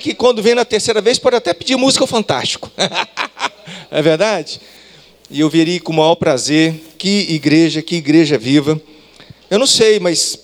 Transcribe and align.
que 0.00 0.14
quando 0.14 0.40
vem 0.40 0.54
na 0.54 0.64
terceira 0.64 1.00
vez 1.00 1.18
pode 1.18 1.34
até 1.34 1.52
pedir 1.52 1.76
música 1.76 2.06
Fantástico. 2.06 2.70
é 3.90 4.00
verdade? 4.00 4.60
E 5.28 5.40
eu 5.40 5.50
veria 5.50 5.80
com 5.80 5.92
o 5.92 5.96
maior 5.96 6.14
prazer. 6.14 6.72
Que 6.96 7.26
igreja, 7.32 7.82
que 7.82 7.96
igreja 7.96 8.38
viva. 8.38 8.80
Eu 9.50 9.58
não 9.58 9.66
sei, 9.66 9.98
mas 9.98 10.38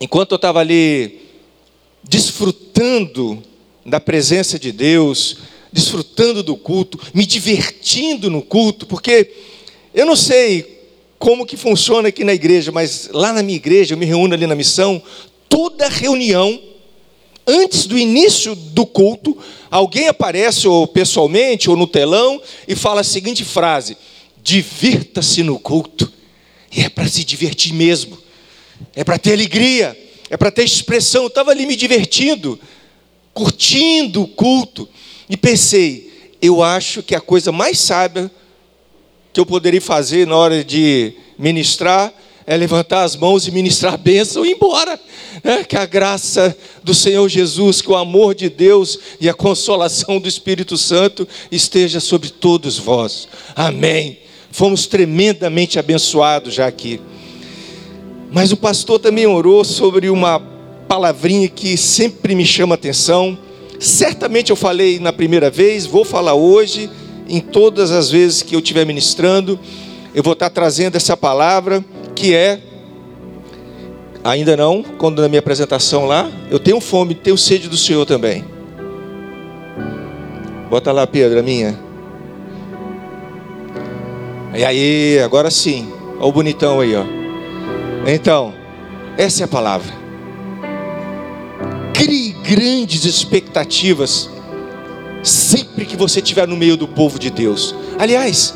enquanto 0.00 0.30
eu 0.30 0.36
estava 0.36 0.60
ali 0.60 1.20
desfrutando 2.04 3.42
da 3.84 3.98
presença 3.98 4.56
de 4.56 4.70
Deus, 4.70 5.38
desfrutando 5.72 6.40
do 6.40 6.56
culto, 6.56 7.00
me 7.12 7.26
divertindo 7.26 8.30
no 8.30 8.40
culto, 8.40 8.86
porque 8.86 9.32
eu 9.92 10.06
não 10.06 10.14
sei 10.14 10.80
como 11.18 11.44
que 11.44 11.56
funciona 11.56 12.08
aqui 12.08 12.22
na 12.22 12.34
igreja, 12.34 12.70
mas 12.70 13.08
lá 13.12 13.32
na 13.32 13.42
minha 13.42 13.56
igreja, 13.56 13.94
eu 13.94 13.98
me 13.98 14.06
reúno 14.06 14.32
ali 14.32 14.46
na 14.46 14.54
missão, 14.54 15.02
toda 15.48 15.88
reunião, 15.88 16.60
antes 17.46 17.86
do 17.86 17.98
início 17.98 18.54
do 18.54 18.86
culto, 18.86 19.36
alguém 19.70 20.08
aparece 20.08 20.66
ou 20.66 20.86
pessoalmente 20.86 21.68
ou 21.68 21.76
no 21.76 21.86
telão 21.86 22.40
e 22.66 22.74
fala 22.74 23.00
a 23.00 23.04
seguinte 23.04 23.44
frase: 23.44 23.96
divirta-se 24.42 25.42
no 25.42 25.58
culto. 25.58 26.12
E 26.70 26.80
é 26.80 26.88
para 26.88 27.06
se 27.06 27.24
divertir 27.24 27.72
mesmo, 27.72 28.18
é 28.94 29.04
para 29.04 29.18
ter 29.18 29.32
alegria, 29.32 29.96
é 30.28 30.36
para 30.36 30.50
ter 30.50 30.64
expressão. 30.64 31.22
Eu 31.22 31.28
estava 31.28 31.50
ali 31.50 31.66
me 31.66 31.76
divertindo, 31.76 32.58
curtindo 33.32 34.22
o 34.22 34.28
culto, 34.28 34.88
e 35.28 35.36
pensei: 35.36 36.12
eu 36.42 36.62
acho 36.62 37.02
que 37.02 37.14
a 37.14 37.20
coisa 37.20 37.52
mais 37.52 37.78
sábia 37.78 38.30
que 39.32 39.40
eu 39.40 39.46
poderia 39.46 39.80
fazer 39.80 40.26
na 40.26 40.36
hora 40.36 40.62
de 40.62 41.14
ministrar 41.38 42.12
é 42.46 42.56
levantar 42.56 43.04
as 43.04 43.16
mãos 43.16 43.46
e 43.46 43.50
ministrar 43.50 43.94
a 43.94 43.98
bênção 43.98 44.44
e 44.44 44.50
ir 44.50 44.52
embora. 44.52 45.00
Né? 45.42 45.64
Que 45.64 45.76
a 45.76 45.86
graça 45.86 46.56
do 46.82 46.94
Senhor 46.94 47.28
Jesus, 47.28 47.80
que 47.80 47.90
o 47.90 47.96
amor 47.96 48.34
de 48.34 48.48
Deus 48.48 48.98
e 49.20 49.28
a 49.28 49.34
consolação 49.34 50.20
do 50.20 50.28
Espírito 50.28 50.76
Santo 50.76 51.26
esteja 51.50 52.00
sobre 52.00 52.30
todos 52.30 52.78
vós. 52.78 53.28
Amém. 53.56 54.18
Fomos 54.50 54.86
tremendamente 54.86 55.78
abençoados 55.78 56.54
já 56.54 56.66
aqui. 56.66 57.00
Mas 58.30 58.52
o 58.52 58.56
pastor 58.56 58.98
também 58.98 59.26
orou 59.26 59.64
sobre 59.64 60.10
uma 60.10 60.40
palavrinha 60.86 61.48
que 61.48 61.76
sempre 61.76 62.34
me 62.34 62.44
chama 62.44 62.74
atenção. 62.74 63.38
Certamente 63.80 64.50
eu 64.50 64.56
falei 64.56 64.98
na 64.98 65.12
primeira 65.12 65.50
vez, 65.50 65.86
vou 65.86 66.04
falar 66.04 66.34
hoje, 66.34 66.90
em 67.28 67.40
todas 67.40 67.90
as 67.90 68.10
vezes 68.10 68.42
que 68.42 68.54
eu 68.54 68.60
estiver 68.60 68.84
ministrando, 68.84 69.58
eu 70.14 70.22
vou 70.22 70.34
estar 70.34 70.50
trazendo 70.50 70.96
essa 70.96 71.16
palavra 71.16 71.84
que 72.14 72.34
é 72.34 72.60
ainda 74.24 74.56
não, 74.56 74.82
quando 74.82 75.20
na 75.20 75.28
minha 75.28 75.40
apresentação 75.40 76.06
lá, 76.06 76.30
eu 76.50 76.58
tenho 76.58 76.80
fome, 76.80 77.14
tenho 77.14 77.36
sede 77.36 77.68
do 77.68 77.76
Senhor 77.76 78.06
também. 78.06 78.44
Bota 80.70 80.90
lá, 80.90 81.06
Pedro, 81.06 81.38
a 81.38 81.42
minha. 81.42 81.78
E 84.56 84.64
aí, 84.64 85.18
agora 85.18 85.50
sim. 85.50 85.92
Olha 86.18 86.26
o 86.26 86.32
bonitão 86.32 86.80
aí, 86.80 86.96
ó. 86.96 87.04
Então, 88.06 88.54
essa 89.18 89.42
é 89.42 89.44
a 89.44 89.48
palavra. 89.48 89.92
Crie 91.92 92.32
grandes 92.42 93.04
expectativas 93.04 94.30
sempre 95.22 95.84
que 95.84 95.96
você 95.96 96.20
estiver 96.20 96.46
no 96.46 96.56
meio 96.56 96.76
do 96.76 96.88
povo 96.88 97.18
de 97.18 97.30
Deus. 97.30 97.74
Aliás, 97.98 98.54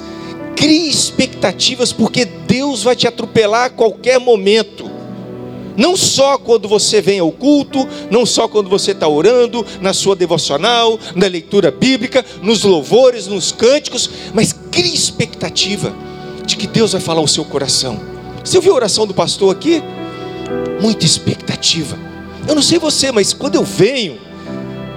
crie 0.58 0.88
expectativas, 0.88 1.92
porque 1.92 2.24
Deus 2.24 2.82
vai 2.82 2.96
te 2.96 3.06
atropelar 3.06 3.66
a 3.66 3.70
qualquer 3.70 4.18
momento. 4.18 4.90
Não 5.76 5.96
só 5.96 6.36
quando 6.36 6.68
você 6.68 7.00
vem 7.00 7.20
ao 7.20 7.30
culto, 7.30 7.86
não 8.10 8.26
só 8.26 8.48
quando 8.48 8.68
você 8.68 8.90
está 8.90 9.06
orando, 9.06 9.64
na 9.80 9.92
sua 9.92 10.16
devocional, 10.16 10.98
na 11.14 11.28
leitura 11.28 11.70
bíblica, 11.70 12.24
nos 12.42 12.64
louvores, 12.64 13.28
nos 13.28 13.52
cânticos, 13.52 14.10
mas 14.34 14.52
crie 14.72 14.92
expectativa 14.92 15.94
de 16.44 16.56
que 16.56 16.66
Deus 16.66 16.90
vai 16.90 17.00
falar 17.00 17.20
ao 17.20 17.28
seu 17.28 17.44
coração. 17.44 18.00
Você 18.44 18.56
ouviu 18.56 18.72
a 18.72 18.76
oração 18.76 19.06
do 19.06 19.14
pastor 19.14 19.54
aqui? 19.54 19.80
Muita 20.82 21.06
expectativa. 21.06 21.96
Eu 22.48 22.56
não 22.56 22.62
sei 22.62 22.80
você, 22.80 23.12
mas 23.12 23.32
quando 23.32 23.54
eu 23.54 23.62
venho 23.62 24.18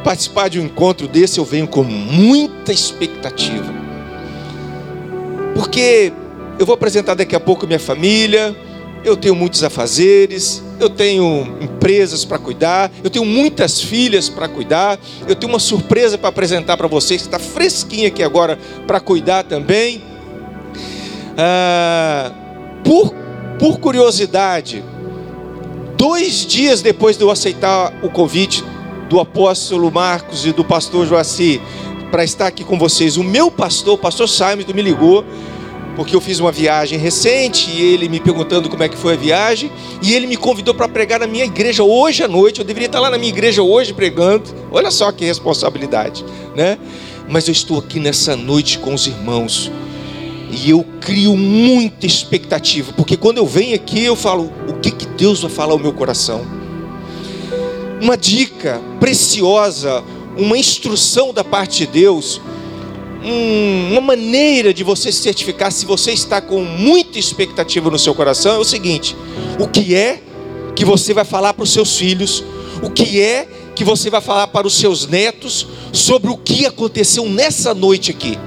participar 0.04 0.48
de 0.48 0.60
um 0.60 0.66
encontro 0.66 1.08
desse, 1.08 1.38
eu 1.38 1.46
venho 1.46 1.68
com 1.68 1.84
muita 1.84 2.74
expectativa 2.74 3.81
porque 5.62 6.12
eu 6.58 6.66
vou 6.66 6.74
apresentar 6.74 7.14
daqui 7.14 7.36
a 7.36 7.40
pouco 7.40 7.68
minha 7.68 7.78
família, 7.78 8.56
eu 9.06 9.16
tenho 9.16 9.36
muitos 9.36 9.64
afazeres, 9.64 10.64
eu 10.80 10.90
tenho 10.90 11.56
empresas 11.62 12.26
para 12.26 12.40
cuidar, 12.40 12.92
eu 13.04 13.12
tenho 13.12 13.24
muitas 13.24 13.80
filhas 13.80 14.28
para 14.28 14.48
cuidar, 14.48 15.00
eu 15.28 15.36
tenho 15.36 15.54
uma 15.54 15.60
surpresa 15.60 16.18
para 16.18 16.30
apresentar 16.30 16.78
para 16.78 16.88
vocês, 16.88 17.22
que 17.22 17.28
está 17.28 17.38
fresquinha 17.38 18.08
aqui 18.08 18.24
agora 18.24 18.58
para 18.88 19.00
cuidar 19.00 19.44
também. 19.44 20.02
Ah, 21.38 22.32
por, 22.84 23.14
por 23.60 23.80
curiosidade, 23.80 24.84
dois 25.96 26.44
dias 26.44 26.82
depois 26.82 27.18
de 27.18 27.24
eu 27.24 27.30
aceitar 27.30 27.94
o 28.02 28.10
convite 28.10 28.64
do 29.08 29.20
apóstolo 29.20 29.92
Marcos 29.92 30.44
e 30.44 30.52
do 30.52 30.66
pastor 30.66 31.06
Joaci 31.06 31.62
para 32.12 32.26
estar 32.26 32.48
aqui 32.48 32.64
com 32.64 32.78
vocês. 32.78 33.16
O 33.16 33.24
meu 33.24 33.50
pastor, 33.50 33.94
o 33.94 33.98
pastor 33.98 34.28
Simon, 34.28 34.66
me 34.76 34.82
ligou, 34.82 35.24
porque 35.96 36.16
eu 36.16 36.22
fiz 36.22 36.40
uma 36.40 36.52
viagem 36.52 36.98
recente 36.98 37.70
e 37.70 37.82
ele 37.82 38.08
me 38.08 38.20
perguntando 38.20 38.70
como 38.70 38.84
é 38.84 38.90
que 38.90 38.98
foi 38.98 39.14
a 39.14 39.18
viagem, 39.18 39.72
e 40.02 40.14
ele 40.14 40.28
me 40.28 40.38
convidou 40.38 40.74
para 40.74 40.88
pregar 40.88 41.20
na 41.20 41.28
minha 41.28 41.46
igreja 41.46 41.84
hoje 41.84 42.24
à 42.24 42.28
noite. 42.28 42.60
Eu 42.60 42.66
deveria 42.66 42.88
estar 42.88 43.00
lá 43.00 43.10
na 43.10 43.18
minha 43.18 43.30
igreja 43.30 43.62
hoje 43.62 43.94
pregando. 43.94 44.50
Olha 44.72 44.92
só 44.92 45.12
que 45.12 45.26
responsabilidade, 45.26 46.24
né? 46.56 46.78
Mas 47.30 47.48
eu 47.48 47.52
estou 47.52 47.80
aqui 47.80 48.00
nessa 48.00 48.36
noite 48.36 48.80
com 48.80 48.94
os 48.94 49.08
irmãos. 49.08 49.72
E 50.52 50.70
eu 50.70 50.86
crio 51.00 51.38
muita 51.38 52.06
expectativa, 52.06 52.92
porque 52.92 53.16
quando 53.16 53.38
eu 53.38 53.46
venho 53.46 53.74
aqui 53.74 54.04
eu 54.04 54.18
falo, 54.18 54.52
o 54.68 54.74
que, 54.74 54.92
que 54.92 55.06
Deus 55.06 55.40
vai 55.42 55.50
falar 55.50 55.72
ao 55.72 55.80
meu 55.80 55.94
coração? 55.94 56.46
Uma 58.02 58.18
dica 58.18 58.82
preciosa, 59.00 60.04
uma 60.38 60.58
instrução 60.58 61.34
da 61.34 61.44
parte 61.44 61.86
de 61.86 61.88
Deus, 61.88 62.42
um, 63.24 63.92
uma 63.92 64.02
maneira 64.02 64.74
de 64.74 64.84
você 64.84 65.12
certificar 65.12 65.72
se 65.72 65.86
você 65.86 66.12
está 66.12 66.42
com 66.42 66.64
muita 66.64 67.20
expectativa 67.20 67.90
no 67.90 68.00
seu 68.00 68.16
coração 68.16 68.56
é 68.56 68.60
o 68.60 68.64
seguinte: 68.64 69.16
o 69.60 69.68
que 69.68 69.96
é 69.96 70.22
que 70.76 70.84
você 70.84 71.14
vai 71.14 71.26
falar 71.26 71.54
para 71.54 71.64
os 71.64 71.72
seus 71.72 71.98
filhos, 71.98 72.44
o 72.82 72.90
que 72.90 73.22
é 73.22 73.48
que 73.76 73.84
você 73.84 74.10
vai 74.10 74.22
falar 74.22 74.48
para 74.48 74.68
os 74.68 74.74
seus 74.74 75.08
netos 75.08 75.68
sobre 75.92 76.32
o 76.32 76.38
que 76.38 76.66
aconteceu 76.66 77.28
nessa 77.28 77.74
noite 77.74 78.12
aqui. 78.12 78.38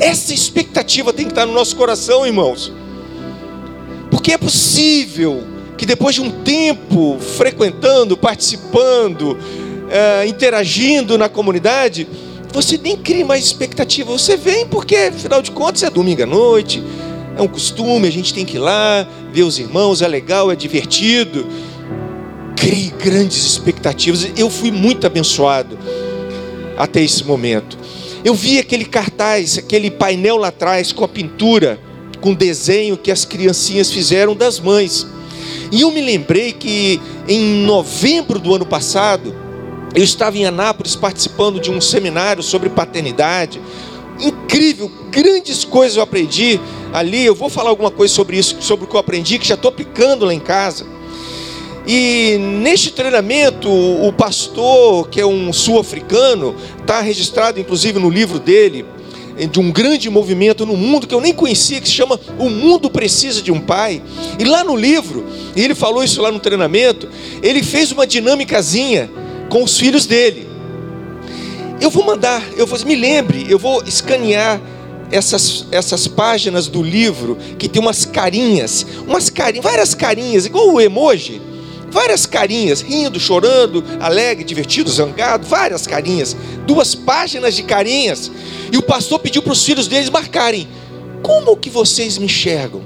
Essa 0.00 0.34
expectativa 0.34 1.12
tem 1.12 1.26
que 1.26 1.32
estar 1.32 1.46
no 1.46 1.52
nosso 1.52 1.76
coração, 1.76 2.26
irmãos. 2.26 2.72
Porque 4.10 4.32
é 4.32 4.38
possível 4.38 5.44
que 5.76 5.86
depois 5.86 6.14
de 6.14 6.20
um 6.20 6.30
tempo 6.30 7.18
frequentando, 7.18 8.16
participando, 8.16 9.38
é, 9.90 10.26
interagindo 10.26 11.18
na 11.18 11.28
comunidade, 11.28 12.08
você 12.52 12.78
nem 12.78 12.96
cria 12.96 13.24
mais 13.24 13.44
expectativa. 13.44 14.12
Você 14.12 14.36
vem 14.36 14.66
porque, 14.66 14.96
afinal 14.96 15.40
de 15.40 15.50
contas, 15.50 15.82
é 15.82 15.90
domingo 15.90 16.22
à 16.22 16.26
noite, 16.26 16.82
é 17.36 17.42
um 17.42 17.48
costume, 17.48 18.06
a 18.06 18.12
gente 18.12 18.34
tem 18.34 18.44
que 18.44 18.56
ir 18.56 18.60
lá, 18.60 19.06
ver 19.32 19.42
os 19.42 19.58
irmãos, 19.58 20.02
é 20.02 20.08
legal, 20.08 20.52
é 20.52 20.56
divertido. 20.56 21.46
Crie 22.54 22.92
grandes 23.02 23.44
expectativas. 23.44 24.28
Eu 24.36 24.50
fui 24.50 24.70
muito 24.70 25.06
abençoado 25.06 25.78
até 26.76 27.02
esse 27.02 27.24
momento. 27.24 27.78
Eu 28.24 28.34
vi 28.34 28.58
aquele 28.58 28.84
cartaz, 28.84 29.58
aquele 29.58 29.90
painel 29.90 30.36
lá 30.36 30.48
atrás 30.48 30.92
com 30.92 31.04
a 31.04 31.08
pintura, 31.08 31.80
com 32.20 32.34
desenho 32.34 32.96
que 32.96 33.10
as 33.10 33.24
criancinhas 33.24 33.90
fizeram 33.90 34.36
das 34.36 34.60
mães. 34.60 35.06
E 35.72 35.80
eu 35.80 35.90
me 35.90 36.00
lembrei 36.00 36.52
que 36.52 37.00
em 37.26 37.64
novembro 37.64 38.38
do 38.38 38.54
ano 38.54 38.66
passado, 38.66 39.34
eu 39.94 40.02
estava 40.02 40.38
em 40.38 40.46
Anápolis 40.46 40.96
participando 40.96 41.60
de 41.60 41.70
um 41.70 41.80
seminário 41.80 42.42
sobre 42.42 42.70
paternidade. 42.70 43.60
Incrível, 44.20 44.90
grandes 45.10 45.64
coisas 45.64 45.96
eu 45.96 46.02
aprendi 46.02 46.58
ali. 46.92 47.24
Eu 47.24 47.34
vou 47.34 47.50
falar 47.50 47.70
alguma 47.70 47.90
coisa 47.90 48.12
sobre 48.12 48.38
isso, 48.38 48.56
sobre 48.60 48.84
o 48.84 48.88
que 48.88 48.94
eu 48.94 49.00
aprendi, 49.00 49.38
que 49.38 49.46
já 49.46 49.54
estou 49.54 49.68
aplicando 49.68 50.24
lá 50.24 50.32
em 50.32 50.40
casa. 50.40 50.86
E 51.86 52.38
neste 52.38 52.92
treinamento, 52.92 53.68
o 53.68 54.12
pastor, 54.12 55.08
que 55.08 55.20
é 55.20 55.26
um 55.26 55.52
sul-africano, 55.52 56.54
está 56.80 57.00
registrado 57.00 57.58
inclusive 57.58 57.98
no 57.98 58.08
livro 58.08 58.38
dele, 58.38 58.86
de 59.50 59.58
um 59.58 59.72
grande 59.72 60.08
movimento 60.08 60.64
no 60.64 60.76
mundo 60.76 61.06
que 61.06 61.14
eu 61.14 61.20
nem 61.20 61.34
conhecia, 61.34 61.80
que 61.80 61.88
se 61.88 61.94
chama 61.94 62.20
O 62.38 62.48
Mundo 62.48 62.88
Precisa 62.88 63.42
de 63.42 63.50
um 63.50 63.58
Pai. 63.58 64.00
E 64.38 64.44
lá 64.44 64.62
no 64.62 64.76
livro, 64.76 65.26
e 65.56 65.62
ele 65.62 65.74
falou 65.74 66.04
isso 66.04 66.22
lá 66.22 66.30
no 66.30 66.38
treinamento, 66.38 67.08
ele 67.42 67.62
fez 67.62 67.90
uma 67.90 68.06
dinâmicazinha 68.06 69.10
com 69.52 69.62
os 69.62 69.78
filhos 69.78 70.06
dele. 70.06 70.48
Eu 71.78 71.90
vou 71.90 72.02
mandar, 72.06 72.42
eu 72.56 72.66
vou, 72.66 72.78
me 72.86 72.96
lembre, 72.96 73.44
eu 73.50 73.58
vou 73.58 73.82
escanear 73.84 74.58
essas, 75.10 75.66
essas 75.70 76.08
páginas 76.08 76.68
do 76.68 76.82
livro 76.82 77.36
que 77.58 77.68
tem 77.68 77.82
umas 77.82 78.06
carinhas, 78.06 78.86
umas 79.06 79.28
carinhas, 79.28 79.62
várias 79.62 79.94
carinhas, 79.94 80.46
igual 80.46 80.72
o 80.72 80.80
emoji, 80.80 81.38
várias 81.90 82.24
carinhas, 82.24 82.80
rindo, 82.80 83.20
chorando, 83.20 83.84
alegre, 84.00 84.42
divertido, 84.42 84.90
zangado, 84.90 85.46
várias 85.46 85.86
carinhas, 85.86 86.34
duas 86.66 86.94
páginas 86.94 87.54
de 87.54 87.62
carinhas. 87.62 88.32
E 88.72 88.78
o 88.78 88.82
pastor 88.82 89.18
pediu 89.18 89.42
para 89.42 89.52
os 89.52 89.62
filhos 89.62 89.86
deles 89.86 90.08
marcarem: 90.08 90.66
Como 91.22 91.58
que 91.58 91.68
vocês 91.68 92.16
me 92.16 92.24
enxergam? 92.24 92.80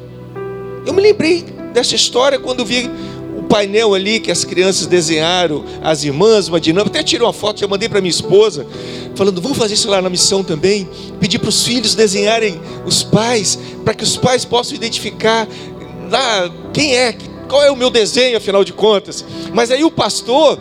Eu 0.85 0.93
me 0.93 1.01
lembrei 1.01 1.45
dessa 1.73 1.95
história 1.95 2.41
quando 2.41 2.65
vi 2.65 2.91
o 3.37 3.43
painel 3.43 3.95
ali 3.95 4.19
que 4.19 4.31
as 4.31 4.45
crianças 4.45 4.87
desenharam, 4.87 5.65
as 5.83 6.03
irmãs, 6.05 6.49
uma 6.49 6.61
dinâmica, 6.61 6.99
até 6.99 7.05
tirei 7.05 7.27
uma 7.27 7.33
foto, 7.33 7.61
já 7.61 7.69
mandei 7.69 7.89
para 7.89 8.01
minha 8.01 8.11
esposa, 8.11 8.67
falando, 9.15 9.41
vamos 9.43 9.59
fazer 9.59 9.75
isso 9.75 9.91
lá 9.91 10.01
na 10.01 10.09
missão 10.09 10.43
também, 10.43 10.89
pedir 11.21 11.39
para 11.39 11.51
os 11.51 11.63
filhos 11.63 11.95
desenharem 11.95 12.61
os 12.87 13.03
pais, 13.03 13.59
para 13.85 13.95
que 13.95 14.03
os 14.03 14.17
pais 14.17 14.45
possam 14.45 14.75
identificar 14.75 15.47
lá 16.11 16.51
quem 16.73 16.97
é, 16.97 17.15
qual 17.49 17.63
é 17.63 17.71
o 17.71 17.77
meu 17.77 17.91
desenho, 17.91 18.39
afinal 18.39 18.65
de 18.65 18.73
contas. 18.73 19.25
Mas 19.53 19.71
aí 19.71 19.85
o 19.85 19.91
pastor 19.91 20.59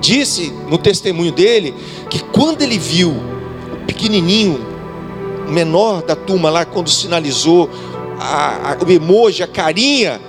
disse 0.00 0.52
no 0.68 0.78
testemunho 0.78 1.32
dele 1.32 1.74
que 2.08 2.20
quando 2.20 2.62
ele 2.62 2.78
viu 2.78 3.10
o 3.10 3.86
pequenininho, 3.86 4.60
menor 5.48 6.02
da 6.02 6.14
turma 6.14 6.50
lá, 6.50 6.64
quando 6.64 6.88
sinalizou 6.88 7.68
a, 8.18 8.72
a, 8.72 8.84
o 8.84 8.90
emoji, 8.90 9.42
a 9.42 9.46
carinha, 9.46 10.20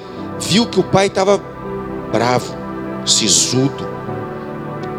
viu 0.48 0.66
que 0.66 0.80
o 0.80 0.84
pai 0.84 1.08
estava 1.08 1.38
bravo, 2.12 2.56
sisudo. 3.06 3.88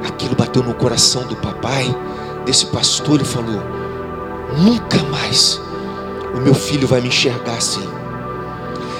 Aquilo 0.07 0.35
bateu 0.35 0.63
no 0.63 0.75
coração 0.75 1.27
do 1.27 1.37
papai, 1.37 1.85
desse 2.45 2.67
pastor, 2.67 3.21
e 3.21 3.25
falou: 3.25 3.63
nunca 4.59 5.03
mais 5.05 5.61
o 6.35 6.41
meu 6.41 6.55
filho 6.55 6.87
vai 6.87 7.01
me 7.01 7.09
enxergar 7.09 7.57
assim 7.57 7.87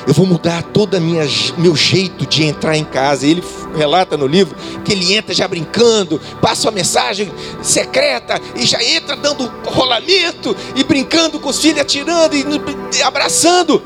eu 0.07 0.13
vou 0.13 0.27
mudar 0.27 0.63
todo 0.63 0.97
o 0.97 1.01
meu 1.01 1.75
jeito 1.75 2.27
de 2.27 2.45
entrar 2.45 2.77
em 2.77 2.85
casa. 2.85 3.27
Ele 3.27 3.43
relata 3.75 4.17
no 4.17 4.27
livro 4.27 4.55
que 4.85 4.93
ele 4.93 5.15
entra 5.15 5.35
já 5.35 5.49
brincando, 5.49 6.21
passa 6.41 6.69
uma 6.69 6.75
mensagem 6.75 7.33
secreta 7.63 8.41
e 8.55 8.67
já 8.67 8.83
entra 8.83 9.17
dando 9.17 9.51
rolamento 9.65 10.55
e 10.77 10.85
brincando 10.85 11.41
com 11.41 11.49
os 11.49 11.61
filhos, 11.61 11.81
atirando 11.81 12.35
e 12.37 13.03
abraçando, 13.03 13.83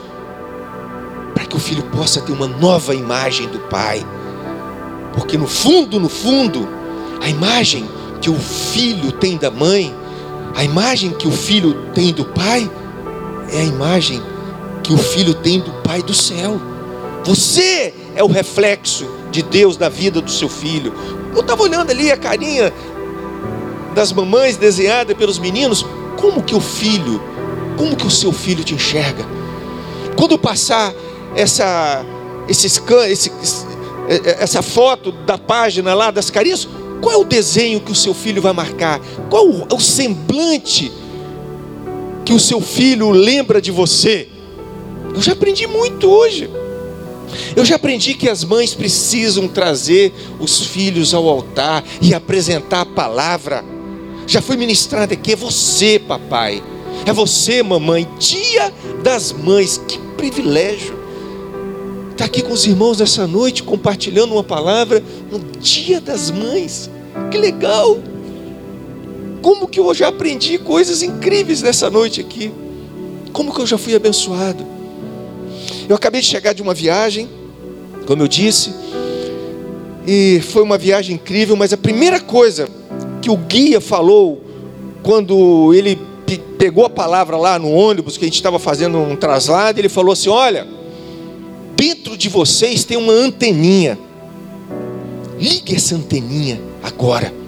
para 1.35 1.45
que 1.47 1.57
o 1.57 1.61
filho 1.61 1.85
possa 1.99 2.21
ter 2.21 2.31
uma 2.31 2.47
nova 2.47 2.95
imagem 2.95 3.49
do 3.49 3.59
pai. 3.59 4.07
Porque 5.15 5.37
no 5.37 5.49
fundo, 5.49 5.99
no 5.99 6.09
fundo, 6.09 6.69
a 7.21 7.29
imagem 7.29 7.89
que 8.21 8.31
o 8.31 8.39
filho 8.39 9.11
tem 9.11 9.37
da 9.37 9.51
mãe, 9.51 9.93
a 10.55 10.63
imagem 10.63 11.11
que 11.11 11.27
o 11.27 11.33
filho 11.33 11.91
tem 11.95 12.13
do 12.13 12.25
pai, 12.25 12.71
é 13.53 13.63
a 13.63 13.65
imagem 13.65 14.23
que 14.85 14.93
o 14.93 14.97
filho 14.97 15.35
tem 15.35 15.59
do 15.59 15.73
Pai 15.83 16.01
do 16.01 16.15
céu. 16.15 16.61
Você 17.25 17.93
é 18.15 18.23
o 18.23 18.29
reflexo 18.29 19.05
de 19.33 19.43
Deus 19.43 19.77
na 19.77 19.89
vida 19.89 20.21
do 20.21 20.31
seu 20.31 20.49
filho. 20.49 20.95
Eu 21.35 21.41
estava 21.41 21.63
olhando 21.63 21.91
ali 21.91 22.13
a 22.13 22.17
carinha 22.17 22.73
das 23.95 24.13
mamães 24.13 24.57
desenhada 24.57 25.15
pelos 25.15 25.39
meninos. 25.39 25.85
Como 26.17 26.43
que 26.43 26.55
o 26.55 26.61
filho, 26.61 27.21
como 27.77 27.97
que 27.97 28.07
o 28.07 28.11
seu 28.11 28.33
filho 28.33 28.63
te 28.63 28.75
enxerga? 28.75 29.27
Quando 30.17 30.39
passar 30.39 30.93
essa, 31.35 32.05
esse 32.49 32.69
scan, 32.69 33.07
esse, 33.07 33.31
essa 34.09 34.63
foto 34.63 35.13
da 35.13 35.37
página 35.37 35.95
lá 35.95 36.11
das 36.11 36.31
carinhas, 36.31 36.69
qual 37.01 37.15
é 37.15 37.17
o 37.17 37.25
desenho 37.25 37.81
que 37.81 37.93
o 37.93 37.95
seu 37.95 38.15
filho 38.15 38.43
vai 38.43 38.53
marcar? 38.53 39.01
Qual 39.31 39.47
o 39.47 39.81
semblante 39.81 40.91
que 42.25 42.33
o 42.33 42.41
seu 42.41 42.61
filho 42.61 43.11
lembra 43.11 43.61
de 43.61 43.71
você? 43.71 44.29
Eu 45.15 45.23
já 45.23 45.33
aprendi 45.33 45.67
muito 45.67 46.09
hoje. 46.09 46.51
Eu 47.55 47.65
já 47.65 47.77
aprendi 47.77 48.15
que 48.15 48.29
as 48.29 48.43
mães 48.43 48.75
precisam 48.75 49.47
trazer 49.49 50.13
os 50.41 50.61
filhos 50.61 51.13
ao 51.13 51.29
altar 51.29 51.85
e 52.01 52.15
apresentar 52.15 52.81
a 52.83 52.87
palavra. 52.87 53.65
Já 54.27 54.43
foi 54.43 54.57
ministrado 54.57 55.13
aqui, 55.13 55.33
é 55.33 55.37
você, 55.37 55.99
papai. 55.99 56.63
É 57.07 57.13
você, 57.13 57.63
mamãe. 57.63 58.09
Dia 58.19 58.73
das 59.03 59.33
mães, 59.33 59.81
que 59.87 59.99
privilégio. 60.17 60.98
Estar 62.19 62.31
tá 62.31 62.37
aqui 62.37 62.43
com 62.43 62.53
os 62.53 62.67
irmãos 62.67 62.99
nessa 62.99 63.29
noite, 63.29 63.63
compartilhando 63.63 64.33
uma 64.33 64.43
palavra 64.43 65.01
no 65.31 65.39
dia 65.61 66.01
das 66.01 66.33
mães. 66.33 66.91
Que 67.31 67.39
legal. 67.39 67.97
Como 69.41 69.69
que 69.69 69.79
eu 69.79 69.95
já 69.95 70.09
aprendi 70.09 70.59
coisas 70.59 71.01
incríveis 71.01 71.63
nessa 71.63 71.89
noite 71.89 72.21
aqui. 72.21 72.51
Como 73.33 73.55
que 73.55 73.61
eu 73.61 73.67
já 73.69 73.79
fui 73.79 73.95
abençoado. 73.95 74.67
Eu 75.89 75.95
acabei 75.95 76.21
de 76.21 76.27
chegar 76.27 76.53
de 76.53 76.61
uma 76.61 76.75
viagem, 76.75 77.29
como 78.05 78.21
eu 78.21 78.27
disse, 78.27 78.75
e 80.05 80.41
foi 80.41 80.65
uma 80.65 80.77
viagem 80.77 81.15
incrível, 81.15 81.55
mas 81.55 81.73
a 81.73 81.77
primeira 81.77 82.19
coisa 82.19 82.69
que 83.23 83.31
o 83.31 83.37
guia 83.37 83.81
falou 83.81 84.43
quando 85.05 85.73
ele 85.73 85.97
pegou 86.59 86.85
a 86.85 86.91
palavra 86.91 87.37
lá 87.37 87.61
no 87.61 87.71
ônibus 87.71 88.17
que 88.17 88.25
a 88.25 88.27
gente 88.27 88.35
estava 88.35 88.59
fazendo 88.59 88.99
um 88.99 89.15
traslado, 89.15 89.79
ele 89.79 89.89
falou 89.89 90.13
assim: 90.13 90.29
"Olha, 90.29 90.67
dentro 91.79 92.17
de 92.17 92.29
vocês 92.29 92.85
tem 92.85 92.97
uma 92.97 93.13
anteninha. 93.13 93.97
Ligue 95.39 95.77
essa 95.77 95.95
anteninha 95.95 96.61
agora." 96.83 97.39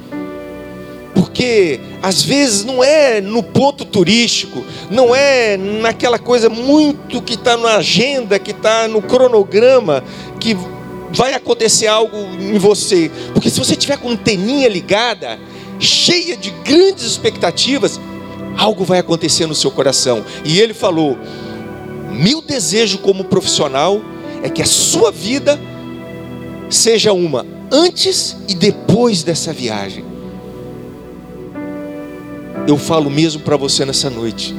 porque 1.40 1.80
às 2.02 2.22
vezes 2.22 2.64
não 2.64 2.82
é 2.82 3.20
no 3.20 3.42
ponto 3.42 3.84
turístico, 3.84 4.64
não 4.90 5.14
é 5.14 5.56
naquela 5.56 6.18
coisa 6.18 6.48
muito 6.48 7.20
que 7.20 7.34
está 7.34 7.56
na 7.56 7.76
agenda, 7.76 8.38
que 8.38 8.52
está 8.52 8.86
no 8.86 9.02
cronograma, 9.02 10.04
que 10.38 10.56
vai 11.12 11.34
acontecer 11.34 11.86
algo 11.86 12.16
em 12.16 12.58
você. 12.58 13.10
Porque 13.32 13.50
se 13.50 13.58
você 13.58 13.74
tiver 13.74 13.98
com 13.98 14.10
anteninha 14.10 14.68
ligada, 14.68 15.38
cheia 15.78 16.36
de 16.36 16.50
grandes 16.64 17.04
expectativas, 17.04 18.00
algo 18.56 18.84
vai 18.84 18.98
acontecer 18.98 19.46
no 19.46 19.54
seu 19.54 19.70
coração. 19.70 20.24
E 20.44 20.60
ele 20.60 20.74
falou: 20.74 21.18
meu 22.12 22.42
desejo 22.42 22.98
como 22.98 23.24
profissional 23.24 24.00
é 24.42 24.48
que 24.48 24.62
a 24.62 24.66
sua 24.66 25.10
vida 25.10 25.58
seja 26.68 27.12
uma 27.12 27.46
antes 27.70 28.36
e 28.48 28.54
depois 28.54 29.22
dessa 29.22 29.52
viagem 29.52 30.10
eu 32.66 32.78
falo 32.78 33.10
mesmo 33.10 33.42
para 33.42 33.56
você 33.56 33.84
nessa 33.84 34.08
noite. 34.08 34.54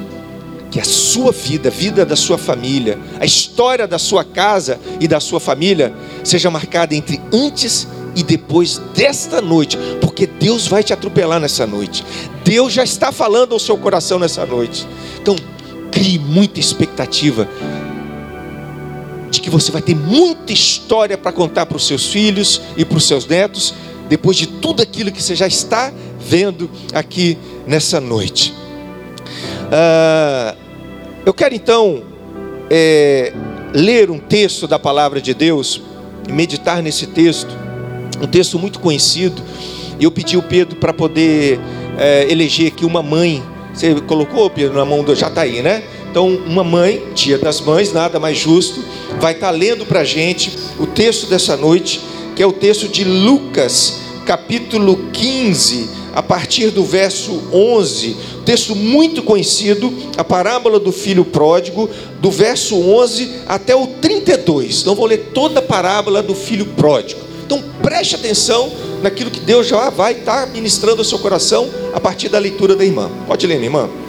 Que 0.69 0.79
a 0.79 0.83
sua 0.83 1.31
vida, 1.31 1.69
a 1.69 1.71
vida 1.71 2.05
da 2.05 2.15
sua 2.15 2.37
família, 2.37 2.97
a 3.19 3.25
história 3.25 3.87
da 3.87 3.99
sua 3.99 4.23
casa 4.23 4.79
e 4.99 5.07
da 5.07 5.19
sua 5.19 5.39
família 5.39 5.93
seja 6.23 6.49
marcada 6.49 6.95
entre 6.95 7.21
antes 7.31 7.87
e 8.15 8.23
depois 8.23 8.77
desta 8.93 9.41
noite, 9.41 9.77
porque 10.01 10.25
Deus 10.27 10.67
vai 10.67 10.83
te 10.83 10.93
atropelar 10.93 11.39
nessa 11.39 11.67
noite. 11.67 12.05
Deus 12.43 12.73
já 12.73 12.83
está 12.83 13.11
falando 13.11 13.53
ao 13.53 13.59
seu 13.59 13.77
coração 13.77 14.19
nessa 14.19 14.45
noite. 14.45 14.87
Então, 15.21 15.35
crie 15.91 16.19
muita 16.19 16.59
expectativa 16.59 17.47
de 19.31 19.39
que 19.39 19.49
você 19.49 19.71
vai 19.71 19.81
ter 19.81 19.95
muita 19.95 20.51
história 20.51 21.17
para 21.17 21.31
contar 21.31 21.65
para 21.65 21.77
os 21.77 21.87
seus 21.87 22.07
filhos 22.07 22.61
e 22.75 22.83
para 22.83 22.97
os 22.97 23.07
seus 23.07 23.25
netos, 23.25 23.73
depois 24.09 24.35
de 24.35 24.45
tudo 24.45 24.83
aquilo 24.83 25.11
que 25.11 25.23
você 25.23 25.35
já 25.35 25.47
está 25.47 25.91
vendo 26.19 26.69
aqui 26.93 27.37
nessa 27.65 27.99
noite. 28.01 28.53
Ah, 29.71 30.53
eu 31.25 31.33
quero 31.33 31.55
então 31.55 32.03
é, 32.69 33.31
ler 33.73 34.11
um 34.11 34.19
texto 34.19 34.67
da 34.67 34.77
palavra 34.77 35.21
de 35.21 35.33
Deus 35.33 35.81
meditar 36.29 36.83
nesse 36.83 37.07
texto, 37.07 37.55
um 38.21 38.27
texto 38.27 38.59
muito 38.59 38.79
conhecido. 38.79 39.41
Eu 39.99 40.11
pedi 40.11 40.35
o 40.35 40.43
Pedro 40.43 40.75
para 40.75 40.91
poder 40.91 41.59
é, 41.97 42.29
eleger 42.29 42.67
aqui 42.67 42.85
uma 42.85 43.01
mãe. 43.01 43.41
Você 43.73 43.95
colocou, 44.01 44.49
Pedro, 44.49 44.77
na 44.77 44.83
mão 44.83 45.03
do. 45.03 45.15
Já 45.15 45.27
está 45.27 45.41
aí, 45.41 45.61
né? 45.61 45.83
Então, 46.11 46.27
uma 46.45 46.61
mãe, 46.61 47.01
dia 47.15 47.37
das 47.37 47.61
mães, 47.61 47.93
nada 47.93 48.19
mais 48.19 48.37
justo, 48.37 48.83
vai 49.21 49.31
estar 49.31 49.47
tá 49.47 49.51
lendo 49.51 49.85
para 49.85 50.01
a 50.01 50.03
gente 50.03 50.51
o 50.77 50.85
texto 50.85 51.25
dessa 51.25 51.55
noite, 51.55 52.01
que 52.35 52.43
é 52.43 52.45
o 52.45 52.51
texto 52.51 52.89
de 52.89 53.05
Lucas, 53.05 54.01
capítulo 54.25 55.07
15 55.13 56.01
a 56.13 56.21
partir 56.21 56.69
do 56.71 56.83
verso 56.83 57.41
11, 57.53 58.17
texto 58.43 58.75
muito 58.75 59.23
conhecido, 59.23 59.93
a 60.17 60.23
parábola 60.25 60.77
do 60.77 60.91
filho 60.91 61.23
pródigo, 61.23 61.89
do 62.19 62.29
verso 62.29 62.75
11 62.75 63.43
até 63.47 63.73
o 63.73 63.87
32. 63.87 64.81
Então 64.81 64.93
vou 64.93 65.05
ler 65.05 65.29
toda 65.33 65.59
a 65.59 65.63
parábola 65.63 66.21
do 66.21 66.35
filho 66.35 66.65
pródigo. 66.65 67.21
Então 67.45 67.63
preste 67.81 68.15
atenção 68.15 68.69
naquilo 69.01 69.31
que 69.31 69.39
Deus 69.39 69.65
já 69.65 69.89
vai 69.89 70.11
estar 70.11 70.47
ministrando 70.47 70.97
ao 70.97 71.05
seu 71.05 71.19
coração 71.19 71.69
a 71.93 72.01
partir 72.01 72.27
da 72.27 72.37
leitura 72.37 72.75
da 72.75 72.83
irmã. 72.83 73.09
Pode 73.25 73.47
ler, 73.47 73.55
minha 73.55 73.67
irmã. 73.67 74.00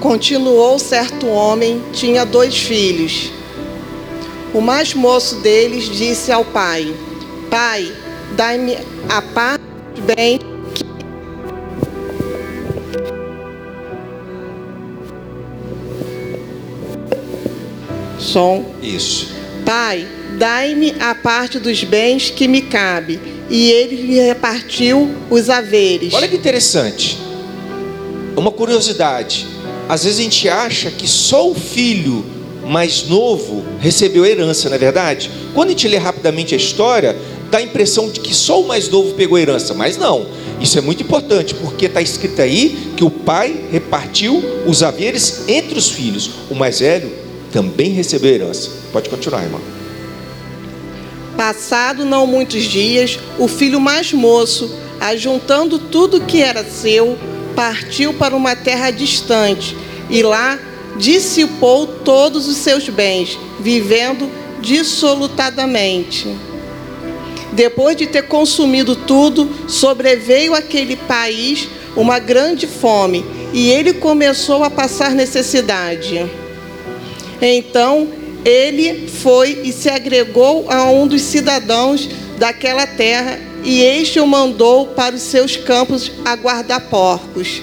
Continuou 0.00 0.78
certo 0.78 1.26
homem, 1.26 1.82
tinha 1.92 2.24
dois 2.24 2.56
filhos. 2.56 3.30
O 4.54 4.60
mais 4.60 4.94
moço 4.94 5.36
deles 5.36 5.84
disse 5.84 6.30
ao 6.30 6.44
pai: 6.44 6.94
Pai, 7.50 7.92
dai-me 8.36 8.76
a 9.08 9.22
parte 9.22 9.62
bem 10.04 10.40
som. 18.18 18.64
Isso. 18.82 19.34
Pai, 19.64 20.06
Dai-me 20.36 20.94
a 21.00 21.14
parte 21.14 21.58
dos 21.58 21.82
bens 21.82 22.28
que 22.28 22.46
me 22.46 22.60
cabe. 22.60 23.18
E 23.48 23.70
ele 23.70 23.96
lhe 23.96 24.20
repartiu 24.20 25.10
os 25.30 25.48
haveres. 25.48 26.12
Olha 26.12 26.28
que 26.28 26.36
interessante. 26.36 27.18
Uma 28.36 28.50
curiosidade. 28.50 29.46
Às 29.88 30.04
vezes 30.04 30.18
a 30.18 30.22
gente 30.22 30.48
acha 30.48 30.90
que 30.90 31.06
só 31.06 31.48
o 31.48 31.54
filho 31.54 32.24
mais 32.66 33.06
novo 33.06 33.64
recebeu 33.78 34.26
herança, 34.26 34.68
não 34.68 34.76
é 34.76 34.78
verdade? 34.78 35.30
Quando 35.54 35.68
a 35.68 35.70
gente 35.70 35.86
lê 35.86 35.96
rapidamente 35.96 36.54
a 36.54 36.56
história, 36.56 37.16
dá 37.50 37.58
a 37.58 37.62
impressão 37.62 38.10
de 38.10 38.20
que 38.20 38.34
só 38.34 38.60
o 38.60 38.66
mais 38.66 38.88
novo 38.88 39.14
pegou 39.14 39.38
herança, 39.38 39.72
mas 39.72 39.96
não. 39.96 40.26
Isso 40.60 40.78
é 40.78 40.80
muito 40.80 41.02
importante, 41.02 41.54
porque 41.54 41.86
está 41.86 42.00
escrito 42.00 42.42
aí 42.42 42.92
que 42.96 43.04
o 43.04 43.10
pai 43.10 43.54
repartiu 43.70 44.42
os 44.66 44.82
haveres 44.82 45.44
entre 45.46 45.78
os 45.78 45.88
filhos. 45.88 46.30
O 46.50 46.54
mais 46.54 46.80
velho 46.80 47.12
também 47.52 47.90
recebeu 47.92 48.34
herança. 48.34 48.70
Pode 48.92 49.08
continuar, 49.08 49.44
irmão. 49.44 49.60
Passado 51.36 52.04
não 52.04 52.26
muitos 52.26 52.64
dias, 52.64 53.18
o 53.38 53.46
filho 53.46 53.78
mais 53.78 54.12
moço, 54.12 54.74
ajuntando 54.98 55.78
tudo 55.78 56.22
que 56.22 56.42
era 56.42 56.64
seu, 56.64 57.16
partiu 57.56 58.12
para 58.12 58.36
uma 58.36 58.54
terra 58.54 58.90
distante 58.90 59.76
e 60.10 60.22
lá 60.22 60.58
dissipou 60.96 61.86
todos 61.86 62.46
os 62.46 62.58
seus 62.58 62.88
bens, 62.88 63.38
vivendo 63.58 64.30
dissolutadamente. 64.60 66.28
Depois 67.52 67.96
de 67.96 68.06
ter 68.06 68.28
consumido 68.28 68.94
tudo, 68.94 69.50
sobreveio 69.66 70.54
àquele 70.54 70.94
país 70.96 71.68
uma 71.96 72.18
grande 72.18 72.66
fome 72.66 73.24
e 73.52 73.70
ele 73.70 73.94
começou 73.94 74.62
a 74.62 74.70
passar 74.70 75.12
necessidade. 75.12 76.30
Então 77.40 78.08
ele 78.44 79.08
foi 79.08 79.62
e 79.64 79.72
se 79.72 79.88
agregou 79.88 80.70
a 80.70 80.84
um 80.90 81.06
dos 81.06 81.22
cidadãos 81.22 82.08
daquela 82.38 82.86
terra 82.86 83.40
e 83.66 83.82
este 83.82 84.20
o 84.20 84.26
mandou 84.26 84.86
para 84.86 85.16
os 85.16 85.22
seus 85.22 85.56
campos 85.56 86.10
a 86.24 86.36
guardar 86.36 86.80
porcos. 86.88 87.60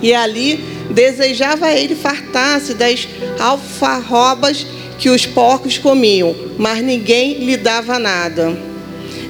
E 0.00 0.14
ali 0.14 0.64
desejava 0.90 1.72
ele 1.72 1.96
fartar-se 1.96 2.74
das 2.74 3.08
alfarrobas 3.40 4.64
que 4.98 5.10
os 5.10 5.26
porcos 5.26 5.76
comiam, 5.76 6.34
mas 6.56 6.80
ninguém 6.80 7.44
lhe 7.44 7.56
dava 7.56 7.98
nada. 7.98 8.56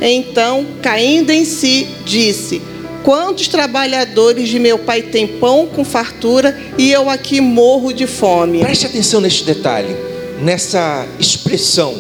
Então, 0.00 0.66
caindo 0.82 1.30
em 1.30 1.46
si, 1.46 1.88
disse: 2.04 2.60
Quantos 3.02 3.48
trabalhadores 3.48 4.50
de 4.50 4.58
meu 4.58 4.78
pai 4.78 5.00
têm 5.00 5.26
pão 5.26 5.66
com 5.66 5.82
fartura 5.82 6.56
e 6.76 6.92
eu 6.92 7.08
aqui 7.08 7.40
morro 7.40 7.92
de 7.92 8.06
fome? 8.06 8.60
Preste 8.60 8.84
atenção 8.86 9.20
neste 9.20 9.44
detalhe 9.44 9.96
nessa 10.40 11.06
expressão. 11.18 11.96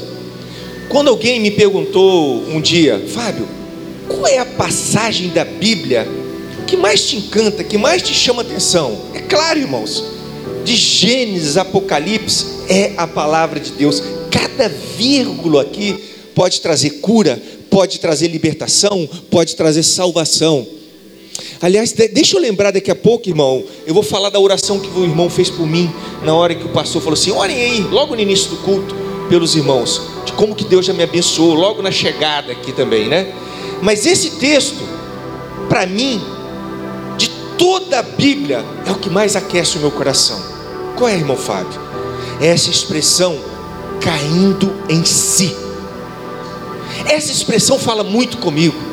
Quando 0.88 1.08
alguém 1.08 1.40
me 1.40 1.50
perguntou 1.50 2.44
um 2.48 2.60
dia, 2.60 3.02
Fábio, 3.08 3.55
qual 4.08 4.26
é 4.26 4.38
a 4.38 4.46
passagem 4.46 5.28
da 5.30 5.44
Bíblia 5.44 6.06
que 6.66 6.76
mais 6.76 7.04
te 7.04 7.16
encanta, 7.16 7.62
que 7.62 7.78
mais 7.78 8.02
te 8.02 8.12
chama 8.12 8.42
atenção? 8.42 9.00
É 9.14 9.20
claro, 9.20 9.58
irmãos, 9.58 10.04
de 10.64 10.74
Gênesis, 10.74 11.56
Apocalipse, 11.56 12.46
é 12.68 12.92
a 12.96 13.06
palavra 13.06 13.60
de 13.60 13.72
Deus. 13.72 14.02
Cada 14.30 14.68
vírgula 14.68 15.62
aqui 15.62 15.96
pode 16.34 16.60
trazer 16.60 16.90
cura, 17.00 17.40
pode 17.70 18.00
trazer 18.00 18.28
libertação, 18.28 19.08
pode 19.30 19.54
trazer 19.54 19.82
salvação. 19.82 20.66
Aliás, 21.60 21.92
deixa 21.92 22.36
eu 22.36 22.40
lembrar 22.40 22.70
daqui 22.70 22.90
a 22.90 22.94
pouco, 22.94 23.28
irmão. 23.28 23.64
Eu 23.86 23.94
vou 23.94 24.02
falar 24.02 24.30
da 24.30 24.40
oração 24.40 24.78
que 24.78 24.88
o 24.98 25.04
irmão 25.04 25.30
fez 25.30 25.48
por 25.48 25.66
mim 25.66 25.90
na 26.22 26.34
hora 26.34 26.54
que 26.54 26.64
o 26.64 26.70
pastor 26.70 27.00
falou 27.00 27.14
assim: 27.14 27.30
orem 27.30 27.56
aí, 27.56 27.80
logo 27.80 28.14
no 28.14 28.20
início 28.20 28.50
do 28.50 28.56
culto, 28.58 28.94
pelos 29.28 29.54
irmãos, 29.54 30.00
de 30.24 30.32
como 30.32 30.54
que 30.54 30.64
Deus 30.64 30.84
já 30.84 30.92
me 30.92 31.02
abençoou, 31.02 31.54
logo 31.54 31.82
na 31.82 31.90
chegada 31.90 32.52
aqui 32.52 32.72
também, 32.72 33.08
né? 33.08 33.32
Mas 33.82 34.06
esse 34.06 34.32
texto, 34.32 34.82
para 35.68 35.86
mim, 35.86 36.22
de 37.16 37.28
toda 37.58 37.98
a 37.98 38.02
Bíblia, 38.02 38.64
é 38.86 38.90
o 38.90 38.96
que 38.96 39.10
mais 39.10 39.36
aquece 39.36 39.76
o 39.76 39.80
meu 39.80 39.90
coração. 39.90 40.40
Qual 40.96 41.08
é, 41.08 41.14
irmão 41.14 41.36
Fábio? 41.36 41.80
É 42.40 42.46
essa 42.46 42.70
expressão 42.70 43.38
caindo 44.00 44.72
em 44.88 45.04
si. 45.04 45.54
Essa 47.08 47.32
expressão 47.32 47.78
fala 47.78 48.02
muito 48.02 48.38
comigo. 48.38 48.86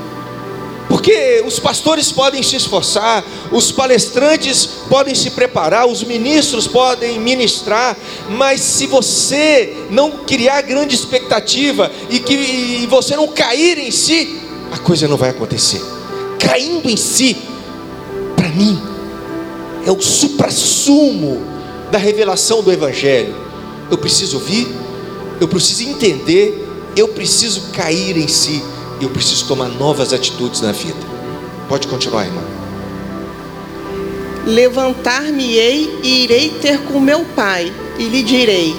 Porque 0.87 1.43
os 1.45 1.59
pastores 1.59 2.11
podem 2.11 2.43
se 2.43 2.55
esforçar, 2.55 3.23
os 3.51 3.71
palestrantes 3.71 4.65
podem 4.87 5.15
se 5.15 5.31
preparar, 5.31 5.87
os 5.87 6.03
ministros 6.03 6.67
podem 6.67 7.19
ministrar, 7.19 7.97
mas 8.29 8.61
se 8.61 8.85
você 8.85 9.75
não 9.89 10.11
criar 10.11 10.61
grande 10.61 10.93
expectativa 10.93 11.91
e 12.09 12.19
que 12.19 12.35
e 12.35 12.87
você 12.87 13.15
não 13.15 13.27
cair 13.27 13.79
em 13.79 13.89
si, 13.89 14.39
a 14.73 14.77
coisa 14.77 15.07
não 15.07 15.15
vai 15.15 15.29
acontecer. 15.29 15.81
Caindo 16.37 16.89
em 16.89 16.97
si, 16.97 17.37
para 18.35 18.49
mim, 18.49 18.81
é 19.85 19.91
o 19.91 20.01
suprassumo 20.01 21.41
da 21.89 21.97
revelação 21.97 22.61
do 22.61 22.71
Evangelho. 22.71 23.33
Eu 23.89 23.97
preciso 23.97 24.37
ouvir, 24.37 24.67
eu 25.39 25.47
preciso 25.47 25.83
entender, 25.83 26.67
eu 26.95 27.07
preciso 27.07 27.69
cair 27.71 28.17
em 28.17 28.27
si 28.27 28.61
eu 29.03 29.09
preciso 29.09 29.47
tomar 29.47 29.69
novas 29.69 30.13
atitudes 30.13 30.61
na 30.61 30.71
vida. 30.71 30.99
Pode 31.67 31.87
continuar, 31.87 32.25
irmã. 32.25 32.41
Levantar-me-ei 34.45 35.99
e 36.03 36.23
irei 36.23 36.49
ter 36.61 36.79
com 36.79 36.99
meu 36.99 37.25
pai, 37.35 37.71
e 37.97 38.03
lhe 38.03 38.23
direi: 38.23 38.75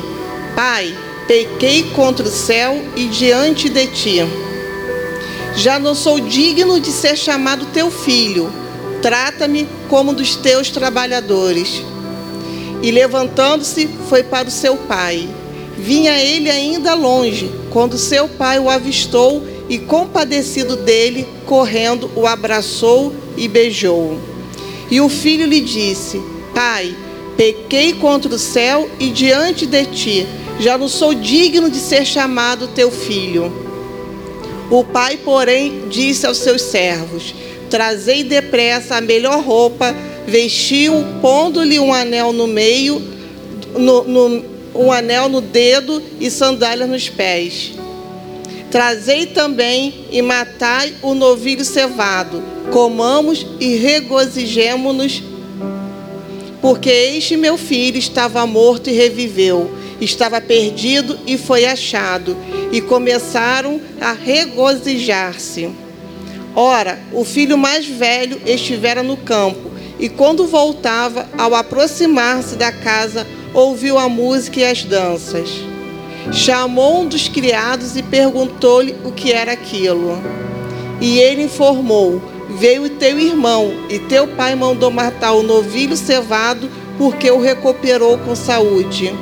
Pai, 0.54 0.94
pequei 1.26 1.84
contra 1.94 2.26
o 2.26 2.30
céu 2.30 2.82
e 2.96 3.06
diante 3.06 3.68
de 3.68 3.86
ti. 3.88 4.20
Já 5.56 5.78
não 5.78 5.94
sou 5.94 6.18
digno 6.18 6.80
de 6.80 6.90
ser 6.90 7.16
chamado 7.16 7.66
teu 7.66 7.90
filho. 7.90 8.52
Trata-me 9.00 9.68
como 9.88 10.12
dos 10.12 10.34
teus 10.34 10.70
trabalhadores. 10.70 11.82
E 12.82 12.90
levantando-se, 12.90 13.88
foi 14.08 14.23
para 14.23 14.49
o 14.49 14.50
seu 14.50 14.76
pai. 14.76 15.28
Vinha 15.78 16.18
ele 16.18 16.50
ainda 16.50 16.94
longe, 16.94 17.50
quando 17.70 17.99
seu 17.99 18.28
pai 18.28 18.58
o 18.58 18.68
avistou 18.68 19.42
e, 19.68 19.78
compadecido 19.78 20.76
dele, 20.76 21.26
correndo, 21.46 22.11
o 22.14 22.26
abraçou 22.26 23.14
e 23.37 23.49
beijou. 23.49 24.18
E 24.90 25.00
o 25.00 25.08
filho 25.08 25.46
lhe 25.46 25.61
disse: 25.61 26.20
Pai, 26.54 26.94
pequei 27.37 27.94
contra 27.94 28.34
o 28.34 28.38
céu 28.38 28.88
e 28.99 29.08
diante 29.11 29.66
de 29.66 29.84
ti, 29.87 30.26
já 30.58 30.76
não 30.76 30.88
sou 30.88 31.14
digno 31.14 31.70
de 31.70 31.78
ser 31.78 32.04
chamado 32.04 32.68
teu 32.68 32.90
filho. 32.90 33.63
O 34.71 34.83
pai, 34.83 35.18
porém, 35.18 35.88
disse 35.88 36.26
aos 36.26 36.38
seus 36.38 36.62
servos: 36.62 37.35
Trazei 37.71 38.25
depressa 38.25 38.97
a 38.97 39.00
melhor 39.00 39.42
roupa, 39.42 39.94
vestiu, 40.26 41.04
pondo-lhe 41.21 41.78
um 41.78 41.92
anel 41.92 42.33
no 42.33 42.47
meio, 42.47 43.02
no, 43.76 44.04
no, 44.04 44.44
um 44.75 44.92
anel 44.92 45.28
no 45.28 45.40
dedo 45.40 46.02
e 46.21 46.30
sandálias 46.30 46.88
nos 46.88 47.09
pés. 47.09 47.73
Trazei 48.71 49.26
também 49.26 50.06
e 50.11 50.21
matai 50.21 50.94
o 51.00 51.14
novilho 51.14 51.64
cevado, 51.64 52.42
comamos 52.73 53.47
e 53.61 53.76
regozijemo-nos, 53.76 55.23
porque 56.61 56.90
este 56.90 57.37
meu 57.37 57.56
filho 57.56 57.99
estava 57.99 58.44
morto 58.47 58.90
e 58.90 58.92
reviveu, 58.92 59.71
estava 60.00 60.40
perdido 60.40 61.18
e 61.26 61.36
foi 61.36 61.64
achado, 61.64 62.36
e 62.72 62.80
começaram 62.80 63.80
a 64.00 64.12
regozijar-se. 64.12 65.70
Ora, 66.54 66.98
o 67.12 67.24
filho 67.24 67.58
mais 67.58 67.86
velho 67.86 68.40
estivera 68.46 69.02
no 69.02 69.16
campo, 69.16 69.70
e 69.98 70.08
quando 70.08 70.46
voltava, 70.46 71.28
ao 71.38 71.54
aproximar-se 71.54 72.56
da 72.56 72.72
casa, 72.72 73.26
ouviu 73.52 73.98
a 73.98 74.08
música 74.08 74.60
e 74.60 74.64
as 74.64 74.82
danças 74.82 75.74
chamou 76.32 77.02
um 77.02 77.06
dos 77.06 77.28
criados 77.28 77.96
e 77.96 78.02
perguntou-lhe 78.02 78.94
o 79.04 79.12
que 79.12 79.32
era 79.32 79.52
aquilo. 79.52 80.18
E 81.00 81.18
ele 81.18 81.42
informou: 81.42 82.22
Veio 82.58 82.88
teu 82.90 83.18
irmão, 83.18 83.72
e 83.88 83.98
teu 83.98 84.28
pai 84.28 84.54
mandou 84.54 84.90
matar 84.90 85.32
o 85.32 85.42
novilho 85.42 85.96
cevado, 85.96 86.70
porque 86.96 87.30
o 87.30 87.40
recuperou 87.40 88.18
com 88.18 88.34
saúde. 88.34 89.12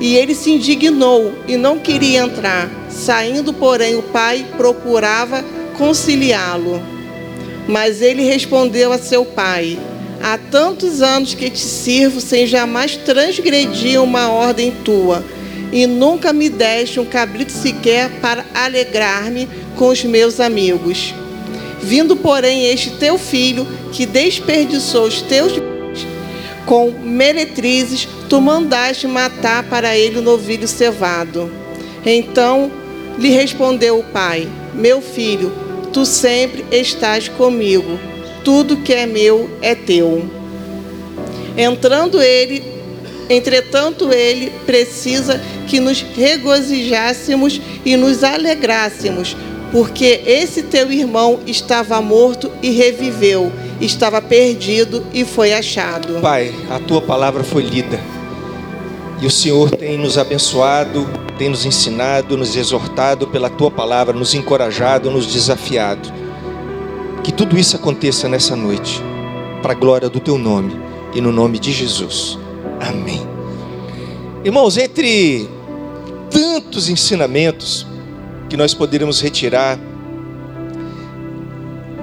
E 0.00 0.16
ele 0.16 0.34
se 0.34 0.50
indignou 0.50 1.34
e 1.46 1.56
não 1.56 1.78
queria 1.78 2.20
entrar. 2.20 2.70
Saindo, 2.88 3.52
porém, 3.52 3.96
o 3.96 4.02
pai 4.02 4.46
procurava 4.56 5.44
conciliá-lo. 5.76 6.82
Mas 7.68 8.00
ele 8.00 8.22
respondeu 8.22 8.92
a 8.92 8.98
seu 8.98 9.24
pai: 9.24 9.78
Há 10.22 10.38
tantos 10.50 11.02
anos 11.02 11.34
que 11.34 11.50
te 11.50 11.60
sirvo 11.60 12.20
sem 12.20 12.46
jamais 12.46 12.96
transgredir 12.96 14.02
uma 14.02 14.30
ordem 14.32 14.72
tua 14.84 15.22
e 15.72 15.86
nunca 15.86 16.32
me 16.32 16.48
deste 16.48 16.98
um 16.98 17.04
cabrito 17.04 17.52
sequer 17.52 18.10
para 18.20 18.44
alegrar-me 18.54 19.48
com 19.76 19.88
os 19.88 20.02
meus 20.04 20.40
amigos. 20.40 21.14
Vindo, 21.80 22.16
porém, 22.16 22.66
este 22.66 22.90
teu 22.90 23.16
filho, 23.16 23.66
que 23.92 24.04
desperdiçou 24.04 25.06
os 25.06 25.22
teus 25.22 25.52
com 26.66 26.90
meretrizes, 26.90 28.08
tu 28.28 28.40
mandaste 28.40 29.06
matar 29.06 29.64
para 29.64 29.96
ele 29.96 30.18
o 30.18 30.22
novilho 30.22 30.68
cevado. 30.68 31.50
Então 32.04 32.70
lhe 33.18 33.30
respondeu 33.30 33.98
o 33.98 34.04
pai: 34.04 34.48
Meu 34.74 35.00
filho, 35.00 35.52
tu 35.92 36.06
sempre 36.06 36.64
estás 36.70 37.28
comigo, 37.28 37.98
tudo 38.44 38.78
que 38.78 38.92
é 38.92 39.06
meu 39.06 39.50
é 39.60 39.74
teu. 39.74 40.28
Entrando 41.56 42.22
ele, 42.22 42.62
entretanto, 43.28 44.10
ele 44.12 44.52
precisa 44.64 45.40
que 45.68 45.80
nos 45.80 46.00
regozijássemos 46.00 47.60
e 47.84 47.96
nos 47.96 48.24
alegrássemos, 48.24 49.36
porque 49.72 50.22
esse 50.26 50.62
teu 50.62 50.90
irmão 50.90 51.40
estava 51.46 52.00
morto 52.00 52.50
e 52.62 52.70
reviveu, 52.70 53.52
estava 53.80 54.20
perdido 54.20 55.04
e 55.12 55.24
foi 55.24 55.52
achado. 55.52 56.20
Pai, 56.20 56.54
a 56.70 56.78
tua 56.78 57.00
palavra 57.00 57.42
foi 57.42 57.62
lida. 57.62 58.00
E 59.20 59.26
o 59.26 59.30
Senhor 59.30 59.70
tem 59.70 59.98
nos 59.98 60.16
abençoado, 60.16 61.06
tem 61.36 61.48
nos 61.48 61.66
ensinado, 61.66 62.36
nos 62.36 62.56
exortado 62.56 63.26
pela 63.26 63.50
tua 63.50 63.70
palavra, 63.70 64.14
nos 64.14 64.34
encorajado, 64.34 65.10
nos 65.10 65.26
desafiado. 65.26 66.10
Que 67.22 67.32
tudo 67.32 67.58
isso 67.58 67.76
aconteça 67.76 68.28
nessa 68.28 68.56
noite, 68.56 69.02
para 69.62 69.72
a 69.72 69.76
glória 69.76 70.08
do 70.08 70.20
teu 70.20 70.38
nome 70.38 70.74
e 71.14 71.20
no 71.20 71.32
nome 71.32 71.58
de 71.58 71.70
Jesus. 71.70 72.38
Amém. 72.80 73.20
Irmãos, 74.42 74.78
entre 74.78 75.46
tantos 76.30 76.88
ensinamentos 76.88 77.86
que 78.48 78.56
nós 78.56 78.72
poderíamos 78.72 79.20
retirar 79.20 79.78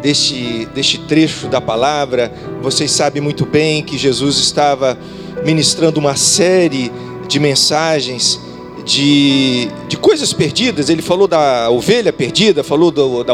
deste, 0.01 0.67
deste 0.73 0.99
trecho 0.99 1.47
da 1.47 1.59
palavra, 1.59 2.33
vocês 2.61 2.91
sabem 2.91 3.21
muito 3.21 3.45
bem 3.45 3.83
que 3.83 3.97
Jesus 3.97 4.37
estava 4.37 4.97
ministrando 5.43 5.99
uma 5.99 6.15
série 6.15 6.91
de 7.27 7.39
mensagens 7.39 8.39
de, 8.85 9.69
de 9.87 9.97
coisas 9.97 10.33
perdidas. 10.33 10.89
Ele 10.89 11.01
falou 11.01 11.27
da 11.27 11.69
ovelha 11.69 12.13
perdida, 12.13 12.63
falou 12.63 12.91
do, 12.91 13.23
da, 13.23 13.33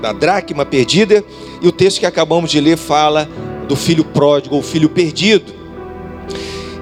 da 0.00 0.12
dracma 0.12 0.64
perdida, 0.64 1.24
e 1.60 1.68
o 1.68 1.72
texto 1.72 2.00
que 2.00 2.06
acabamos 2.06 2.50
de 2.50 2.60
ler 2.60 2.76
fala 2.76 3.28
do 3.68 3.76
filho 3.76 4.04
pródigo, 4.04 4.56
ou 4.56 4.62
filho 4.62 4.88
perdido. 4.88 5.52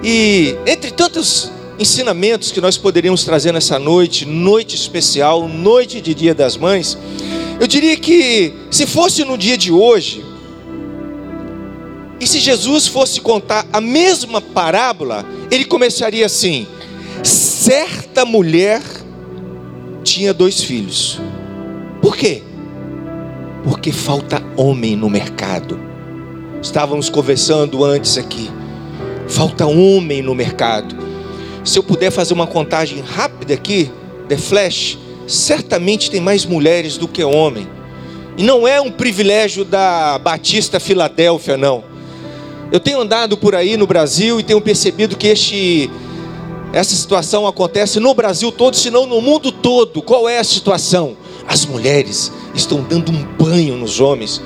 E 0.03 0.55
entre 0.65 0.91
tantos 0.91 1.51
ensinamentos 1.79 2.51
que 2.51 2.61
nós 2.61 2.77
poderíamos 2.77 3.23
trazer 3.23 3.51
nessa 3.51 3.79
noite, 3.79 4.25
noite 4.25 4.75
especial, 4.75 5.47
noite 5.47 5.99
de 5.99 6.13
Dia 6.13 6.33
das 6.33 6.57
Mães, 6.57 6.97
eu 7.61 7.67
diria 7.67 7.95
que 7.95 8.51
se 8.71 8.87
fosse 8.87 9.23
no 9.23 9.37
dia 9.37 9.55
de 9.55 9.71
hoje, 9.71 10.25
e 12.19 12.25
se 12.25 12.39
Jesus 12.39 12.87
fosse 12.87 13.21
contar 13.21 13.67
a 13.71 13.79
mesma 13.79 14.41
parábola, 14.41 15.23
ele 15.51 15.65
começaria 15.65 16.25
assim: 16.25 16.65
certa 17.23 18.25
mulher 18.25 18.81
tinha 20.03 20.33
dois 20.33 20.63
filhos. 20.63 21.21
Por 22.01 22.17
quê? 22.17 22.41
Porque 23.63 23.91
falta 23.91 24.41
homem 24.57 24.95
no 24.95 25.07
mercado. 25.07 25.79
Estávamos 26.63 27.11
conversando 27.11 27.85
antes 27.85 28.17
aqui. 28.17 28.49
Falta 29.27 29.67
homem 29.67 30.23
no 30.23 30.33
mercado. 30.33 30.95
Se 31.63 31.77
eu 31.77 31.83
puder 31.83 32.09
fazer 32.09 32.33
uma 32.33 32.47
contagem 32.47 33.01
rápida 33.01 33.53
aqui, 33.53 33.91
The 34.27 34.37
Flash, 34.37 34.97
certamente 35.27 36.09
tem 36.09 36.21
mais 36.21 36.45
mulheres 36.45 36.97
do 36.97 37.07
que 37.07 37.23
homem. 37.23 37.67
E 38.37 38.43
não 38.43 38.67
é 38.67 38.79
um 38.79 38.91
privilégio 38.91 39.65
da 39.65 40.17
Batista 40.17 40.79
Filadélfia, 40.79 41.57
não. 41.57 41.83
Eu 42.71 42.79
tenho 42.79 43.01
andado 43.01 43.37
por 43.37 43.53
aí 43.53 43.75
no 43.75 43.85
Brasil 43.85 44.39
e 44.39 44.43
tenho 44.43 44.61
percebido 44.61 45.17
que 45.17 45.27
este, 45.27 45.89
essa 46.71 46.95
situação 46.95 47.45
acontece 47.45 47.99
no 47.99 48.13
Brasil 48.13 48.51
todo, 48.51 48.77
se 48.77 48.89
não 48.89 49.05
no 49.05 49.21
mundo 49.21 49.51
todo. 49.51 50.01
Qual 50.01 50.27
é 50.29 50.37
a 50.37 50.43
situação? 50.43 51.17
As 51.45 51.65
mulheres 51.65 52.31
estão 52.55 52.81
dando 52.81 53.11
um 53.11 53.23
banho 53.37 53.75
nos 53.75 53.99
homens. 53.99 54.41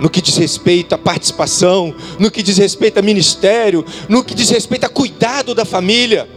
No 0.00 0.10
que 0.10 0.20
diz 0.20 0.36
respeito 0.36 0.94
à 0.94 0.98
participação, 0.98 1.94
no 2.18 2.30
que 2.30 2.42
diz 2.42 2.58
respeito 2.58 2.98
a 2.98 3.02
ministério, 3.02 3.84
no 4.08 4.24
que 4.24 4.34
diz 4.34 4.50
respeito 4.50 4.84
a 4.84 4.88
cuidado 4.88 5.54
da 5.54 5.64
família. 5.64 6.28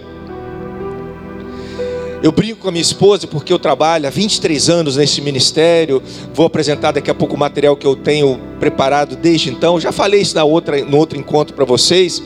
Eu 2.21 2.33
brinco 2.33 2.59
com 2.59 2.67
a 2.67 2.71
minha 2.71 2.81
esposa 2.81 3.27
porque 3.27 3.51
eu 3.51 3.57
trabalho 3.57 4.05
há 4.05 4.09
23 4.09 4.69
anos 4.69 4.97
nesse 4.97 5.21
ministério. 5.21 6.03
Vou 6.33 6.45
apresentar 6.45 6.91
daqui 6.91 7.09
a 7.09 7.13
pouco 7.13 7.35
o 7.35 7.39
material 7.39 7.77
que 7.77 7.87
eu 7.87 7.95
tenho 7.95 8.37
preparado 8.59 9.15
desde 9.15 9.49
então. 9.49 9.79
Já 9.79 9.93
falei 9.93 10.21
isso 10.21 10.35
na 10.35 10.43
outra, 10.43 10.83
no 10.83 10.97
outro 10.97 11.17
encontro 11.17 11.55
para 11.55 11.63
vocês. 11.63 12.21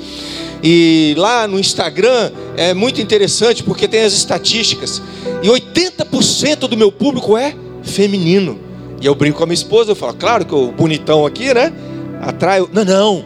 E 0.64 1.14
lá 1.16 1.48
no 1.48 1.60
Instagram 1.60 2.32
é 2.58 2.74
muito 2.74 3.00
interessante 3.02 3.62
porque 3.62 3.88
tem 3.88 4.02
as 4.02 4.14
estatísticas. 4.14 5.00
E 5.44 5.48
80% 5.48 6.68
do 6.68 6.76
meu 6.76 6.92
público 6.92 7.38
é 7.38 7.54
feminino. 7.84 8.60
E 9.00 9.06
eu 9.06 9.14
brinco 9.14 9.38
com 9.38 9.44
a 9.44 9.48
minha 9.48 9.54
esposa, 9.54 9.92
eu 9.92 9.96
falo, 9.96 10.16
claro 10.16 10.44
que 10.44 10.56
o 10.56 10.72
bonitão 10.72 11.24
aqui, 11.24 11.54
né? 11.54 11.72
Atrai. 12.20 12.66
Não, 12.74 12.84
não. 12.84 13.26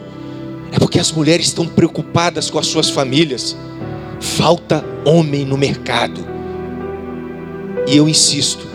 É 0.70 0.78
porque 0.78 0.98
as 0.98 1.10
mulheres 1.12 1.46
estão 1.46 1.66
preocupadas 1.66 2.50
com 2.50 2.58
as 2.58 2.66
suas 2.66 2.90
famílias. 2.90 3.56
Falta 4.20 4.84
homem 5.06 5.46
no 5.46 5.56
mercado. 5.56 6.27
E 7.88 7.96
eu 7.96 8.06
insisto, 8.06 8.66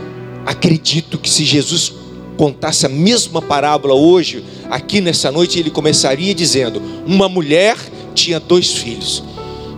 acredito 0.44 1.20
que 1.20 1.30
se 1.30 1.46
Jesus 1.46 1.94
contasse 2.36 2.88
a 2.88 2.90
mesma 2.90 3.44
parábola 3.44 3.94
hoje, 3.94 4.44
aqui 4.72 5.02
nessa 5.02 5.32
noite, 5.32 5.60
ele 5.60 5.70
começaria 5.70 6.34
dizendo: 6.34 6.82
Uma 7.06 7.30
mulher 7.30 7.78
tinha 8.16 8.40
dois 8.40 8.72
filhos, 8.72 9.24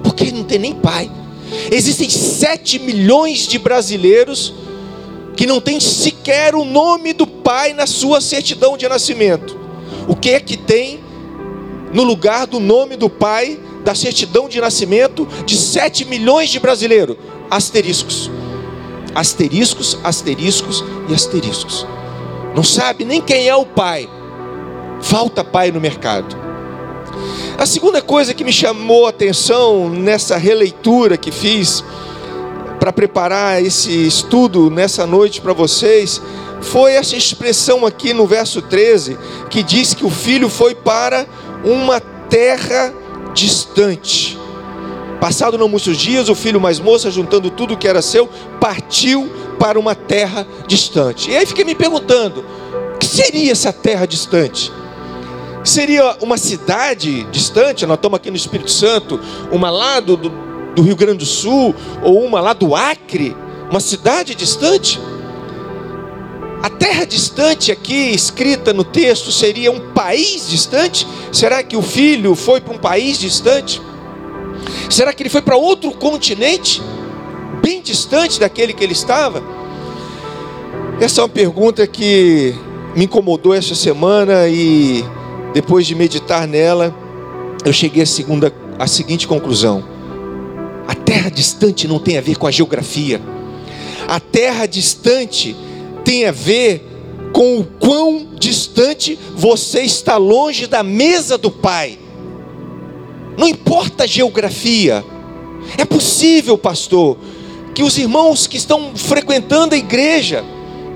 porque 0.02 0.32
não 0.32 0.46
tem 0.46 0.58
nem 0.58 0.74
pai. 0.74 1.12
Existem 1.70 2.10
sete 2.10 2.80
milhões 2.80 3.46
de 3.46 3.60
brasileiros 3.60 4.54
que 5.36 5.46
não 5.46 5.60
tem 5.60 5.82
sequer 5.82 6.56
o 6.56 6.64
nome 6.64 7.12
do 7.12 7.28
pai 7.28 7.74
na 7.74 7.86
sua 7.86 8.22
certidão 8.22 8.78
de 8.78 8.88
nascimento. 8.88 9.60
O 10.08 10.16
que 10.16 10.30
é 10.30 10.40
que 10.40 10.56
tem 10.56 11.02
no 11.92 12.04
lugar 12.04 12.48
do 12.48 12.62
nome 12.62 12.96
do 12.96 13.10
pai 13.10 13.60
da 13.84 13.94
certidão 13.94 14.48
de 14.48 14.62
nascimento 14.62 15.28
de 15.46 15.58
sete 15.58 16.06
milhões 16.06 16.50
de 16.50 16.58
brasileiros? 16.58 17.18
Asteriscos 17.52 18.32
asteriscos, 19.16 19.98
asteriscos 20.04 20.84
e 21.08 21.14
asteriscos. 21.14 21.88
Não 22.54 22.64
sabe 22.64 23.06
nem 23.06 23.22
quem 23.22 23.48
é 23.48 23.56
o 23.56 23.66
pai. 23.66 24.10
Falta 25.02 25.44
pai 25.44 25.72
no 25.72 25.80
mercado. 25.80 26.36
A 27.58 27.66
segunda 27.66 28.02
coisa 28.02 28.34
que 28.34 28.44
me 28.44 28.52
chamou 28.52 29.06
a 29.06 29.10
atenção 29.10 29.90
nessa 29.90 30.36
releitura 30.36 31.18
que 31.18 31.32
fiz 31.32 31.84
para 32.80 32.92
preparar 32.92 33.64
esse 33.64 34.06
estudo 34.06 34.70
nessa 34.70 35.08
noite 35.08 35.40
para 35.40 35.54
vocês 35.54 36.22
foi 36.62 36.94
essa 36.94 37.16
expressão 37.16 37.86
aqui 37.86 38.14
no 38.14 38.28
verso 38.28 38.62
13 38.62 39.18
que 39.50 39.64
diz 39.64 39.94
que 39.94 40.06
o 40.06 40.10
filho 40.10 40.50
foi 40.50 40.76
para 40.76 41.26
uma 41.64 42.00
terra 42.00 42.94
distante. 43.34 44.38
Passado 45.26 45.58
não 45.58 45.68
muitos 45.68 45.98
dias, 45.98 46.30
o 46.30 46.36
filho 46.36 46.62
mais 46.62 46.80
moço, 46.80 47.10
juntando 47.10 47.50
tudo 47.50 47.76
que 47.76 47.88
era 47.88 48.00
seu, 48.00 48.30
partiu 48.62 49.28
para 49.58 49.80
uma 49.80 49.96
terra 49.96 50.46
distante. 50.68 51.32
E 51.32 51.36
aí 51.36 51.44
fiquei 51.48 51.66
me 51.66 51.74
perguntando: 51.74 52.46
o 52.94 53.00
que 53.00 53.08
seria 53.08 53.52
essa 53.52 53.74
terra 53.74 54.06
distante? 54.06 54.72
Seria 55.64 56.16
uma 56.22 56.38
cidade 56.38 57.24
distante? 57.32 57.88
Nós 57.88 57.98
estamos 57.98 58.18
aqui 58.18 58.30
no 58.30 58.38
Espírito 58.38 58.70
Santo, 58.70 59.20
uma 59.52 59.72
lá 59.72 60.00
do, 60.00 60.16
do 60.16 60.84
Rio 60.84 60.96
Grande 60.96 61.18
do 61.18 61.26
Sul, 61.26 61.74
ou 62.04 62.24
uma 62.24 62.40
lá 62.40 62.54
do 62.54 62.76
Acre, 62.76 63.36
uma 63.72 63.80
cidade 63.80 64.36
distante? 64.36 65.02
A 66.62 66.70
terra 66.70 67.04
distante 67.04 67.72
aqui, 67.72 68.12
escrita 68.12 68.72
no 68.72 68.84
texto, 68.84 69.32
seria 69.32 69.72
um 69.72 69.92
país 69.92 70.48
distante? 70.48 71.08
Será 71.32 71.64
que 71.64 71.76
o 71.76 71.82
filho 71.82 72.36
foi 72.36 72.62
para 72.62 72.76
um 72.76 72.78
país 72.78 73.18
distante? 73.18 73.82
Será 74.90 75.14
que 75.14 75.24
ele 75.24 75.30
foi 75.30 75.42
para 75.42 75.56
outro 75.56 75.92
continente, 75.92 76.82
bem 77.62 77.82
distante 77.82 78.40
daquele 78.40 78.74
que 78.74 78.84
ele 78.84 78.94
estava? 78.94 79.44
Essa 81.00 81.22
é 81.22 81.24
uma 81.24 81.30
pergunta 81.30 81.86
que 81.86 82.56
me 82.96 83.06
incomodou 83.06 83.54
esta 83.54 83.76
semana 83.76 84.48
e 84.48 85.04
depois 85.54 85.86
de 85.86 85.94
meditar 85.94 86.48
nela, 86.48 86.96
eu 87.66 87.74
cheguei 87.74 88.04
à, 88.04 88.06
segunda, 88.06 88.54
à 88.80 88.88
seguinte 88.88 89.28
conclusão: 89.28 89.84
a 90.88 90.96
terra 90.96 91.30
distante 91.30 91.88
não 91.88 92.00
tem 92.00 92.18
a 92.18 92.22
ver 92.22 92.38
com 92.38 92.48
a 92.48 92.52
geografia, 92.52 93.22
a 94.08 94.20
terra 94.20 94.66
distante 94.66 95.56
tem 96.04 96.26
a 96.26 96.32
ver 96.32 96.86
com 97.34 97.60
o 97.60 97.66
quão 97.66 98.28
distante 98.40 99.20
você 99.36 99.82
está 99.82 100.16
longe 100.16 100.68
da 100.68 100.84
mesa 100.84 101.38
do 101.38 101.52
Pai. 101.52 102.00
Não 103.38 103.48
importa 103.48 104.04
a 104.04 104.08
geografia. 104.08 105.04
É 105.78 105.86
possível, 105.86 106.58
pastor, 106.58 107.18
que 107.74 107.84
os 107.84 107.98
irmãos 107.98 108.48
que 108.48 108.58
estão 108.58 108.96
frequentando 108.96 109.76
a 109.76 109.78
igreja, 109.78 110.44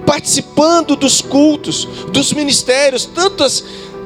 participando 0.06 0.96
dos 0.96 1.22
cultos, 1.22 1.88
dos 2.12 2.34
ministérios, 2.34 3.06
tantas 3.06 3.64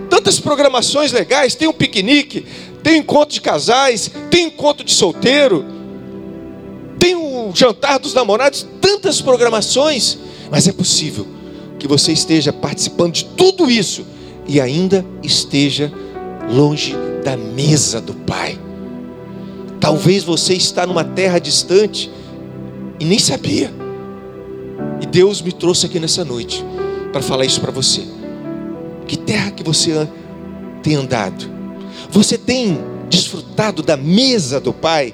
tantas 0.09 0.39
programações 0.39 1.11
legais, 1.11 1.55
tem 1.55 1.67
um 1.67 1.73
piquenique, 1.73 2.45
tem 2.83 2.95
um 2.95 2.97
encontro 2.97 3.33
de 3.33 3.41
casais, 3.41 4.11
tem 4.29 4.45
um 4.45 4.47
encontro 4.49 4.85
de 4.85 4.93
solteiro, 4.93 5.65
tem 6.99 7.15
um 7.15 7.33
o 7.49 7.51
jantar 7.55 7.99
dos 7.99 8.13
namorados, 8.13 8.65
tantas 8.79 9.21
programações, 9.21 10.17
mas 10.49 10.67
é 10.67 10.71
possível 10.71 11.27
que 11.79 11.87
você 11.87 12.13
esteja 12.13 12.53
participando 12.53 13.13
de 13.13 13.25
tudo 13.25 13.69
isso 13.69 14.05
e 14.47 14.61
ainda 14.61 15.05
esteja 15.21 15.91
longe 16.49 16.95
da 17.23 17.35
mesa 17.37 17.99
do 18.01 18.13
Pai. 18.13 18.59
Talvez 19.79 20.23
você 20.23 20.53
está 20.53 20.85
numa 20.87 21.03
terra 21.03 21.39
distante 21.39 22.09
e 22.99 23.05
nem 23.05 23.19
sabia. 23.19 23.71
E 25.01 25.05
Deus 25.05 25.41
me 25.41 25.51
trouxe 25.51 25.85
aqui 25.85 25.99
nessa 25.99 26.23
noite 26.23 26.63
para 27.11 27.21
falar 27.21 27.45
isso 27.45 27.59
para 27.59 27.71
você. 27.71 28.03
Que 29.05 29.17
terra 29.17 29.51
que 29.51 29.63
você 29.63 30.07
tem 30.81 30.95
andado? 30.95 31.45
Você 32.09 32.37
tem 32.37 32.79
desfrutado 33.09 33.83
da 33.83 33.97
mesa 33.97 34.59
do 34.59 34.73
Pai? 34.73 35.13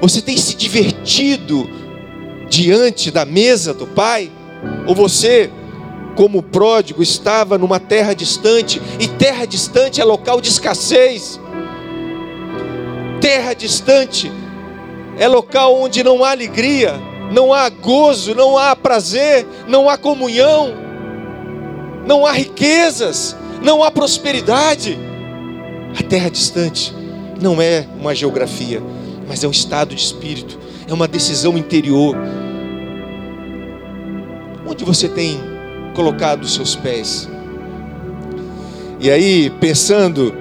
Você 0.00 0.20
tem 0.20 0.36
se 0.36 0.56
divertido 0.56 1.68
diante 2.50 3.10
da 3.10 3.24
mesa 3.24 3.72
do 3.72 3.86
Pai? 3.86 4.30
Ou 4.86 4.94
você, 4.94 5.50
como 6.14 6.42
pródigo, 6.42 7.02
estava 7.02 7.58
numa 7.58 7.80
terra 7.80 8.14
distante, 8.14 8.80
e 9.00 9.08
terra 9.08 9.46
distante 9.46 10.00
é 10.00 10.04
local 10.04 10.40
de 10.40 10.48
escassez, 10.48 11.40
terra 13.20 13.54
distante 13.54 14.30
é 15.18 15.26
local 15.26 15.80
onde 15.80 16.02
não 16.02 16.24
há 16.24 16.32
alegria, 16.32 16.94
não 17.32 17.52
há 17.52 17.68
gozo, 17.68 18.34
não 18.34 18.58
há 18.58 18.76
prazer, 18.76 19.46
não 19.66 19.88
há 19.88 19.96
comunhão, 19.96 20.72
não 22.06 22.26
há 22.26 22.32
riquezas, 22.32 23.36
não 23.62 23.82
há 23.82 23.90
prosperidade. 23.90 24.98
A 25.98 26.02
terra 26.02 26.28
distante 26.28 26.94
não 27.40 27.62
é 27.62 27.86
uma 27.98 28.14
geografia, 28.14 28.82
mas 29.26 29.42
é 29.42 29.48
um 29.48 29.52
estado 29.52 29.94
de 29.94 30.02
espírito, 30.02 30.58
é 30.86 30.92
uma 30.92 31.08
decisão 31.08 31.56
interior. 31.56 32.16
Onde 34.66 34.84
você 34.84 35.08
tem 35.08 35.53
colocado 35.94 36.42
os 36.42 36.54
seus 36.54 36.76
pés? 36.76 37.28
E 39.00 39.10
aí, 39.10 39.50
pensando 39.60 40.34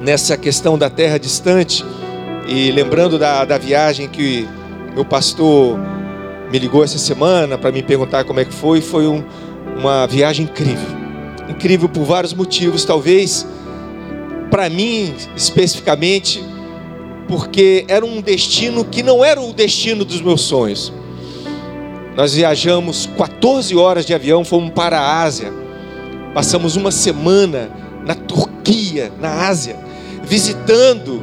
nessa 0.00 0.36
questão 0.36 0.76
da 0.76 0.90
terra 0.90 1.18
distante, 1.18 1.84
e 2.46 2.70
lembrando 2.70 3.18
da, 3.18 3.44
da 3.44 3.56
viagem 3.56 4.08
que 4.08 4.46
meu 4.94 5.04
pastor 5.04 5.78
me 6.50 6.58
ligou 6.58 6.84
essa 6.84 6.98
semana 6.98 7.56
para 7.56 7.72
me 7.72 7.82
perguntar 7.82 8.24
como 8.24 8.40
é 8.40 8.44
que 8.44 8.52
foi, 8.52 8.80
foi 8.80 9.06
um, 9.06 9.24
uma 9.78 10.06
viagem 10.06 10.44
incrível. 10.44 10.88
Incrível 11.48 11.88
por 11.88 12.04
vários 12.04 12.34
motivos, 12.34 12.84
talvez 12.84 13.46
para 14.50 14.68
mim 14.68 15.14
especificamente, 15.34 16.44
porque 17.26 17.86
era 17.88 18.04
um 18.04 18.20
destino 18.20 18.84
que 18.84 19.02
não 19.02 19.24
era 19.24 19.40
o 19.40 19.52
destino 19.52 20.04
dos 20.04 20.20
meus 20.20 20.42
sonhos. 20.42 20.92
Nós 22.14 22.34
viajamos 22.34 23.08
14 23.16 23.74
horas 23.74 24.04
de 24.04 24.12
avião, 24.14 24.44
fomos 24.44 24.70
para 24.70 25.00
a 25.00 25.22
Ásia. 25.22 25.52
Passamos 26.34 26.76
uma 26.76 26.90
semana 26.90 27.70
na 28.04 28.14
Turquia, 28.14 29.10
na 29.18 29.46
Ásia, 29.46 29.76
visitando 30.22 31.22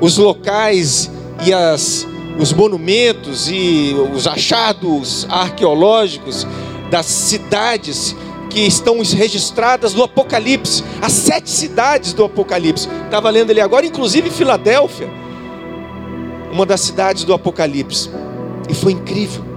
os 0.00 0.18
locais 0.18 1.10
e 1.44 1.52
as, 1.52 2.06
os 2.38 2.52
monumentos 2.52 3.48
e 3.50 3.94
os 4.14 4.26
achados 4.28 5.26
arqueológicos 5.28 6.46
das 6.88 7.06
cidades 7.06 8.14
que 8.48 8.60
estão 8.60 9.00
registradas 9.00 9.94
no 9.94 10.04
Apocalipse, 10.04 10.84
as 11.00 11.12
sete 11.12 11.50
cidades 11.50 12.12
do 12.12 12.24
Apocalipse. 12.24 12.88
Estava 13.06 13.28
lendo 13.30 13.50
ele 13.50 13.60
agora, 13.60 13.86
inclusive 13.86 14.30
Filadélfia, 14.30 15.10
uma 16.52 16.66
das 16.66 16.80
cidades 16.80 17.24
do 17.24 17.32
Apocalipse. 17.32 18.10
E 18.68 18.74
foi 18.74 18.92
incrível. 18.92 19.51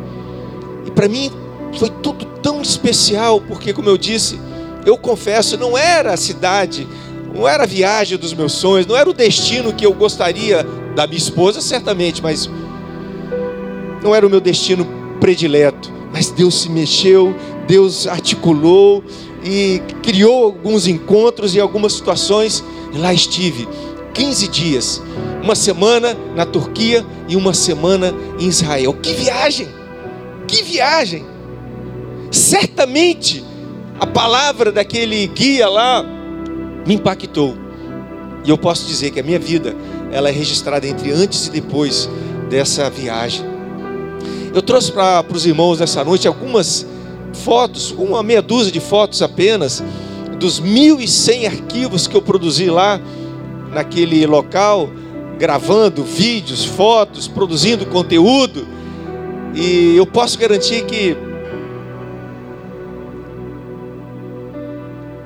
E 0.85 0.91
para 0.91 1.07
mim 1.07 1.31
foi 1.77 1.89
tudo 1.89 2.25
tão 2.41 2.61
especial, 2.61 3.41
porque, 3.41 3.73
como 3.73 3.89
eu 3.89 3.97
disse, 3.97 4.39
eu 4.85 4.97
confesso, 4.97 5.57
não 5.57 5.77
era 5.77 6.13
a 6.13 6.17
cidade, 6.17 6.87
não 7.33 7.47
era 7.47 7.63
a 7.63 7.67
viagem 7.67 8.17
dos 8.17 8.33
meus 8.33 8.53
sonhos, 8.53 8.85
não 8.85 8.95
era 8.95 9.09
o 9.09 9.13
destino 9.13 9.73
que 9.73 9.85
eu 9.85 9.93
gostaria 9.93 10.65
da 10.95 11.05
minha 11.05 11.17
esposa, 11.17 11.59
certamente, 11.59 12.21
mas 12.21 12.49
não 14.01 14.13
era 14.15 14.25
o 14.25 14.29
meu 14.29 14.39
destino 14.39 14.87
predileto. 15.19 15.91
Mas 16.13 16.29
Deus 16.29 16.61
se 16.61 16.69
mexeu, 16.69 17.35
Deus 17.67 18.07
articulou 18.07 19.03
e 19.43 19.81
criou 20.01 20.45
alguns 20.45 20.87
encontros 20.87 21.55
e 21.55 21.59
algumas 21.59 21.93
situações. 21.93 22.63
E 22.93 22.97
lá 22.97 23.13
estive 23.13 23.67
15 24.13 24.47
dias, 24.47 25.01
uma 25.43 25.55
semana 25.55 26.15
na 26.35 26.45
Turquia 26.45 27.05
e 27.27 27.35
uma 27.35 27.53
semana 27.53 28.13
em 28.39 28.47
Israel. 28.47 28.93
Que 28.93 29.13
viagem! 29.13 29.67
Que 30.47 30.63
viagem! 30.63 31.25
Certamente 32.31 33.43
a 33.99 34.05
palavra 34.05 34.71
daquele 34.71 35.27
guia 35.27 35.69
lá 35.69 36.03
me 36.85 36.95
impactou. 36.95 37.55
E 38.43 38.49
eu 38.49 38.57
posso 38.57 38.85
dizer 38.85 39.11
que 39.11 39.19
a 39.19 39.23
minha 39.23 39.39
vida, 39.39 39.75
ela 40.11 40.29
é 40.29 40.31
registrada 40.31 40.87
entre 40.87 41.11
antes 41.11 41.47
e 41.47 41.51
depois 41.51 42.09
dessa 42.49 42.89
viagem. 42.89 43.45
Eu 44.53 44.61
trouxe 44.61 44.91
para 44.91 45.25
os 45.33 45.45
irmãos 45.45 45.79
nessa 45.79 46.03
noite 46.03 46.27
algumas 46.27 46.85
fotos, 47.33 47.91
uma 47.91 48.21
meia 48.23 48.41
dúzia 48.41 48.71
de 48.71 48.79
fotos 48.79 49.21
apenas, 49.21 49.83
dos 50.39 50.61
1.100 50.61 51.47
arquivos 51.47 52.07
que 52.07 52.15
eu 52.15 52.21
produzi 52.21 52.69
lá, 52.69 52.99
naquele 53.71 54.25
local, 54.25 54.89
gravando 55.37 56.03
vídeos, 56.03 56.63
fotos, 56.63 57.27
produzindo 57.27 57.85
conteúdo. 57.85 58.65
E 59.55 59.95
eu 59.95 60.05
posso 60.05 60.37
garantir 60.37 60.85
que 60.85 61.17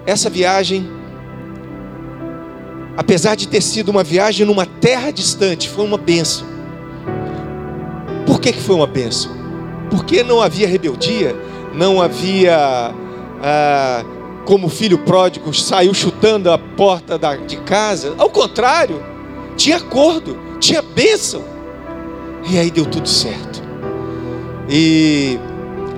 essa 0.05 0.29
viagem 0.29 0.99
apesar 2.99 3.35
de 3.35 3.47
ter 3.47 3.61
sido 3.61 3.87
uma 3.87 4.03
viagem 4.03 4.45
numa 4.45 4.65
terra 4.65 5.09
distante, 5.09 5.69
foi 5.69 5.85
uma 5.85 5.97
benção. 5.97 6.45
Por 8.25 8.41
que, 8.41 8.51
que 8.51 8.61
foi 8.61 8.75
uma 8.75 8.85
benção? 8.85 9.31
Porque 9.89 10.21
não 10.21 10.41
havia 10.41 10.67
rebeldia, 10.67 11.33
não 11.73 12.01
havia, 12.01 12.93
ah, 13.41 14.03
como 14.43 14.67
o 14.67 14.69
filho 14.69 14.97
pródigo 14.97 15.53
saiu 15.53 15.93
chutando 15.93 16.51
a 16.51 16.57
porta 16.57 17.17
da, 17.17 17.37
de 17.37 17.55
casa. 17.61 18.15
Ao 18.17 18.29
contrário, 18.29 19.01
tinha 19.55 19.77
acordo, 19.77 20.37
tinha 20.59 20.81
bênção. 20.81 21.41
E 22.49 22.59
aí 22.59 22.69
deu 22.69 22.85
tudo 22.85 23.07
certo. 23.07 23.48
E 24.69 25.39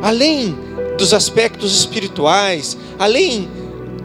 além 0.01 0.57
dos 0.97 1.13
aspectos 1.13 1.75
espirituais, 1.77 2.77
além 2.97 3.49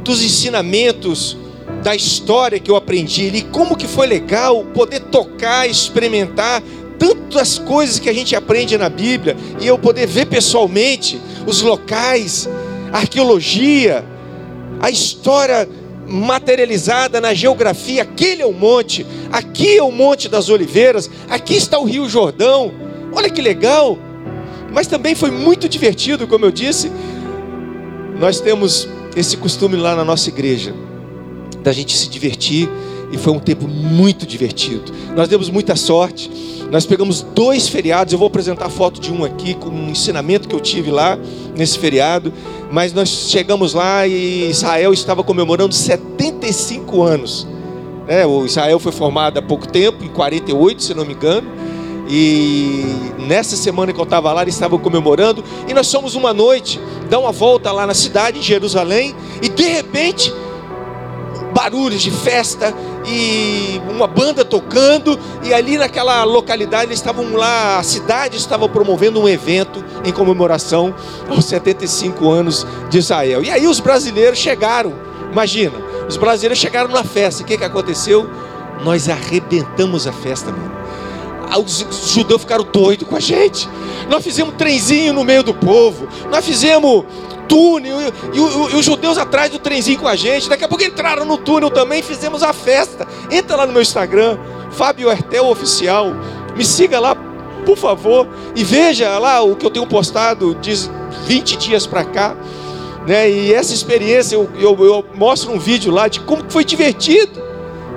dos 0.02 0.22
ensinamentos 0.22 1.36
da 1.82 1.94
história 1.94 2.58
que 2.58 2.70
eu 2.70 2.76
aprendi 2.76 3.28
ali, 3.28 3.42
como 3.42 3.76
que 3.76 3.86
foi 3.86 4.06
legal 4.06 4.64
poder 4.74 5.00
tocar, 5.00 5.68
experimentar 5.68 6.62
tantas 6.98 7.58
coisas 7.58 7.98
que 7.98 8.08
a 8.08 8.12
gente 8.12 8.34
aprende 8.34 8.76
na 8.76 8.88
Bíblia 8.88 9.36
e 9.60 9.66
eu 9.66 9.78
poder 9.78 10.06
ver 10.06 10.26
pessoalmente 10.26 11.20
os 11.46 11.62
locais, 11.62 12.48
a 12.92 12.98
arqueologia, 12.98 14.04
a 14.80 14.90
história 14.90 15.68
materializada 16.08 17.20
na 17.20 17.34
geografia. 17.34 18.02
Aquele 18.02 18.42
é 18.42 18.46
o 18.46 18.52
monte, 18.52 19.06
aqui 19.30 19.76
é 19.76 19.82
o 19.82 19.92
Monte 19.92 20.28
das 20.28 20.48
Oliveiras, 20.48 21.10
aqui 21.28 21.54
está 21.54 21.78
o 21.78 21.84
Rio 21.84 22.08
Jordão. 22.08 22.72
Olha 23.12 23.30
que 23.30 23.42
legal! 23.42 23.98
Mas 24.76 24.86
também 24.86 25.14
foi 25.14 25.30
muito 25.30 25.70
divertido, 25.70 26.26
como 26.26 26.44
eu 26.44 26.50
disse. 26.50 26.92
Nós 28.20 28.40
temos 28.40 28.86
esse 29.16 29.34
costume 29.38 29.74
lá 29.74 29.96
na 29.96 30.04
nossa 30.04 30.28
igreja 30.28 30.74
da 31.62 31.72
gente 31.72 31.96
se 31.96 32.10
divertir 32.10 32.68
e 33.10 33.16
foi 33.16 33.32
um 33.32 33.38
tempo 33.38 33.66
muito 33.66 34.26
divertido. 34.26 34.92
Nós 35.16 35.30
demos 35.30 35.48
muita 35.48 35.76
sorte. 35.76 36.30
Nós 36.70 36.84
pegamos 36.84 37.22
dois 37.22 37.66
feriados. 37.66 38.12
Eu 38.12 38.18
vou 38.18 38.28
apresentar 38.28 38.68
foto 38.68 39.00
de 39.00 39.10
um 39.10 39.24
aqui 39.24 39.54
com 39.54 39.70
um 39.70 39.88
ensinamento 39.88 40.46
que 40.46 40.54
eu 40.54 40.60
tive 40.60 40.90
lá 40.90 41.18
nesse 41.56 41.78
feriado. 41.78 42.30
Mas 42.70 42.92
nós 42.92 43.08
chegamos 43.08 43.72
lá 43.72 44.06
e 44.06 44.50
Israel 44.50 44.92
estava 44.92 45.24
comemorando 45.24 45.74
75 45.74 47.02
anos. 47.02 47.46
É, 48.06 48.26
o 48.26 48.44
Israel 48.44 48.78
foi 48.78 48.92
formado 48.92 49.38
há 49.38 49.42
pouco 49.42 49.66
tempo, 49.66 50.04
em 50.04 50.08
48, 50.08 50.82
se 50.82 50.92
não 50.92 51.06
me 51.06 51.14
engano. 51.14 51.55
E 52.08 53.12
nessa 53.18 53.56
semana 53.56 53.92
que 53.92 53.98
eu 53.98 54.04
estava 54.04 54.32
lá, 54.32 54.42
eles 54.42 54.54
estavam 54.54 54.78
comemorando. 54.78 55.42
E 55.68 55.74
nós 55.74 55.90
fomos 55.90 56.14
uma 56.14 56.32
noite, 56.32 56.80
dar 57.10 57.18
uma 57.18 57.32
volta 57.32 57.72
lá 57.72 57.86
na 57.86 57.94
cidade, 57.94 58.38
em 58.38 58.42
Jerusalém. 58.42 59.14
E 59.42 59.48
de 59.48 59.64
repente 59.64 60.32
barulhos 61.56 62.02
de 62.02 62.10
festa 62.10 62.74
e 63.06 63.80
uma 63.88 64.06
banda 64.06 64.44
tocando, 64.44 65.18
e 65.42 65.54
ali 65.54 65.78
naquela 65.78 66.22
localidade 66.22 66.88
eles 66.88 66.98
estavam 66.98 67.34
lá, 67.34 67.78
a 67.78 67.82
cidade 67.82 68.36
estava 68.36 68.68
promovendo 68.68 69.18
um 69.18 69.26
evento 69.26 69.82
em 70.04 70.12
comemoração 70.12 70.94
aos 71.30 71.46
75 71.46 72.28
anos 72.30 72.66
de 72.90 72.98
Israel. 72.98 73.42
E 73.42 73.50
aí 73.50 73.66
os 73.66 73.80
brasileiros 73.80 74.38
chegaram, 74.38 74.92
imagina, 75.32 75.78
os 76.06 76.18
brasileiros 76.18 76.58
chegaram 76.58 76.90
na 76.90 77.02
festa, 77.02 77.42
o 77.42 77.46
que, 77.46 77.56
que 77.56 77.64
aconteceu? 77.64 78.28
Nós 78.84 79.08
arrebentamos 79.08 80.06
a 80.06 80.12
festa, 80.12 80.50
mano. 80.50 80.76
Os 81.54 82.12
judeus 82.12 82.40
ficaram 82.40 82.64
doidos 82.64 83.08
com 83.08 83.16
a 83.16 83.20
gente. 83.20 83.68
Nós 84.08 84.22
fizemos 84.22 84.54
trenzinho 84.54 85.12
no 85.12 85.24
meio 85.24 85.42
do 85.42 85.54
povo. 85.54 86.08
Nós 86.30 86.44
fizemos 86.44 87.04
túnel. 87.48 88.00
E, 88.00 88.36
e, 88.36 88.74
e, 88.74 88.76
os 88.76 88.84
judeus 88.84 89.16
atrás 89.18 89.50
do 89.50 89.58
trenzinho 89.58 90.00
com 90.00 90.08
a 90.08 90.16
gente. 90.16 90.48
Daqui 90.48 90.64
a 90.64 90.68
pouco 90.68 90.82
entraram 90.82 91.24
no 91.24 91.38
túnel 91.38 91.70
também. 91.70 92.02
Fizemos 92.02 92.42
a 92.42 92.52
festa. 92.52 93.06
Entra 93.30 93.56
lá 93.56 93.66
no 93.66 93.72
meu 93.72 93.82
Instagram, 93.82 94.38
Fábio 94.72 95.10
Hertel 95.10 95.46
Oficial. 95.46 96.12
Me 96.56 96.64
siga 96.64 96.98
lá, 96.98 97.14
por 97.64 97.76
favor. 97.76 98.26
E 98.54 98.64
veja 98.64 99.18
lá 99.18 99.42
o 99.42 99.54
que 99.54 99.64
eu 99.64 99.70
tenho 99.70 99.86
postado 99.86 100.54
de 100.56 100.74
20 101.26 101.56
dias 101.56 101.86
para 101.86 102.04
cá. 102.04 102.36
Né? 103.06 103.30
E 103.30 103.54
essa 103.54 103.72
experiência 103.72 104.34
eu, 104.34 104.50
eu, 104.58 104.84
eu 104.84 105.04
mostro 105.14 105.52
um 105.52 105.58
vídeo 105.58 105.92
lá 105.92 106.08
de 106.08 106.18
como 106.20 106.44
foi 106.48 106.64
divertido, 106.64 107.40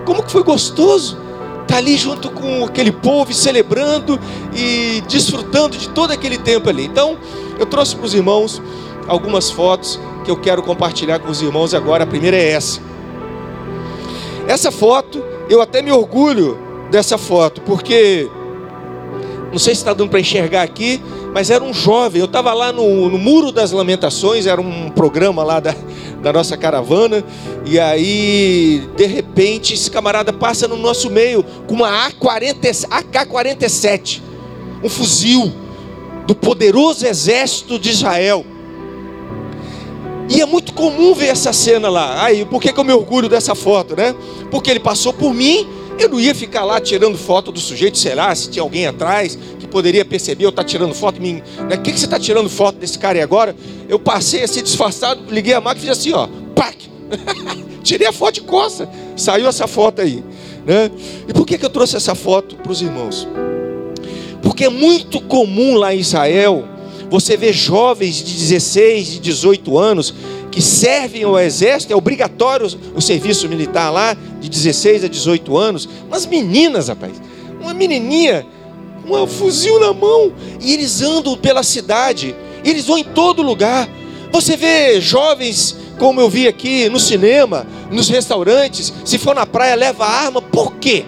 como 0.05 0.21
foi 0.29 0.43
gostoso 0.43 1.28
estar 1.69 1.75
tá 1.75 1.77
ali 1.77 1.95
junto 1.95 2.31
com 2.31 2.65
aquele 2.65 2.91
povo, 2.91 3.31
celebrando 3.31 4.19
e 4.55 5.03
desfrutando 5.07 5.77
de 5.77 5.89
todo 5.89 6.11
aquele 6.11 6.39
tempo 6.39 6.67
ali. 6.67 6.83
Então, 6.83 7.15
eu 7.59 7.65
trouxe 7.67 7.95
para 7.95 8.05
os 8.05 8.13
irmãos 8.15 8.59
algumas 9.07 9.51
fotos 9.51 9.99
que 10.25 10.31
eu 10.31 10.37
quero 10.37 10.63
compartilhar 10.63 11.19
com 11.19 11.29
os 11.29 11.41
irmãos 11.43 11.75
agora. 11.75 12.03
A 12.03 12.07
primeira 12.07 12.35
é 12.35 12.51
essa. 12.51 12.81
Essa 14.47 14.71
foto, 14.71 15.23
eu 15.47 15.61
até 15.61 15.83
me 15.83 15.91
orgulho 15.91 16.57
dessa 16.89 17.19
foto, 17.19 17.61
porque 17.61 18.27
não 19.51 19.59
sei 19.59 19.73
se 19.73 19.81
está 19.81 19.93
dando 19.93 20.09
para 20.09 20.19
enxergar 20.19 20.61
aqui, 20.61 21.01
mas 21.33 21.49
era 21.49 21.63
um 21.63 21.73
jovem. 21.73 22.19
Eu 22.19 22.25
estava 22.25 22.53
lá 22.53 22.71
no, 22.71 23.09
no, 23.09 23.17
Muro 23.17 23.51
das 23.51 23.71
Lamentações, 23.71 24.45
era 24.45 24.61
um 24.61 24.89
programa 24.89 25.43
lá 25.43 25.59
da, 25.59 25.75
da 26.21 26.31
nossa 26.31 26.55
caravana, 26.55 27.23
e 27.65 27.79
aí, 27.79 28.87
de 28.95 29.05
repente, 29.05 29.73
esse 29.73 29.89
camarada 29.89 30.31
passa 30.31 30.67
no 30.67 30.77
nosso 30.77 31.09
meio 31.09 31.43
com 31.67 31.75
uma 31.75 32.07
AK-47, 32.07 34.21
um 34.83 34.89
fuzil 34.89 35.51
do 36.27 36.35
poderoso 36.35 37.07
exército 37.07 37.79
de 37.79 37.89
Israel. 37.89 38.45
E 40.29 40.41
é 40.41 40.45
muito 40.45 40.73
comum 40.73 41.15
ver 41.15 41.29
essa 41.29 41.51
cena 41.51 41.89
lá. 41.89 42.23
Aí, 42.23 42.45
por 42.45 42.61
que, 42.61 42.71
que 42.71 42.79
eu 42.79 42.83
me 42.83 42.93
orgulho 42.93 43.27
dessa 43.27 43.55
foto, 43.55 43.95
né? 43.95 44.13
Porque 44.51 44.69
ele 44.69 44.79
passou 44.79 45.11
por 45.11 45.33
mim, 45.33 45.67
eu 45.99 46.09
não 46.09 46.19
ia 46.19 46.33
ficar 46.33 46.63
lá 46.63 46.79
tirando 46.79 47.17
foto 47.17 47.51
do 47.51 47.59
sujeito, 47.59 47.97
sei 47.97 48.15
lá, 48.15 48.33
se 48.33 48.49
tinha 48.49 48.63
alguém 48.63 48.87
atrás 48.87 49.37
que 49.59 49.67
poderia 49.67 50.05
perceber 50.05 50.45
eu 50.45 50.49
estar 50.49 50.63
tá 50.63 50.67
tirando 50.67 50.93
foto. 50.93 51.21
Mim, 51.21 51.41
né? 51.67 51.77
Que, 51.77 51.91
que 51.91 51.99
você 51.99 52.05
está 52.05 52.19
tirando 52.19 52.49
foto 52.49 52.77
desse 52.77 52.97
cara 52.97 53.17
aí 53.17 53.21
agora? 53.21 53.55
Eu 53.87 53.99
passei 53.99 54.43
assim 54.43 54.63
disfarçado, 54.63 55.21
liguei 55.29 55.53
a 55.53 55.61
máquina 55.61 55.85
e 55.85 55.87
fiz 55.89 55.99
assim, 55.99 56.13
ó, 56.13 56.27
pac! 56.55 56.89
Tirei 57.83 58.07
a 58.07 58.13
foto 58.13 58.35
de 58.35 58.41
costa, 58.41 58.89
saiu 59.15 59.47
essa 59.47 59.67
foto 59.67 60.01
aí. 60.01 60.23
Né? 60.65 60.91
E 61.27 61.33
por 61.33 61.45
que, 61.45 61.57
que 61.57 61.65
eu 61.65 61.69
trouxe 61.69 61.95
essa 61.95 62.13
foto 62.13 62.55
para 62.55 62.71
os 62.71 62.81
irmãos? 62.81 63.27
Porque 64.41 64.65
é 64.65 64.69
muito 64.69 65.19
comum 65.21 65.75
lá 65.75 65.93
em 65.93 65.99
Israel 65.99 66.65
você 67.09 67.35
vê 67.35 67.51
jovens 67.51 68.17
de 68.17 68.33
16, 68.35 69.07
de 69.07 69.19
18 69.19 69.77
anos 69.77 70.13
que 70.59 70.65
servem 70.65 71.23
ao 71.23 71.39
exército, 71.39 71.93
é 71.93 71.95
obrigatório 71.95 72.67
o 72.93 72.99
serviço 72.99 73.47
militar 73.47 73.89
lá, 73.89 74.13
de 74.41 74.49
16 74.49 75.05
a 75.05 75.07
18 75.07 75.57
anos, 75.57 75.87
mas 76.09 76.25
meninas, 76.25 76.89
rapaz, 76.89 77.13
uma 77.61 77.73
menininha, 77.73 78.45
um 79.05 79.25
fuzil 79.25 79.79
na 79.79 79.93
mão, 79.93 80.33
e 80.59 80.73
eles 80.73 81.01
andam 81.01 81.37
pela 81.37 81.63
cidade, 81.63 82.35
eles 82.61 82.87
vão 82.87 82.97
em 82.97 83.05
todo 83.05 83.41
lugar. 83.41 83.87
Você 84.33 84.57
vê 84.57 84.99
jovens, 84.99 85.77
como 85.97 86.19
eu 86.19 86.29
vi 86.29 86.45
aqui 86.45 86.89
no 86.89 86.99
cinema, 86.99 87.65
nos 87.89 88.09
restaurantes, 88.09 88.91
se 89.05 89.17
for 89.17 89.33
na 89.33 89.45
praia, 89.45 89.75
leva 89.75 90.05
arma, 90.05 90.41
por 90.41 90.73
quê? 90.73 91.05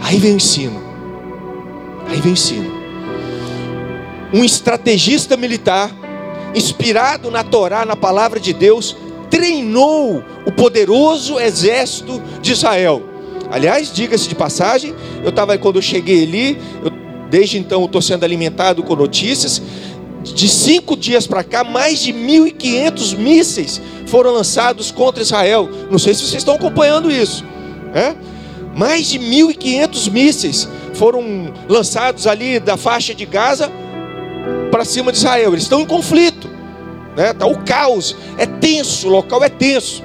Aí 0.00 0.16
vem 0.16 0.32
o 0.32 0.36
ensino. 0.36 0.82
Aí 2.08 2.18
vem 2.18 2.32
o 2.32 2.32
ensino 2.32 2.80
um 4.32 4.44
estrategista 4.44 5.36
militar, 5.36 5.90
inspirado 6.54 7.30
na 7.30 7.44
Torá, 7.44 7.84
na 7.84 7.96
palavra 7.96 8.40
de 8.40 8.52
Deus, 8.52 8.96
treinou 9.30 10.22
o 10.44 10.52
poderoso 10.52 11.38
exército 11.38 12.20
de 12.42 12.52
Israel. 12.52 13.02
Aliás, 13.50 13.92
diga-se 13.92 14.28
de 14.28 14.34
passagem, 14.34 14.94
eu 15.22 15.30
estava 15.30 15.56
quando 15.58 15.76
eu 15.76 15.82
cheguei 15.82 16.22
ali, 16.24 16.58
eu, 16.84 16.90
desde 17.28 17.58
então 17.58 17.84
estou 17.84 18.02
sendo 18.02 18.24
alimentado 18.24 18.82
com 18.82 18.94
notícias. 18.94 19.62
De 20.22 20.48
cinco 20.48 20.96
dias 20.96 21.26
para 21.26 21.42
cá, 21.42 21.64
mais 21.64 22.00
de 22.00 22.12
1.500 22.12 23.16
mísseis 23.16 23.80
foram 24.06 24.32
lançados 24.32 24.90
contra 24.90 25.22
Israel. 25.22 25.68
Não 25.90 25.98
sei 25.98 26.12
se 26.12 26.20
vocês 26.20 26.42
estão 26.42 26.56
acompanhando 26.56 27.10
isso. 27.10 27.44
É? 27.94 28.14
Mais 28.76 29.06
de 29.06 29.18
1.500 29.18 30.10
mísseis 30.10 30.68
foram 30.94 31.52
lançados 31.68 32.26
ali 32.26 32.60
da 32.60 32.76
faixa 32.76 33.14
de 33.14 33.24
Gaza 33.24 33.72
para 34.70 34.84
cima 34.84 35.12
de 35.12 35.18
Israel. 35.18 35.52
Eles 35.52 35.64
estão 35.64 35.80
em 35.80 35.86
conflito, 35.86 36.48
né? 37.16 37.32
Tá 37.32 37.46
o 37.46 37.58
caos, 37.64 38.16
é 38.38 38.46
tenso, 38.46 39.08
o 39.08 39.10
local 39.10 39.42
é 39.44 39.48
tenso. 39.48 40.02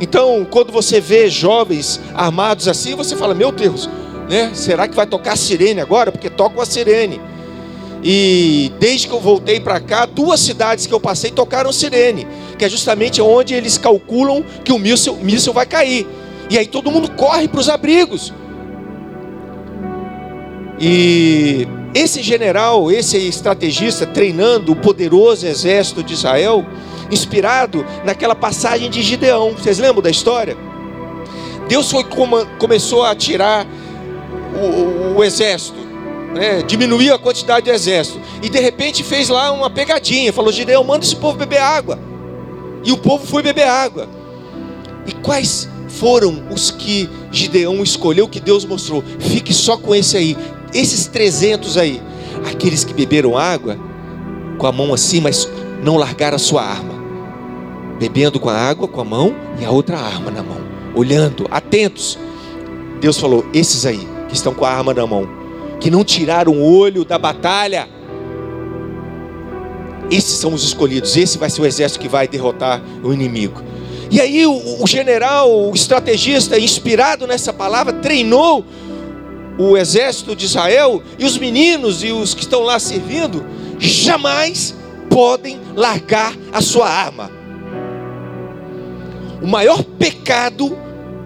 Então, 0.00 0.46
quando 0.50 0.72
você 0.72 1.00
vê 1.00 1.28
jovens 1.28 2.00
armados 2.14 2.66
assim, 2.66 2.94
você 2.94 3.14
fala: 3.14 3.34
Meu 3.34 3.52
Deus, 3.52 3.88
né? 4.28 4.50
Será 4.54 4.88
que 4.88 4.96
vai 4.96 5.06
tocar 5.06 5.36
sirene 5.36 5.80
agora? 5.80 6.10
Porque 6.10 6.28
toca 6.28 6.56
uma 6.56 6.66
sirene. 6.66 7.20
E 8.02 8.72
desde 8.80 9.06
que 9.06 9.14
eu 9.14 9.20
voltei 9.20 9.60
para 9.60 9.78
cá, 9.78 10.06
duas 10.06 10.40
cidades 10.40 10.86
que 10.86 10.92
eu 10.92 10.98
passei 10.98 11.30
tocaram 11.30 11.72
sirene, 11.72 12.26
que 12.58 12.64
é 12.64 12.68
justamente 12.68 13.22
onde 13.22 13.54
eles 13.54 13.78
calculam 13.78 14.44
que 14.64 14.72
o 14.72 14.78
míssil, 14.78 15.16
míssil 15.18 15.52
vai 15.52 15.66
cair. 15.66 16.06
E 16.50 16.58
aí 16.58 16.66
todo 16.66 16.90
mundo 16.90 17.08
corre 17.12 17.46
para 17.46 17.60
os 17.60 17.68
abrigos. 17.68 18.34
E 20.80 21.68
esse 21.94 22.22
general, 22.22 22.90
esse 22.90 23.16
estrategista 23.18 24.06
treinando 24.06 24.72
o 24.72 24.76
poderoso 24.76 25.46
exército 25.46 26.02
de 26.02 26.14
Israel, 26.14 26.64
inspirado 27.10 27.84
naquela 28.04 28.34
passagem 28.34 28.90
de 28.90 29.02
Gideão. 29.02 29.52
Vocês 29.52 29.78
lembram 29.78 30.02
da 30.02 30.10
história? 30.10 30.56
Deus 31.68 31.90
foi 31.90 32.04
começou 32.58 33.04
a 33.04 33.14
tirar 33.14 33.66
o, 34.54 35.18
o 35.18 35.24
exército, 35.24 35.78
né? 36.34 36.62
diminuiu 36.62 37.14
a 37.14 37.18
quantidade 37.18 37.66
de 37.66 37.70
exército, 37.70 38.20
e 38.42 38.48
de 38.48 38.58
repente 38.58 39.02
fez 39.02 39.28
lá 39.28 39.52
uma 39.52 39.70
pegadinha. 39.70 40.32
Falou: 40.32 40.52
Gideão, 40.52 40.84
manda 40.84 41.04
esse 41.04 41.16
povo 41.16 41.38
beber 41.38 41.60
água. 41.60 41.98
E 42.84 42.90
o 42.90 42.96
povo 42.96 43.26
foi 43.26 43.42
beber 43.42 43.66
água. 43.68 44.08
E 45.06 45.12
quais 45.12 45.68
foram 45.88 46.48
os 46.50 46.70
que 46.70 47.08
Gideão 47.30 47.82
escolheu 47.82 48.28
que 48.28 48.40
Deus 48.40 48.64
mostrou? 48.64 49.04
Fique 49.18 49.52
só 49.52 49.76
com 49.76 49.94
esse 49.94 50.16
aí. 50.16 50.36
Esses 50.74 51.06
300 51.06 51.76
aí, 51.76 52.02
aqueles 52.50 52.84
que 52.84 52.94
beberam 52.94 53.36
água 53.36 53.78
com 54.58 54.66
a 54.66 54.72
mão 54.72 54.94
assim, 54.94 55.20
mas 55.20 55.48
não 55.82 55.96
largaram 55.96 56.36
a 56.36 56.38
sua 56.38 56.62
arma, 56.62 56.94
bebendo 57.98 58.38
com 58.38 58.48
a 58.48 58.56
água 58.56 58.88
com 58.88 59.00
a 59.00 59.04
mão 59.04 59.34
e 59.60 59.64
a 59.64 59.70
outra 59.70 59.98
arma 59.98 60.30
na 60.30 60.42
mão, 60.42 60.60
olhando, 60.94 61.46
atentos. 61.50 62.18
Deus 63.00 63.18
falou: 63.18 63.44
esses 63.52 63.84
aí 63.84 64.06
que 64.28 64.34
estão 64.34 64.54
com 64.54 64.64
a 64.64 64.70
arma 64.70 64.94
na 64.94 65.06
mão, 65.06 65.28
que 65.80 65.90
não 65.90 66.04
tiraram 66.04 66.52
o 66.52 66.78
olho 66.78 67.04
da 67.04 67.18
batalha, 67.18 67.88
esses 70.10 70.38
são 70.38 70.52
os 70.52 70.62
escolhidos. 70.62 71.16
Esse 71.16 71.38
vai 71.38 71.48
ser 71.50 71.62
o 71.62 71.66
exército 71.66 72.00
que 72.00 72.08
vai 72.08 72.28
derrotar 72.28 72.82
o 73.02 73.12
inimigo. 73.12 73.62
E 74.10 74.20
aí 74.20 74.46
o, 74.46 74.82
o 74.82 74.86
general, 74.86 75.50
o 75.50 75.74
estrategista, 75.74 76.58
inspirado 76.58 77.26
nessa 77.26 77.50
palavra, 77.52 77.94
treinou 77.94 78.64
o 79.58 79.76
exército 79.76 80.34
de 80.34 80.46
Israel 80.46 81.02
e 81.18 81.24
os 81.24 81.36
meninos 81.36 82.02
e 82.02 82.10
os 82.12 82.34
que 82.34 82.42
estão 82.42 82.62
lá 82.62 82.78
servindo 82.78 83.44
jamais 83.78 84.74
podem 85.10 85.60
largar 85.74 86.34
a 86.52 86.60
sua 86.60 86.88
arma. 86.88 87.30
O 89.42 89.46
maior 89.46 89.82
pecado 89.82 90.76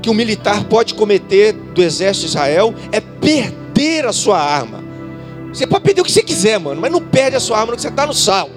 que 0.03 0.11
um 0.11 0.15
militar 0.15 0.65
pode 0.65 0.95
cometer 0.95 1.53
do 1.53 1.83
exército 1.83 2.27
de 2.27 2.31
Israel 2.31 2.75
é 2.91 3.01
perder 3.01 4.07
a 4.07 4.13
sua 4.13 4.41
arma. 4.41 4.83
Você 5.53 5.67
pode 5.67 5.85
perder 5.85 6.01
o 6.01 6.05
que 6.05 6.13
você 6.13 6.23
quiser, 6.23 6.59
mano, 6.59 6.81
mas 6.81 6.91
não 6.91 7.01
perde 7.01 7.37
a 7.37 7.41
sua 7.41 7.59
arma 7.59 7.73
quando 7.73 7.81
você 7.81 7.89
está 7.89 8.07
no 8.07 8.15
sal. 8.15 8.51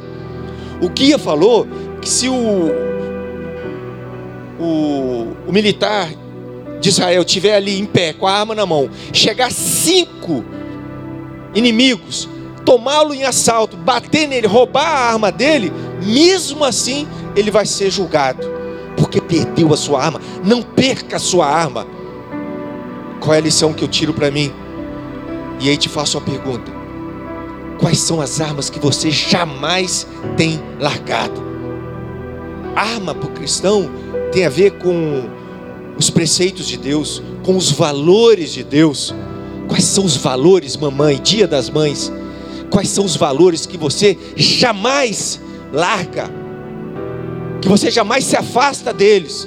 O 0.81 0.89
guia 0.89 1.17
falou 1.17 1.67
que 2.01 2.09
se 2.09 2.29
o, 2.29 2.71
o, 4.59 5.35
o 5.47 5.51
militar 5.51 6.09
de 6.79 6.89
Israel 6.89 7.21
estiver 7.21 7.55
ali 7.55 7.79
em 7.79 7.85
pé, 7.85 8.13
com 8.13 8.25
a 8.25 8.31
arma 8.31 8.55
na 8.55 8.65
mão, 8.65 8.89
chegar 9.11 9.51
cinco 9.51 10.43
inimigos, 11.53 12.29
tomá-lo 12.65 13.13
em 13.13 13.23
assalto, 13.23 13.75
bater 13.75 14.27
nele, 14.27 14.47
roubar 14.47 14.85
a 14.85 15.11
arma 15.11 15.31
dele, 15.31 15.71
mesmo 16.03 16.63
assim 16.63 17.07
ele 17.35 17.51
vai 17.51 17.65
ser 17.65 17.89
julgado, 17.89 18.47
porque 18.97 19.19
perdeu 19.19 19.73
a 19.73 19.77
sua 19.77 20.03
arma. 20.03 20.21
Não 20.43 20.61
perca 20.61 21.17
a 21.17 21.19
sua 21.19 21.47
arma. 21.47 21.85
Qual 23.19 23.33
é 23.33 23.37
a 23.37 23.41
lição 23.41 23.73
que 23.73 23.83
eu 23.83 23.87
tiro 23.87 24.13
para 24.13 24.31
mim? 24.31 24.51
E 25.59 25.69
aí 25.69 25.77
te 25.77 25.89
faço 25.89 26.17
uma 26.17 26.25
pergunta: 26.25 26.71
quais 27.79 27.99
são 27.99 28.21
as 28.21 28.39
armas 28.39 28.69
que 28.69 28.79
você 28.79 29.11
jamais 29.11 30.07
tem 30.37 30.61
largado? 30.79 31.49
Arma 32.75 33.13
para 33.13 33.27
o 33.27 33.31
cristão 33.31 33.89
tem 34.31 34.45
a 34.45 34.49
ver 34.49 34.71
com 34.77 35.38
os 35.99 36.09
preceitos 36.09 36.65
de 36.65 36.77
Deus, 36.77 37.21
com 37.43 37.57
os 37.57 37.71
valores 37.71 38.53
de 38.53 38.63
Deus. 38.63 39.13
Quais 39.67 39.83
são 39.83 40.05
os 40.05 40.15
valores, 40.15 40.77
mamãe, 40.77 41.19
dia 41.21 41.45
das 41.45 41.69
mães? 41.69 42.11
Quais 42.71 42.87
são 42.87 43.03
os 43.03 43.17
valores 43.17 43.65
que 43.65 43.77
você 43.77 44.17
jamais 44.35 45.41
larga? 45.73 46.31
Que 47.61 47.67
você 47.67 47.91
jamais 47.91 48.23
se 48.23 48.37
afasta 48.37 48.93
deles? 48.93 49.45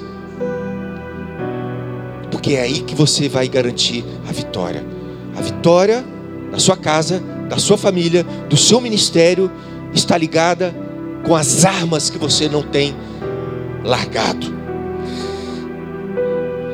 Porque 2.29 2.53
é 2.53 2.61
aí 2.61 2.81
que 2.81 2.93
você 2.93 3.27
vai 3.27 3.47
garantir 3.47 4.05
a 4.29 4.31
vitória. 4.31 4.85
A 5.35 5.41
vitória 5.41 6.05
da 6.51 6.59
sua 6.59 6.77
casa, 6.77 7.19
da 7.49 7.57
sua 7.57 7.77
família, 7.77 8.23
do 8.47 8.55
seu 8.55 8.79
ministério 8.79 9.51
está 9.91 10.15
ligada 10.15 10.73
com 11.25 11.35
as 11.35 11.65
armas 11.65 12.11
que 12.11 12.17
você 12.19 12.47
não 12.47 12.61
tem 12.61 12.95
largado. 13.83 14.62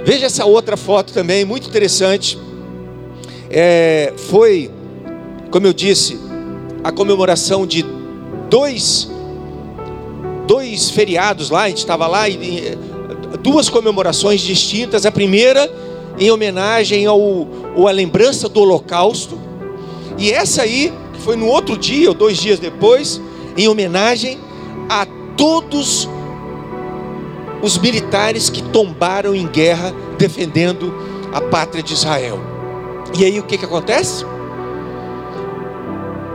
Veja 0.10 0.26
essa 0.26 0.44
outra 0.44 0.76
foto 0.76 1.14
também, 1.14 1.46
muito 1.46 1.70
interessante. 1.70 2.36
É, 3.48 4.12
foi, 4.18 4.72
como 5.52 5.68
eu 5.68 5.72
disse, 5.72 6.20
a 6.84 6.92
comemoração 6.92 7.64
de 7.64 7.86
dois, 8.50 9.08
dois 10.48 10.90
feriados 10.90 11.52
lá. 11.52 11.66
A 11.66 11.68
gente 11.68 11.78
estava 11.78 12.08
lá 12.08 12.28
e 12.28 12.76
duas 13.44 13.70
comemorações 13.70 14.42
distintas. 14.42 15.06
A 15.06 15.12
primeira 15.12 15.72
em 16.18 16.32
homenagem 16.32 17.06
ao, 17.06 17.20
ou 17.20 17.88
à 17.88 17.92
lembrança 17.92 18.50
do 18.50 18.62
Holocausto, 18.62 19.40
e 20.18 20.32
essa 20.32 20.64
aí 20.64 20.92
que 21.14 21.22
foi 21.22 21.36
no 21.36 21.46
outro 21.46 21.78
dia 21.78 22.10
ou 22.10 22.16
dois 22.16 22.40
dias 22.40 22.58
depois, 22.58 23.22
em 23.56 23.68
homenagem 23.68 24.40
a 24.90 25.06
todos 25.38 26.06
os 26.06 26.19
militares 27.78 28.50
que 28.50 28.62
tombaram 28.62 29.36
em 29.36 29.48
guerra 29.48 29.94
defendendo 30.18 30.94
a 31.34 31.42
pátria 31.42 31.84
de 31.84 31.94
Israel. 31.94 32.40
E 33.18 33.26
aí 33.26 33.40
o 33.40 33.44
que, 33.44 33.58
que 33.58 33.66
acontece? 33.66 34.26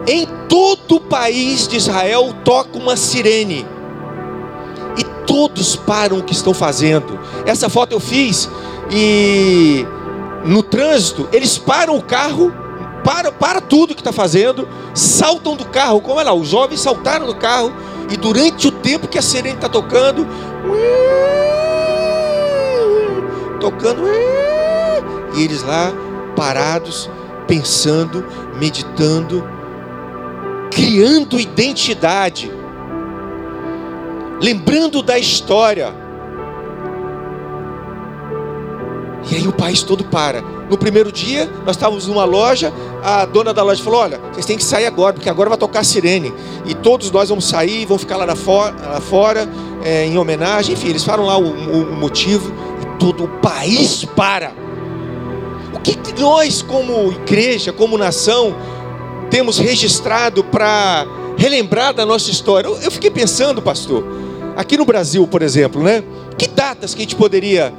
Em 0.06 0.26
todo 0.48 0.96
o 0.96 1.00
país 1.00 1.66
de 1.66 1.76
Israel 1.76 2.34
toca 2.44 2.78
uma 2.78 2.96
sirene. 2.96 3.66
E 4.98 5.04
todos 5.26 5.76
param 5.76 6.18
o 6.18 6.22
que 6.22 6.32
estão 6.32 6.52
fazendo. 6.52 7.18
Essa 7.46 7.68
foto 7.68 7.92
eu 7.92 8.00
fiz 8.00 8.48
e 8.90 9.86
no 10.44 10.62
trânsito 10.62 11.28
eles 11.32 11.56
param 11.56 11.96
o 11.96 12.02
carro, 12.02 12.52
para, 13.02 13.30
para 13.30 13.60
tudo 13.60 13.94
que 13.94 14.00
está 14.00 14.12
fazendo, 14.12 14.68
saltam 14.94 15.56
do 15.56 15.66
carro, 15.66 16.00
como 16.00 16.20
é 16.20 16.24
lá, 16.24 16.32
os 16.32 16.48
jovens 16.48 16.80
saltaram 16.80 17.26
do 17.26 17.34
carro 17.34 17.72
e 18.10 18.16
durante 18.16 18.68
o 18.68 18.70
tempo 18.70 19.08
que 19.08 19.18
a 19.18 19.22
sirene 19.22 19.56
está 19.56 19.68
tocando, 19.68 20.26
tocando, 23.60 24.02
e 25.34 25.42
eles 25.42 25.62
lá 25.62 25.92
parados, 26.36 27.10
pensando, 27.46 28.24
meditando, 28.58 29.46
criando 30.70 31.38
identidade, 31.38 32.52
lembrando 34.40 35.02
da 35.02 35.18
história. 35.18 36.03
E 39.30 39.36
aí 39.36 39.48
o 39.48 39.52
país 39.52 39.82
todo 39.82 40.04
para. 40.04 40.42
No 40.68 40.78
primeiro 40.78 41.12
dia, 41.12 41.50
nós 41.64 41.76
estávamos 41.76 42.06
numa 42.06 42.24
loja, 42.24 42.72
a 43.02 43.24
dona 43.24 43.52
da 43.52 43.62
loja 43.62 43.82
falou: 43.82 44.00
Olha, 44.00 44.20
vocês 44.32 44.46
têm 44.46 44.56
que 44.56 44.64
sair 44.64 44.86
agora, 44.86 45.12
porque 45.12 45.28
agora 45.28 45.48
vai 45.48 45.58
tocar 45.58 45.80
a 45.80 45.84
sirene. 45.84 46.32
E 46.64 46.74
todos 46.74 47.10
nós 47.10 47.28
vamos 47.28 47.46
sair, 47.46 47.86
vão 47.86 47.98
ficar 47.98 48.16
lá, 48.16 48.24
lá 48.24 49.00
fora, 49.00 49.48
é, 49.82 50.06
em 50.06 50.18
homenagem. 50.18 50.74
Enfim, 50.74 50.88
eles 50.88 51.04
falam 51.04 51.26
lá 51.26 51.36
o, 51.36 51.44
o, 51.44 51.92
o 51.92 51.96
motivo, 51.96 52.52
e 52.82 52.98
todo 52.98 53.24
o 53.24 53.28
país 53.28 54.04
para. 54.16 54.52
O 55.72 55.80
que, 55.80 55.96
que 55.96 56.20
nós, 56.20 56.62
como 56.62 57.12
igreja, 57.12 57.72
como 57.72 57.98
nação, 57.98 58.54
temos 59.30 59.58
registrado 59.58 60.42
para 60.44 61.06
relembrar 61.36 61.92
da 61.92 62.06
nossa 62.06 62.30
história? 62.30 62.68
Eu, 62.68 62.78
eu 62.78 62.90
fiquei 62.90 63.10
pensando, 63.10 63.60
pastor, 63.60 64.04
aqui 64.56 64.76
no 64.76 64.84
Brasil, 64.84 65.26
por 65.26 65.42
exemplo, 65.42 65.82
né? 65.82 66.02
Que 66.38 66.48
datas 66.48 66.94
que 66.94 67.00
a 67.00 67.04
gente 67.04 67.16
poderia 67.16 67.72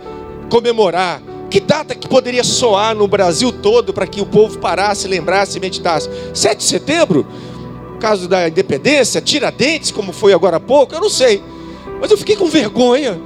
comemorar? 0.49 1.21
Que 1.55 1.61
data 1.61 1.95
que 1.95 2.05
poderia 2.05 2.43
soar 2.43 2.93
no 2.93 3.07
Brasil 3.07 3.49
todo 3.49 3.93
para 3.93 4.05
que 4.05 4.19
o 4.19 4.25
povo 4.25 4.59
parasse, 4.59 5.07
lembrasse 5.07 5.57
e 5.57 5.61
meditasse? 5.61 6.09
7 6.33 6.57
de 6.57 6.63
setembro? 6.65 7.25
Caso 7.97 8.27
da 8.27 8.49
independência, 8.49 9.21
Tiradentes, 9.21 9.89
como 9.89 10.11
foi 10.11 10.33
agora 10.33 10.57
há 10.57 10.59
pouco, 10.59 10.93
eu 10.93 10.99
não 10.99 11.09
sei. 11.09 11.41
Mas 12.01 12.11
eu 12.11 12.17
fiquei 12.17 12.35
com 12.35 12.47
vergonha, 12.47 13.17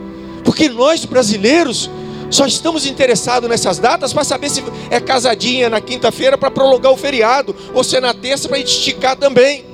porque 0.43 0.69
nós 0.69 1.05
brasileiros 1.05 1.89
só 2.29 2.45
estamos 2.45 2.85
interessados 2.85 3.49
nessas 3.49 3.79
datas 3.79 4.13
para 4.13 4.23
saber 4.23 4.51
se 4.51 4.63
é 4.91 4.99
casadinha 4.99 5.67
na 5.67 5.81
quinta-feira 5.81 6.37
para 6.37 6.51
prolongar 6.51 6.91
o 6.91 6.97
feriado, 6.97 7.55
ou 7.73 7.83
se 7.83 7.97
é 7.97 7.99
na 7.99 8.13
terça 8.13 8.47
para 8.47 8.59
esticar 8.59 9.15
também. 9.15 9.65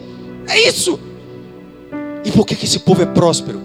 É 0.47 0.65
isso. 0.65 0.97
E 2.23 2.31
por 2.31 2.45
que, 2.45 2.55
que 2.55 2.63
esse 2.63 2.79
povo 2.79 3.01
é 3.01 3.05
próspero? 3.05 3.59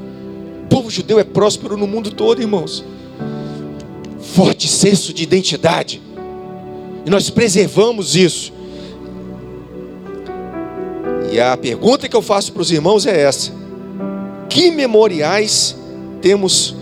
O 0.65 0.69
povo 0.69 0.91
judeu 0.91 1.21
é 1.21 1.23
próspero 1.23 1.77
no 1.77 1.87
mundo 1.87 2.11
todo, 2.11 2.43
irmãos 2.43 2.85
forte 4.21 4.69
senso 4.69 5.13
de 5.13 5.23
identidade. 5.23 6.01
E 7.05 7.11
nós 7.11 7.31
preservamos 7.31 8.15
isso. 8.15 8.53
E 11.33 11.41
a 11.41 11.57
pergunta 11.57 12.09
que 12.09 12.17
eu 12.17 12.23
faço 12.23 12.53
para 12.53 12.63
os 12.63 12.71
irmãos 12.71 13.07
é 13.07 13.23
essa: 13.23 13.53
que 14.49 14.71
memoriais 14.71 15.77
temos 16.21 16.75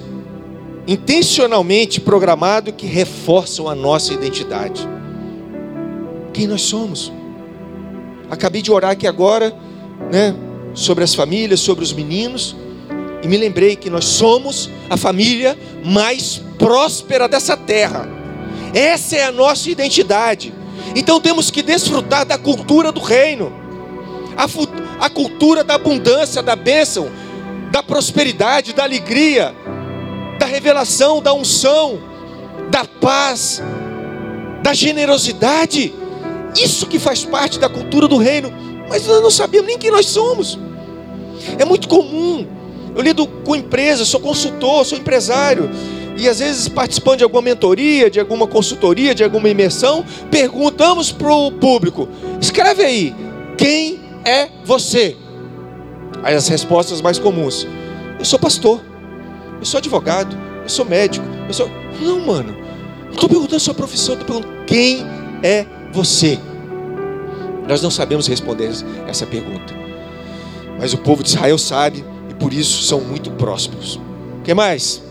intencionalmente 0.87 2.01
programado 2.01 2.73
que 2.73 2.87
reforçam 2.87 3.69
a 3.69 3.75
nossa 3.75 4.15
identidade? 4.15 4.89
Quem 6.33 6.47
nós 6.47 6.63
somos? 6.63 7.13
Acabei 8.31 8.63
de 8.63 8.71
orar 8.71 8.93
aqui 8.93 9.07
agora, 9.07 9.55
né, 10.11 10.35
sobre 10.75 11.05
as 11.05 11.15
famílias, 11.15 11.61
sobre 11.61 11.85
os 11.85 11.93
meninos, 11.93 12.57
e 13.23 13.29
me 13.29 13.37
lembrei 13.37 13.77
que 13.77 13.91
nós 13.91 14.05
somos 14.05 14.71
a 14.89 14.97
família 14.97 15.59
mais 15.85 16.41
próspera 16.59 17.29
dessa 17.29 17.57
terra. 17.57 18.09
Essa 18.73 19.17
é 19.17 19.25
a 19.25 19.33
nossa 19.33 19.71
identidade. 19.71 20.53
Então 20.95 21.21
temos 21.21 21.51
que 21.51 21.63
desfrutar 21.63 22.25
da 22.25 22.39
cultura 22.39 22.93
do 22.93 23.01
reino, 23.01 23.53
a, 24.37 25.05
a 25.05 25.11
cultura 25.11 25.65
da 25.65 25.75
abundância, 25.75 26.43
da 26.43 26.55
bênção, 26.55 27.11
da 27.71 27.83
prosperidade, 27.83 28.73
da 28.73 28.85
alegria, 28.85 29.55
da 30.39 30.47
revelação, 30.47 31.21
da 31.21 31.35
unção, 31.35 31.99
da 32.71 32.85
paz, 32.85 33.63
da 34.63 34.73
generosidade. 34.73 35.93
Isso 36.57 36.87
que 36.87 36.99
faz 36.99 37.25
parte 37.25 37.59
da 37.59 37.69
cultura 37.69 38.09
do 38.09 38.17
reino, 38.17 38.53
mas 38.89 39.07
nós 39.07 39.23
não 39.23 39.31
sabemos 39.31 39.67
nem 39.67 39.79
quem 39.79 39.91
nós 39.91 40.07
somos. 40.07 40.59
É 41.59 41.65
muito 41.65 41.89
comum. 41.89 42.58
Eu 42.99 43.05
lido 43.05 43.29
com 43.29 43.55
empresas, 43.55 44.09
sou 44.09 44.19
consultor, 44.19 44.85
sou 44.85 44.99
empresário 44.99 45.71
e 46.17 46.29
às 46.29 46.41
vezes 46.41 46.67
participando 46.67 47.19
de 47.19 47.23
alguma 47.23 47.41
mentoria, 47.41 48.11
de 48.11 48.19
alguma 48.19 48.45
consultoria, 48.45 49.15
de 49.15 49.23
alguma 49.23 49.49
imersão, 49.49 50.05
perguntamos 50.33 51.13
para 51.13 51.33
o 51.33 51.53
público: 51.53 52.09
escreve 52.41 52.83
aí, 52.83 53.15
quem 53.57 54.01
é 54.25 54.49
você? 54.65 55.17
Aí 56.25 56.35
as 56.35 56.49
respostas 56.49 57.01
mais 57.01 57.21
comuns: 57.21 57.69
eu 58.19 58.25
sou 58.25 58.37
pastor, 58.37 58.81
eu 59.61 59.65
sou 59.65 59.79
advogado, 59.79 60.37
eu 60.65 60.69
sou 60.69 60.85
médico, 60.85 61.25
eu 61.47 61.55
sou. 61.55 61.71
Não, 62.01 62.19
mano, 62.19 62.53
não 63.05 63.13
estou 63.13 63.29
perguntando 63.29 63.57
a 63.59 63.61
sua 63.61 63.75
profissão, 63.75 64.15
estou 64.17 64.27
perguntando 64.27 64.65
quem 64.67 65.07
é 65.45 65.65
você. 65.93 66.37
Nós 67.69 67.81
não 67.81 67.93
sabemos 67.93 68.27
responder 68.27 68.73
essa 69.07 69.25
pergunta, 69.25 69.73
mas 70.81 70.93
o 70.93 70.99
povo 70.99 71.23
de 71.23 71.29
Israel 71.29 71.59
sabe 71.59 72.05
por 72.39 72.53
isso 72.53 72.83
são 72.83 73.01
muito 73.01 73.31
prósperos. 73.33 73.97
O 74.39 74.43
que 74.43 74.55
mais? 74.55 75.03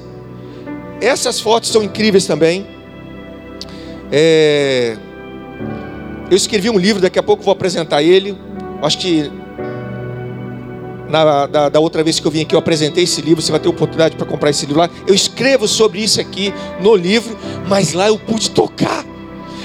Essas 1.01 1.39
fotos 1.39 1.69
são 1.69 1.83
incríveis 1.83 2.25
também. 2.25 2.65
É... 4.11 4.97
Eu 6.29 6.35
escrevi 6.35 6.69
um 6.69 6.77
livro, 6.77 7.01
daqui 7.01 7.19
a 7.19 7.23
pouco 7.23 7.43
vou 7.43 7.51
apresentar 7.51 8.01
ele. 8.01 8.37
Acho 8.81 8.97
que 8.97 9.31
na, 11.09 11.45
da, 11.45 11.69
da, 11.69 11.79
outra 11.79 12.03
vez 12.03 12.19
que 12.19 12.27
eu 12.27 12.31
vim 12.31 12.41
aqui 12.41 12.53
eu 12.53 12.59
apresentei 12.59 13.03
esse 13.03 13.21
livro. 13.21 13.41
Você 13.41 13.51
vai 13.51 13.59
ter 13.59 13.69
oportunidade 13.69 14.15
para 14.15 14.25
comprar 14.25 14.49
esse 14.49 14.65
livro 14.65 14.81
lá. 14.81 14.89
Eu 15.05 15.13
escrevo 15.13 15.67
sobre 15.67 16.01
isso 16.01 16.19
aqui 16.19 16.53
no 16.81 16.95
livro, 16.95 17.37
mas 17.67 17.93
lá 17.93 18.07
eu 18.07 18.17
pude 18.17 18.51
tocar. 18.51 19.05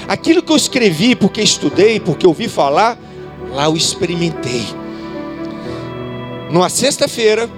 Aquilo 0.07 0.41
que 0.41 0.51
eu 0.51 0.55
escrevi, 0.55 1.15
porque 1.15 1.41
estudei, 1.41 1.99
porque 1.99 2.27
ouvi 2.27 2.47
falar, 2.47 2.97
lá 3.51 3.65
eu 3.65 3.75
experimentei. 3.75 4.63
Numa 6.51 6.69
sexta-feira, 6.69 7.49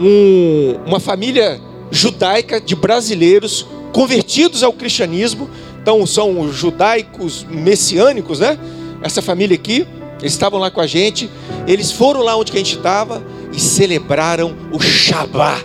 um, 0.00 0.80
uma 0.86 0.98
família 0.98 1.60
judaica 1.90 2.60
de 2.60 2.74
brasileiros 2.74 3.66
convertidos 3.92 4.62
ao 4.62 4.72
cristianismo. 4.72 5.48
Então 5.82 6.06
são 6.06 6.50
judaicos 6.50 7.46
messiânicos, 7.48 8.40
né? 8.40 8.58
Essa 9.02 9.22
família 9.22 9.54
aqui, 9.54 9.86
eles 10.20 10.32
estavam 10.32 10.58
lá 10.58 10.70
com 10.70 10.80
a 10.80 10.86
gente. 10.86 11.30
Eles 11.66 11.92
foram 11.92 12.22
lá 12.22 12.36
onde 12.36 12.52
a 12.52 12.56
gente 12.56 12.76
estava 12.76 13.22
e 13.52 13.60
celebraram 13.60 14.56
o 14.72 14.80
Shabá 14.80 15.62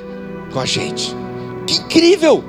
com 0.51 0.59
a 0.59 0.65
gente. 0.65 1.15
Que 1.65 1.75
incrível! 1.75 2.43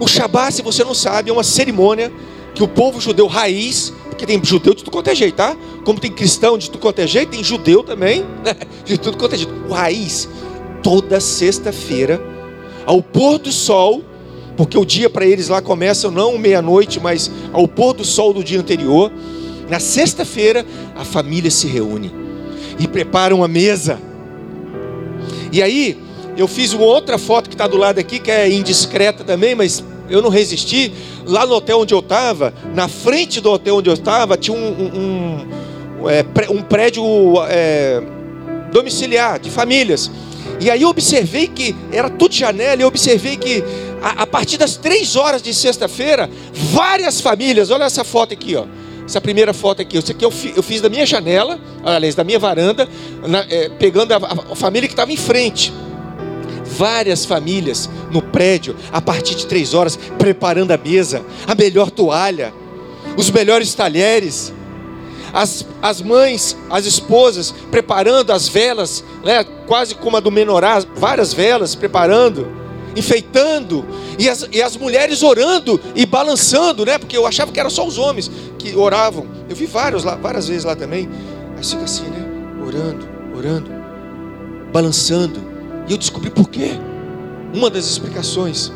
O 0.00 0.08
Shabá, 0.08 0.50
se 0.50 0.62
você 0.62 0.82
não 0.82 0.94
sabe, 0.94 1.30
é 1.30 1.32
uma 1.32 1.44
cerimônia 1.44 2.12
que 2.54 2.62
o 2.62 2.68
povo 2.68 3.00
judeu 3.00 3.26
raiz, 3.26 3.92
porque 4.08 4.26
tem 4.26 4.40
judeu 4.44 4.74
de 4.74 4.84
tudo 4.84 4.92
quanto 4.92 5.08
é 5.08 5.14
jeito, 5.14 5.34
tá? 5.34 5.56
Como 5.84 5.98
tem 5.98 6.10
cristão 6.10 6.56
de 6.56 6.70
tudo 6.70 6.80
quanto 6.80 7.00
é 7.00 7.06
jeito, 7.06 7.30
tem 7.30 7.42
judeu 7.42 7.82
também, 7.82 8.24
né? 8.44 8.54
de 8.84 8.96
tudo 8.96 9.16
quanto 9.16 9.34
é 9.34 9.38
jeito. 9.38 9.52
O 9.68 9.72
raiz, 9.72 10.28
toda 10.84 11.18
sexta-feira, 11.18 12.20
ao 12.84 13.02
pôr 13.02 13.38
do 13.38 13.50
sol, 13.50 14.04
porque 14.54 14.78
o 14.78 14.84
dia 14.84 15.08
para 15.08 15.24
eles 15.24 15.48
lá 15.48 15.62
começa 15.62 16.10
não 16.10 16.38
meia-noite, 16.38 17.00
mas 17.00 17.30
ao 17.52 17.66
pôr 17.66 17.94
do 17.94 18.04
sol 18.04 18.34
do 18.34 18.44
dia 18.44 18.60
anterior. 18.60 19.10
Na 19.68 19.80
sexta-feira, 19.80 20.64
a 20.94 21.02
família 21.02 21.50
se 21.50 21.66
reúne 21.66 22.12
e 22.78 22.86
prepara 22.86 23.34
uma 23.34 23.48
mesa. 23.48 23.98
E 25.50 25.62
aí, 25.62 25.98
eu 26.36 26.46
fiz 26.46 26.74
uma 26.74 26.84
outra 26.84 27.16
foto 27.16 27.48
que 27.48 27.54
está 27.54 27.66
do 27.66 27.78
lado 27.78 27.98
aqui, 27.98 28.18
que 28.18 28.30
é 28.30 28.52
indiscreta 28.52 29.24
também, 29.24 29.54
mas 29.54 29.82
eu 30.10 30.20
não 30.20 30.28
resisti. 30.28 30.92
Lá 31.26 31.46
no 31.46 31.54
hotel 31.54 31.80
onde 31.80 31.94
eu 31.94 32.00
estava, 32.00 32.52
na 32.74 32.88
frente 32.88 33.40
do 33.40 33.50
hotel 33.50 33.76
onde 33.76 33.88
eu 33.88 33.94
estava, 33.94 34.36
tinha 34.36 34.56
um, 34.56 34.68
um, 34.68 36.02
um, 36.02 36.10
é, 36.10 36.24
um 36.50 36.60
prédio 36.60 37.02
é, 37.48 38.02
domiciliar 38.70 39.38
de 39.38 39.48
famílias. 39.48 40.10
E 40.60 40.70
aí 40.70 40.82
eu 40.82 40.88
observei 40.88 41.48
que 41.48 41.74
era 41.92 42.08
tudo 42.08 42.34
janela, 42.34 42.80
e 42.80 42.82
eu 42.82 42.88
observei 42.88 43.36
que 43.36 43.62
a, 44.02 44.22
a 44.22 44.26
partir 44.26 44.56
das 44.56 44.76
três 44.76 45.16
horas 45.16 45.42
de 45.42 45.52
sexta-feira, 45.52 46.30
várias 46.52 47.20
famílias, 47.20 47.70
olha 47.70 47.84
essa 47.84 48.04
foto 48.04 48.34
aqui, 48.34 48.54
ó. 48.56 48.64
Essa 49.04 49.20
primeira 49.20 49.52
foto 49.52 49.82
aqui, 49.82 49.98
isso 49.98 50.10
aqui 50.10 50.24
eu, 50.24 50.30
fi, 50.30 50.54
eu 50.56 50.62
fiz 50.62 50.80
da 50.80 50.88
minha 50.88 51.04
janela, 51.04 51.60
aliás, 51.84 52.14
da 52.14 52.24
minha 52.24 52.38
varanda, 52.38 52.88
na, 53.26 53.40
é, 53.50 53.68
pegando 53.68 54.12
a, 54.12 54.16
a 54.16 54.56
família 54.56 54.88
que 54.88 54.94
estava 54.94 55.12
em 55.12 55.16
frente 55.16 55.72
várias 56.74 57.24
famílias 57.24 57.88
no 58.10 58.20
prédio, 58.20 58.74
a 58.92 59.00
partir 59.00 59.34
de 59.36 59.46
três 59.46 59.74
horas, 59.74 59.96
preparando 60.18 60.72
a 60.72 60.76
mesa, 60.76 61.24
a 61.46 61.54
melhor 61.54 61.90
toalha, 61.90 62.52
os 63.16 63.30
melhores 63.30 63.72
talheres, 63.74 64.52
as, 65.34 65.66
as 65.82 66.00
mães, 66.00 66.56
as 66.70 66.86
esposas 66.86 67.52
preparando 67.68 68.32
as 68.32 68.48
velas, 68.48 69.02
né, 69.24 69.44
quase 69.66 69.96
como 69.96 70.16
a 70.16 70.20
do 70.20 70.30
menorá, 70.30 70.80
várias 70.94 71.34
velas 71.34 71.74
preparando, 71.74 72.46
enfeitando, 72.94 73.84
e 74.16 74.28
as, 74.28 74.48
e 74.52 74.62
as 74.62 74.76
mulheres 74.76 75.24
orando 75.24 75.80
e 75.96 76.06
balançando, 76.06 76.86
né, 76.86 76.98
porque 76.98 77.16
eu 77.16 77.26
achava 77.26 77.50
que 77.50 77.58
eram 77.58 77.68
só 77.68 77.84
os 77.84 77.98
homens 77.98 78.30
que 78.56 78.76
oravam. 78.76 79.26
Eu 79.48 79.56
vi 79.56 79.66
vários 79.66 80.04
lá, 80.04 80.14
várias 80.14 80.46
vezes 80.46 80.62
lá 80.62 80.76
também, 80.76 81.10
mas 81.56 81.72
fica 81.72 81.82
assim, 81.82 82.04
né, 82.04 82.24
orando, 82.64 83.08
orando, 83.36 83.70
balançando. 84.72 85.40
E 85.88 85.92
eu 85.92 85.98
descobri 85.98 86.30
por 86.30 86.48
quê. 86.48 86.78
Uma 87.52 87.68
das 87.68 87.86
explicações 87.86 88.72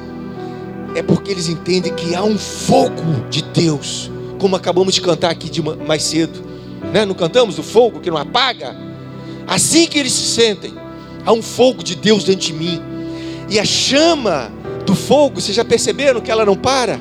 é 0.96 1.02
porque 1.02 1.30
eles 1.30 1.48
entendem 1.48 1.94
que 1.94 2.16
há 2.16 2.24
um 2.24 2.36
fogo 2.36 3.26
de 3.30 3.42
Deus, 3.42 4.11
como 4.40 4.56
acabamos 4.56 4.94
de 4.94 5.00
cantar 5.00 5.30
aqui 5.30 5.48
de 5.48 5.62
mais 5.62 6.02
cedo, 6.02 6.47
né? 6.93 7.05
Não 7.05 7.14
cantamos 7.14 7.57
do 7.57 7.62
fogo 7.62 8.01
que 8.01 8.11
não 8.11 8.16
apaga? 8.16 8.76
Assim 9.47 9.87
que 9.87 9.99
eles 9.99 10.12
se 10.12 10.35
sentem, 10.35 10.74
há 11.24 11.33
um 11.33 11.43
fogo 11.43 11.83
de 11.83 11.95
Deus 11.95 12.24
dentro 12.24 12.47
de 12.47 12.53
mim. 12.53 12.81
E 13.49 13.59
a 13.59 13.64
chama 13.64 14.51
do 14.85 14.95
fogo, 14.95 15.41
vocês 15.41 15.57
já 15.57 15.64
perceberam 15.64 16.20
que 16.20 16.31
ela 16.31 16.45
não 16.45 16.57
para? 16.57 17.01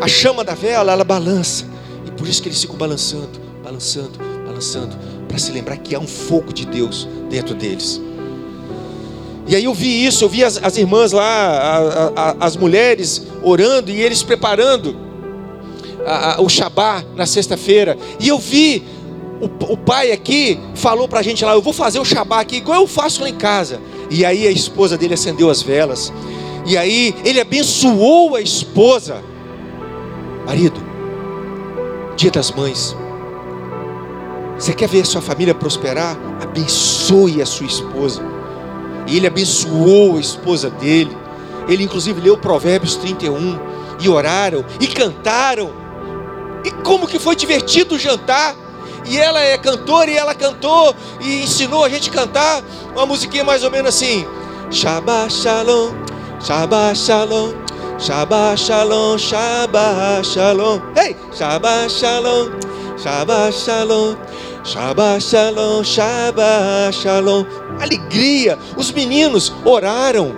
A 0.00 0.08
chama 0.08 0.42
da 0.42 0.54
vela, 0.54 0.92
ela 0.92 1.04
balança. 1.04 1.66
E 2.06 2.10
por 2.10 2.26
isso 2.26 2.42
que 2.42 2.48
eles 2.48 2.60
ficam 2.60 2.76
balançando, 2.76 3.38
balançando, 3.62 4.18
balançando, 4.46 4.96
para 5.28 5.38
se 5.38 5.52
lembrar 5.52 5.76
que 5.76 5.94
há 5.94 5.98
um 5.98 6.06
fogo 6.06 6.52
de 6.52 6.66
Deus 6.66 7.06
dentro 7.28 7.54
deles. 7.54 8.00
E 9.46 9.56
aí 9.56 9.64
eu 9.64 9.72
vi 9.72 10.04
isso, 10.04 10.24
eu 10.24 10.28
vi 10.28 10.44
as, 10.44 10.62
as 10.62 10.76
irmãs 10.76 11.12
lá, 11.12 11.24
a, 11.24 12.12
a, 12.14 12.36
as 12.40 12.54
mulheres 12.56 13.26
orando 13.42 13.90
e 13.90 14.00
eles 14.00 14.22
preparando 14.22 15.07
a, 16.08 16.40
o 16.40 16.48
Shabá 16.48 17.04
na 17.14 17.26
sexta-feira. 17.26 17.96
E 18.18 18.28
eu 18.28 18.38
vi 18.38 18.82
o, 19.40 19.72
o 19.72 19.76
pai 19.76 20.10
aqui 20.12 20.58
falou 20.74 21.08
para 21.08 21.20
a 21.20 21.22
gente 21.22 21.44
lá: 21.44 21.52
eu 21.52 21.62
vou 21.62 21.72
fazer 21.72 21.98
o 22.00 22.04
Shabá 22.04 22.40
aqui, 22.40 22.56
igual 22.56 22.80
eu 22.80 22.86
faço 22.86 23.22
lá 23.22 23.28
em 23.28 23.34
casa. 23.34 23.80
E 24.10 24.24
aí 24.24 24.46
a 24.46 24.50
esposa 24.50 24.96
dele 24.96 25.14
acendeu 25.14 25.50
as 25.50 25.62
velas. 25.62 26.12
E 26.66 26.76
aí 26.76 27.14
ele 27.24 27.40
abençoou 27.40 28.34
a 28.34 28.40
esposa. 28.40 29.22
Marido, 30.46 30.80
dia 32.16 32.30
das 32.30 32.50
mães. 32.50 32.96
Você 34.58 34.72
quer 34.74 34.88
ver 34.88 35.02
a 35.02 35.04
sua 35.04 35.22
família 35.22 35.54
prosperar? 35.54 36.18
Abençoe 36.42 37.40
a 37.40 37.46
sua 37.46 37.66
esposa. 37.66 38.22
E 39.06 39.16
ele 39.16 39.26
abençoou 39.26 40.16
a 40.16 40.20
esposa 40.20 40.68
dele. 40.68 41.16
Ele 41.68 41.84
inclusive 41.84 42.20
leu 42.20 42.36
Provérbios 42.36 42.96
31 42.96 43.58
e 44.00 44.08
oraram 44.08 44.64
e 44.80 44.86
cantaram. 44.86 45.87
Como 46.84 47.06
que 47.06 47.18
foi 47.18 47.36
divertido 47.36 47.94
o 47.94 47.98
jantar. 47.98 48.54
E 49.04 49.18
ela 49.18 49.40
é 49.40 49.56
cantora 49.56 50.10
e 50.10 50.16
ela 50.16 50.34
cantou 50.34 50.94
e 51.20 51.42
ensinou 51.42 51.84
a 51.84 51.88
gente 51.88 52.10
a 52.10 52.12
cantar 52.12 52.62
uma 52.92 53.06
musiquinha 53.06 53.44
mais 53.44 53.64
ou 53.64 53.70
menos 53.70 53.94
assim: 53.94 54.26
Shabbat 54.70 55.32
Shalom, 55.32 55.94
Shabbat 56.40 56.98
Shalom, 56.98 57.52
Shabbat 57.98 58.60
Shalom, 58.60 59.16
Shabbat 59.16 60.26
Shalom. 60.26 60.80
Ei, 60.96 61.16
Shabbat 61.32 61.90
Shalom, 61.90 62.50
Shabbat 62.98 63.52
Shalom. 63.54 64.16
Shabbat 64.68 65.22
Shalom, 65.22 65.82
Shabbat 65.82 66.92
Shalom. 66.92 67.46
Alegria. 67.80 68.58
Os 68.76 68.92
meninos 68.92 69.50
oraram, 69.64 70.34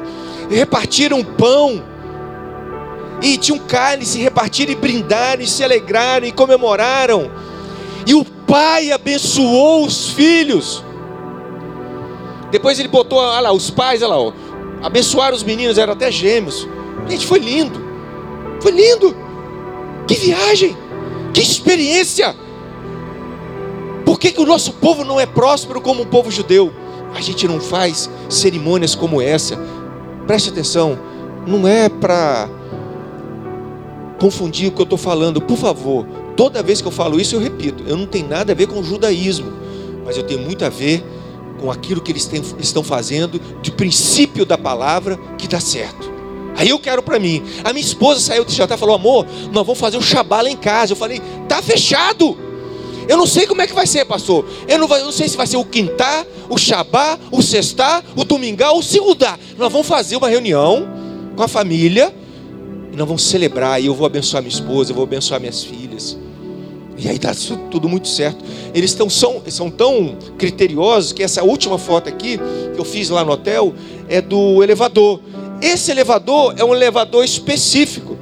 repartiram 0.49 1.25
pão. 1.25 1.83
E 3.23 3.37
tinha 3.37 3.55
um 3.55 3.59
cálice, 3.59 4.19
repartiram 4.19 4.73
e 4.73 4.77
brindaram, 4.77 5.43
e 5.43 5.47
se 5.47 5.63
alegraram 5.63 6.27
e 6.27 6.33
comemoraram. 6.33 7.31
E 8.07 8.15
o 8.15 8.25
pai 8.25 8.91
abençoou 8.91 9.85
os 9.85 10.11
filhos. 10.11 10.83
Depois 12.51 12.79
ele 12.79 12.89
botou, 12.89 13.19
olha 13.19 13.41
lá, 13.41 13.53
os 13.53 13.71
pais, 13.71 14.03
olha 14.03 14.15
lá, 14.15 14.21
ó, 14.21 14.33
abençoaram 14.83 15.37
os 15.37 15.43
meninos, 15.43 15.79
eram 15.79 15.93
até 15.93 16.11
gêmeos. 16.11 16.67
Gente, 17.09 17.27
foi 17.27 17.39
lindo. 17.39 17.81
Foi 18.61 18.73
lindo. 18.73 19.17
Que 20.07 20.15
viagem. 20.15 20.77
Que 21.33 21.41
experiência. 21.41 22.35
Por 24.05 24.19
que, 24.19 24.33
que 24.33 24.41
o 24.41 24.47
nosso 24.47 24.73
povo 24.73 25.05
não 25.05 25.21
é 25.21 25.27
próspero 25.27 25.81
como 25.81 26.03
o 26.03 26.07
povo 26.07 26.31
judeu? 26.31 26.73
A 27.15 27.21
gente 27.21 27.47
não 27.47 27.61
faz 27.61 28.11
cerimônias 28.29 28.95
como 28.95 29.21
essa. 29.21 29.59
Preste 30.27 30.51
atenção, 30.51 30.99
não 31.47 31.67
é 31.67 31.89
para 31.89 32.49
confundir 34.21 34.69
o 34.69 34.73
que 34.73 34.81
eu 34.81 34.85
estou 34.85 34.99
falando, 34.99 35.41
por 35.41 35.57
favor. 35.57 36.07
Toda 36.37 36.63
vez 36.63 36.81
que 36.81 36.87
eu 36.87 36.93
falo 36.93 37.19
isso, 37.19 37.35
eu 37.35 37.41
repito: 37.41 37.83
eu 37.87 37.97
não 37.97 38.07
tenho 38.07 38.29
nada 38.29 38.53
a 38.53 38.55
ver 38.55 38.69
com 38.69 38.79
o 38.79 38.85
judaísmo, 38.85 39.51
mas 40.05 40.17
eu 40.17 40.23
tenho 40.23 40.41
muito 40.41 40.65
a 40.65 40.69
ver 40.69 41.03
com 41.59 41.71
aquilo 41.71 42.01
que 42.01 42.13
eles 42.13 42.27
têm, 42.27 42.43
estão 42.61 42.83
fazendo, 42.83 43.41
de 43.61 43.73
princípio 43.73 44.45
da 44.45 44.57
palavra 44.57 45.19
que 45.37 45.49
dá 45.49 45.59
certo. 45.59 46.11
Aí 46.57 46.69
eu 46.69 46.79
quero 46.79 47.03
para 47.03 47.19
mim. 47.19 47.43
A 47.65 47.73
minha 47.73 47.85
esposa 47.85 48.21
saiu 48.21 48.45
de 48.45 48.55
jantar 48.55 48.77
e 48.77 48.81
falou: 48.81 48.95
amor, 48.95 49.27
nós 49.51 49.67
vamos 49.67 49.81
fazer 49.81 49.97
um 49.97 50.03
shabá 50.03 50.43
lá 50.43 50.51
em 50.51 50.57
casa. 50.57 50.93
Eu 50.93 50.97
falei: 50.97 51.21
tá 51.49 51.63
fechado. 51.63 52.37
Eu 53.09 53.17
não 53.17 53.27
sei 53.27 53.47
como 53.47 53.63
é 53.63 53.67
que 53.67 53.73
vai 53.73 53.87
ser, 53.87 54.05
pastor. 54.05 54.45
Eu 54.69 54.79
não, 54.79 54.87
eu 54.97 55.07
não 55.07 55.13
sei 55.13 55.29
se 55.29 55.37
vai 55.37 55.47
ser 55.47 55.57
o 55.57 55.65
quintar, 55.65 56.25
o 56.49 56.57
shabá, 56.57 57.19
o 57.33 57.43
sextar, 57.43 58.05
o 58.15 58.23
domingão, 58.25 58.79
o 58.79 58.83
segundar. 58.83 59.39
Nós 59.59 59.73
vamos 59.73 59.87
fazer 59.89 60.17
uma 60.17 60.29
reunião 60.29 60.87
com 61.35 61.43
a 61.43 61.49
família 61.49 62.15
e 62.93 62.97
nós 62.97 63.07
vamos 63.07 63.23
celebrar. 63.23 63.83
E 63.83 63.87
eu 63.87 63.95
vou 63.95 64.07
abençoar 64.07 64.43
minha 64.43 64.53
esposa, 64.53 64.91
eu 64.91 64.95
vou 64.95 65.05
abençoar 65.05 65.41
minhas 65.41 65.63
filhas. 65.63 66.17
E 66.97 67.09
aí 67.09 67.17
está 67.17 67.33
tudo 67.71 67.89
muito 67.89 68.09
certo. 68.09 68.45
Eles 68.75 68.93
tão, 68.93 69.09
são, 69.09 69.43
são 69.49 69.71
tão 69.71 70.17
criteriosos 70.37 71.13
que 71.13 71.23
essa 71.23 71.43
última 71.43 71.79
foto 71.79 72.09
aqui 72.09 72.39
que 72.75 72.79
eu 72.79 72.85
fiz 72.85 73.09
lá 73.09 73.25
no 73.25 73.33
hotel 73.33 73.75
é 74.09 74.21
do 74.21 74.63
elevador. 74.63 75.21
Esse 75.63 75.91
elevador 75.91 76.55
é 76.59 76.65
um 76.65 76.75
elevador 76.75 77.25
específico. 77.25 78.19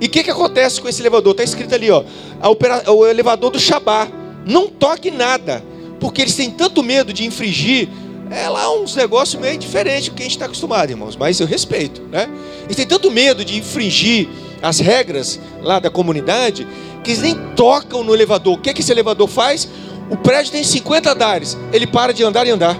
E 0.00 0.06
o 0.06 0.08
que, 0.08 0.24
que 0.24 0.30
acontece 0.30 0.80
com 0.80 0.88
esse 0.88 1.00
elevador? 1.00 1.32
Está 1.32 1.44
escrito 1.44 1.74
ali, 1.74 1.90
ó, 1.90 2.02
opera, 2.42 2.90
o 2.90 3.06
elevador 3.06 3.50
do 3.50 3.58
Shabá. 3.58 4.08
Não 4.44 4.68
toque 4.68 5.10
nada, 5.10 5.62
porque 6.00 6.22
eles 6.22 6.34
têm 6.34 6.50
tanto 6.50 6.82
medo 6.82 7.12
de 7.12 7.24
infringir. 7.24 7.88
É 8.30 8.48
lá 8.48 8.70
uns 8.72 8.94
negócios 8.94 9.40
meio 9.40 9.58
diferentes 9.58 10.08
do 10.08 10.14
que 10.14 10.22
a 10.22 10.24
gente 10.24 10.32
está 10.32 10.46
acostumado, 10.46 10.90
irmãos, 10.90 11.16
mas 11.16 11.40
eu 11.40 11.46
respeito, 11.46 12.02
né? 12.02 12.28
Eles 12.64 12.76
têm 12.76 12.86
tanto 12.86 13.10
medo 13.10 13.44
de 13.44 13.58
infringir 13.58 14.28
as 14.62 14.80
regras 14.80 15.40
lá 15.62 15.78
da 15.78 15.90
comunidade 15.90 16.66
que 17.02 17.12
eles 17.12 17.22
nem 17.22 17.34
tocam 17.54 18.04
no 18.04 18.14
elevador. 18.14 18.54
O 18.54 18.58
que, 18.58 18.72
que 18.74 18.80
esse 18.80 18.92
elevador 18.92 19.28
faz? 19.28 19.68
O 20.10 20.16
prédio 20.16 20.52
tem 20.52 20.62
50 20.62 21.12
andares, 21.12 21.56
ele 21.72 21.86
para 21.86 22.12
de 22.12 22.22
andar 22.22 22.46
e 22.46 22.50
andar. 22.50 22.78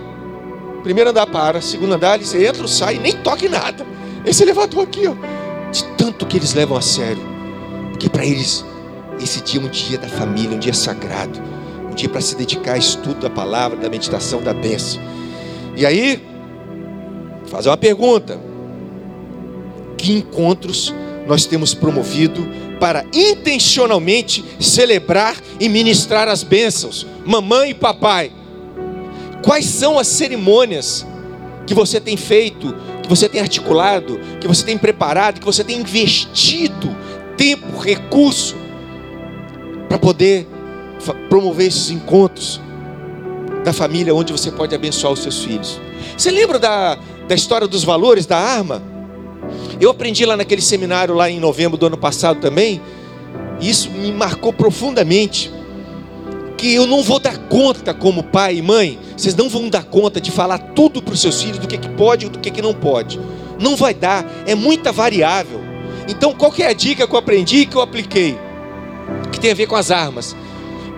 Primeiro 0.83 1.11
andar 1.11 1.27
para, 1.27 1.61
segundo 1.61 1.95
andar, 1.95 2.19
você 2.19 2.47
entra, 2.47 2.67
sai 2.69 2.97
e 2.97 2.99
nem 2.99 3.13
toque 3.13 3.49
nada. 3.49 3.87
Esse 4.25 4.43
elevador 4.43 4.85
aqui, 4.85 5.07
ó 5.07 5.15
de 5.71 5.85
tanto 5.97 6.27
que 6.27 6.37
eles 6.37 6.55
levam 6.55 6.77
a 6.77 6.83
sério. 6.83 7.23
Porque 7.91 8.09
para 8.09 8.25
eles, 8.25 8.65
esse 9.21 9.41
dia 9.43 9.61
é 9.61 9.65
um 9.65 9.69
dia 9.69 9.99
da 9.99 10.09
família, 10.09 10.57
um 10.57 10.59
dia 10.59 10.75
sagrado, 10.75 11.41
um 11.91 11.95
dia 11.95 12.09
para 12.09 12.21
se 12.21 12.37
dedicar 12.37 12.73
ao 12.73 12.79
estudo 12.79 13.21
da 13.21 13.31
palavra, 13.31 13.77
da 13.77 13.89
meditação, 13.89 14.41
da 14.41 14.55
bênção. 14.55 15.01
E 15.79 15.87
aí, 15.87 16.21
fazer 17.47 17.69
uma 17.71 17.77
pergunta: 17.77 18.37
que 19.97 20.13
encontros 20.13 20.93
nós 21.25 21.47
temos 21.47 21.73
promovido 21.73 22.45
para 22.81 23.05
intencionalmente 23.15 24.45
celebrar 24.59 25.37
e 25.61 25.69
ministrar 25.69 26.27
as 26.27 26.43
bênçãos, 26.43 27.07
mamãe 27.25 27.71
e 27.71 27.75
papai. 27.75 28.33
Quais 29.45 29.67
são 29.67 30.01
as 30.01 30.09
cerimônias 30.09 31.07
que 31.65 31.75
você 31.75 32.01
tem 32.01 32.17
feito, 32.17 32.75
que 33.01 33.09
você 33.09 33.29
tem 33.29 33.41
articulado, 33.41 34.19
que 34.41 34.49
você 34.49 34.65
tem 34.65 34.77
preparado, 34.77 35.39
que 35.39 35.47
você 35.47 35.63
tem 35.63 35.79
investido 35.79 36.97
tempo, 37.37 37.79
recurso 37.79 38.57
para 39.89 39.99
poder 39.99 40.45
promover 41.29 41.69
esses 41.69 41.91
encontros 41.91 42.61
da 43.65 43.73
família 43.73 44.15
onde 44.15 44.33
você 44.33 44.51
pode 44.51 44.75
abençoar 44.75 45.13
os 45.13 45.21
seus 45.21 45.43
filhos? 45.43 45.81
Você 46.17 46.31
lembra 46.31 46.59
da, 46.59 46.99
da 47.27 47.35
história 47.35 47.67
dos 47.67 47.85
valores 47.85 48.27
da 48.27 48.39
arma? 48.39 48.83
Eu 49.81 49.91
aprendi 49.91 50.25
lá 50.25 50.37
naquele 50.37 50.63
seminário 50.63 51.15
lá 51.15 51.31
em 51.31 51.39
novembro 51.39 51.79
do 51.79 51.87
ano 51.87 51.97
passado 51.97 52.41
também, 52.41 52.81
e 53.61 53.69
isso 53.69 53.91
me 53.91 54.13
marcou 54.13 54.53
profundamente. 54.53 55.53
Que 56.57 56.75
eu 56.75 56.89
não 56.89 57.05
vou 57.05 57.21
dar 57.21 57.39
conta 57.49 57.95
como 57.95 58.25
pai 58.25 58.57
e 58.57 58.63
mãe, 58.63 58.99
vocês 59.17 59.37
não 59.37 59.49
vão 59.49 59.69
dar 59.69 59.85
conta 59.85 60.21
de 60.21 60.33
falar 60.33 60.59
tudo 60.59 61.01
para 61.01 61.15
os 61.15 61.21
seus 61.21 61.41
filhos 61.41 61.59
do 61.59 61.69
que, 61.69 61.79
que 61.79 61.89
pode 61.91 62.27
e 62.27 62.29
do 62.29 62.41
que, 62.41 62.51
que 62.51 62.61
não 62.61 62.75
pode. 62.75 63.21
Não 63.61 63.77
vai 63.77 63.95
dar, 63.95 64.27
é 64.45 64.57
muita 64.57 64.91
variável. 64.91 65.61
Então, 66.09 66.33
qual 66.33 66.53
é 66.59 66.67
a 66.67 66.73
dica 66.73 67.07
que 67.07 67.15
eu 67.15 67.19
aprendi 67.19 67.65
que 67.67 67.77
eu 67.77 67.81
apliquei? 67.81 68.37
Que 69.31 69.39
tem 69.39 69.53
a 69.53 69.55
ver 69.55 69.67
com 69.67 69.77
as 69.77 69.91
armas. 69.91 70.35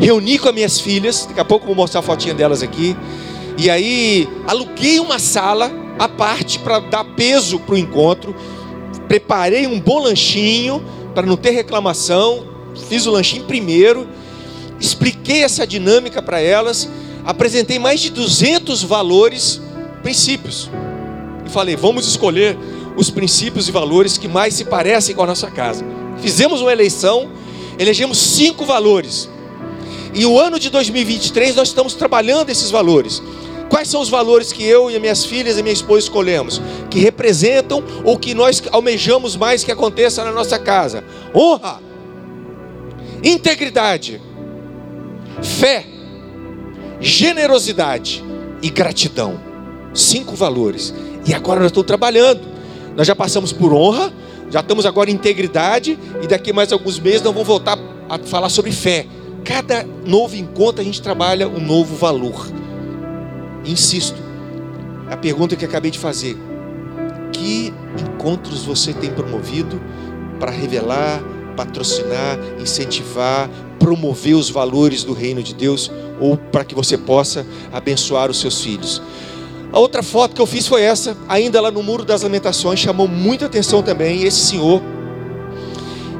Reuni 0.00 0.38
com 0.38 0.48
as 0.48 0.54
minhas 0.54 0.80
filhas, 0.80 1.26
daqui 1.26 1.40
a 1.40 1.44
pouco 1.44 1.66
vou 1.66 1.74
mostrar 1.74 2.00
a 2.00 2.02
fotinha 2.02 2.34
delas 2.34 2.62
aqui. 2.62 2.96
E 3.58 3.68
aí, 3.70 4.26
aluguei 4.46 4.98
uma 4.98 5.18
sala 5.18 5.70
à 5.98 6.08
parte 6.08 6.58
para 6.58 6.80
dar 6.80 7.04
peso 7.04 7.58
para 7.60 7.74
o 7.74 7.78
encontro 7.78 8.34
preparei 9.10 9.66
um 9.66 9.80
bom 9.80 9.98
lanchinho 9.98 10.80
para 11.12 11.26
não 11.26 11.36
ter 11.36 11.50
reclamação, 11.50 12.46
fiz 12.88 13.06
o 13.06 13.10
lanchinho 13.10 13.42
primeiro, 13.42 14.06
expliquei 14.78 15.42
essa 15.42 15.66
dinâmica 15.66 16.22
para 16.22 16.40
elas, 16.40 16.88
apresentei 17.24 17.76
mais 17.76 17.98
de 17.98 18.10
200 18.10 18.84
valores, 18.84 19.60
princípios. 20.00 20.70
E 21.44 21.50
falei: 21.50 21.74
"Vamos 21.74 22.06
escolher 22.06 22.56
os 22.96 23.10
princípios 23.10 23.68
e 23.68 23.72
valores 23.72 24.16
que 24.16 24.28
mais 24.28 24.54
se 24.54 24.64
parecem 24.64 25.12
com 25.12 25.24
a 25.24 25.26
nossa 25.26 25.50
casa". 25.50 25.84
Fizemos 26.22 26.60
uma 26.60 26.70
eleição, 26.70 27.32
elegemos 27.80 28.16
cinco 28.16 28.64
valores. 28.64 29.28
E 30.14 30.26
o 30.26 30.38
ano 30.38 30.58
de 30.58 30.70
2023 30.70 31.54
nós 31.54 31.68
estamos 31.68 31.94
trabalhando 31.94 32.50
esses 32.50 32.70
valores. 32.70 33.22
Quais 33.68 33.88
são 33.88 34.00
os 34.00 34.08
valores 34.08 34.52
que 34.52 34.64
eu 34.64 34.90
e 34.90 34.98
minhas 34.98 35.24
filhas 35.24 35.56
e 35.56 35.62
minha 35.62 35.72
esposa 35.72 36.00
escolhemos? 36.00 36.60
Que 36.90 36.98
representam 36.98 37.84
ou 38.04 38.18
que 38.18 38.34
nós 38.34 38.60
almejamos 38.72 39.36
mais 39.36 39.62
que 39.62 39.70
aconteça 39.70 40.24
na 40.24 40.32
nossa 40.32 40.58
casa? 40.58 41.04
Honra, 41.32 41.80
integridade, 43.22 44.20
fé, 45.40 45.86
generosidade 47.00 48.24
e 48.60 48.68
gratidão. 48.68 49.40
Cinco 49.94 50.34
valores. 50.34 50.92
E 51.24 51.32
agora 51.32 51.60
nós 51.60 51.70
estamos 51.70 51.86
trabalhando. 51.86 52.40
Nós 52.96 53.06
já 53.06 53.14
passamos 53.14 53.52
por 53.52 53.72
honra, 53.72 54.12
já 54.50 54.60
estamos 54.60 54.84
agora 54.84 55.10
em 55.10 55.14
integridade 55.14 55.96
e 56.20 56.26
daqui 56.26 56.52
mais 56.52 56.72
alguns 56.72 56.98
meses 56.98 57.22
nós 57.22 57.32
vamos 57.32 57.46
voltar 57.46 57.78
a 58.08 58.18
falar 58.18 58.48
sobre 58.48 58.72
fé. 58.72 59.06
Cada 59.44 59.84
novo 60.06 60.36
encontro 60.36 60.80
a 60.80 60.84
gente 60.84 61.00
trabalha 61.00 61.48
um 61.48 61.60
novo 61.60 61.96
valor. 61.96 62.48
Insisto, 63.64 64.20
a 65.10 65.16
pergunta 65.16 65.56
que 65.56 65.64
acabei 65.64 65.90
de 65.90 65.98
fazer: 65.98 66.36
que 67.32 67.72
encontros 67.98 68.64
você 68.64 68.92
tem 68.92 69.10
promovido 69.10 69.80
para 70.38 70.50
revelar, 70.50 71.22
patrocinar, 71.56 72.38
incentivar, 72.58 73.50
promover 73.78 74.34
os 74.34 74.50
valores 74.50 75.04
do 75.04 75.12
reino 75.12 75.42
de 75.42 75.54
Deus 75.54 75.90
ou 76.20 76.36
para 76.36 76.64
que 76.64 76.74
você 76.74 76.96
possa 76.96 77.46
abençoar 77.72 78.30
os 78.30 78.38
seus 78.38 78.60
filhos? 78.62 79.02
A 79.72 79.78
outra 79.78 80.02
foto 80.02 80.34
que 80.34 80.40
eu 80.40 80.46
fiz 80.46 80.66
foi 80.66 80.82
essa, 80.82 81.16
ainda 81.28 81.60
lá 81.60 81.70
no 81.70 81.82
Muro 81.82 82.04
das 82.04 82.22
Lamentações, 82.22 82.80
chamou 82.80 83.06
muita 83.06 83.46
atenção 83.46 83.82
também. 83.82 84.24
Esse 84.24 84.40
senhor, 84.40 84.82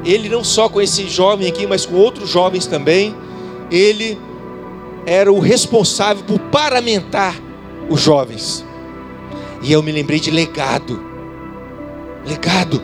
ele 0.03 0.29
não 0.29 0.43
só 0.43 0.67
com 0.67 0.81
esse 0.81 1.07
jovem 1.07 1.47
aqui, 1.47 1.67
mas 1.67 1.85
com 1.85 1.95
outros 1.95 2.29
jovens 2.29 2.65
também, 2.65 3.15
ele 3.69 4.17
era 5.05 5.31
o 5.31 5.39
responsável 5.39 6.23
por 6.23 6.39
paramentar 6.39 7.35
os 7.89 8.01
jovens. 8.01 8.65
E 9.61 9.71
eu 9.71 9.83
me 9.83 9.91
lembrei 9.91 10.19
de 10.19 10.31
legado. 10.31 11.01
Legado. 12.25 12.81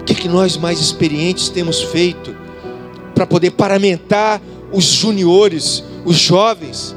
O 0.00 0.04
que, 0.04 0.12
é 0.12 0.16
que 0.16 0.28
nós 0.28 0.56
mais 0.56 0.80
experientes 0.80 1.48
temos 1.48 1.82
feito 1.82 2.34
para 3.14 3.26
poder 3.26 3.52
paramentar 3.52 4.40
os 4.72 4.84
juniores, 4.84 5.84
os 6.04 6.16
jovens, 6.16 6.96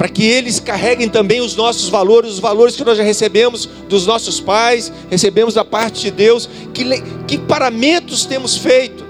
para 0.00 0.08
que 0.08 0.24
eles 0.24 0.58
carreguem 0.58 1.10
também 1.10 1.42
os 1.42 1.54
nossos 1.54 1.90
valores, 1.90 2.30
os 2.30 2.38
valores 2.38 2.74
que 2.74 2.82
nós 2.82 2.96
já 2.96 3.04
recebemos 3.04 3.68
dos 3.86 4.06
nossos 4.06 4.40
pais, 4.40 4.90
recebemos 5.10 5.52
da 5.52 5.62
parte 5.62 6.00
de 6.00 6.10
Deus. 6.10 6.48
Que, 6.72 7.02
que 7.28 7.36
paramentos 7.36 8.24
temos 8.24 8.56
feito? 8.56 9.04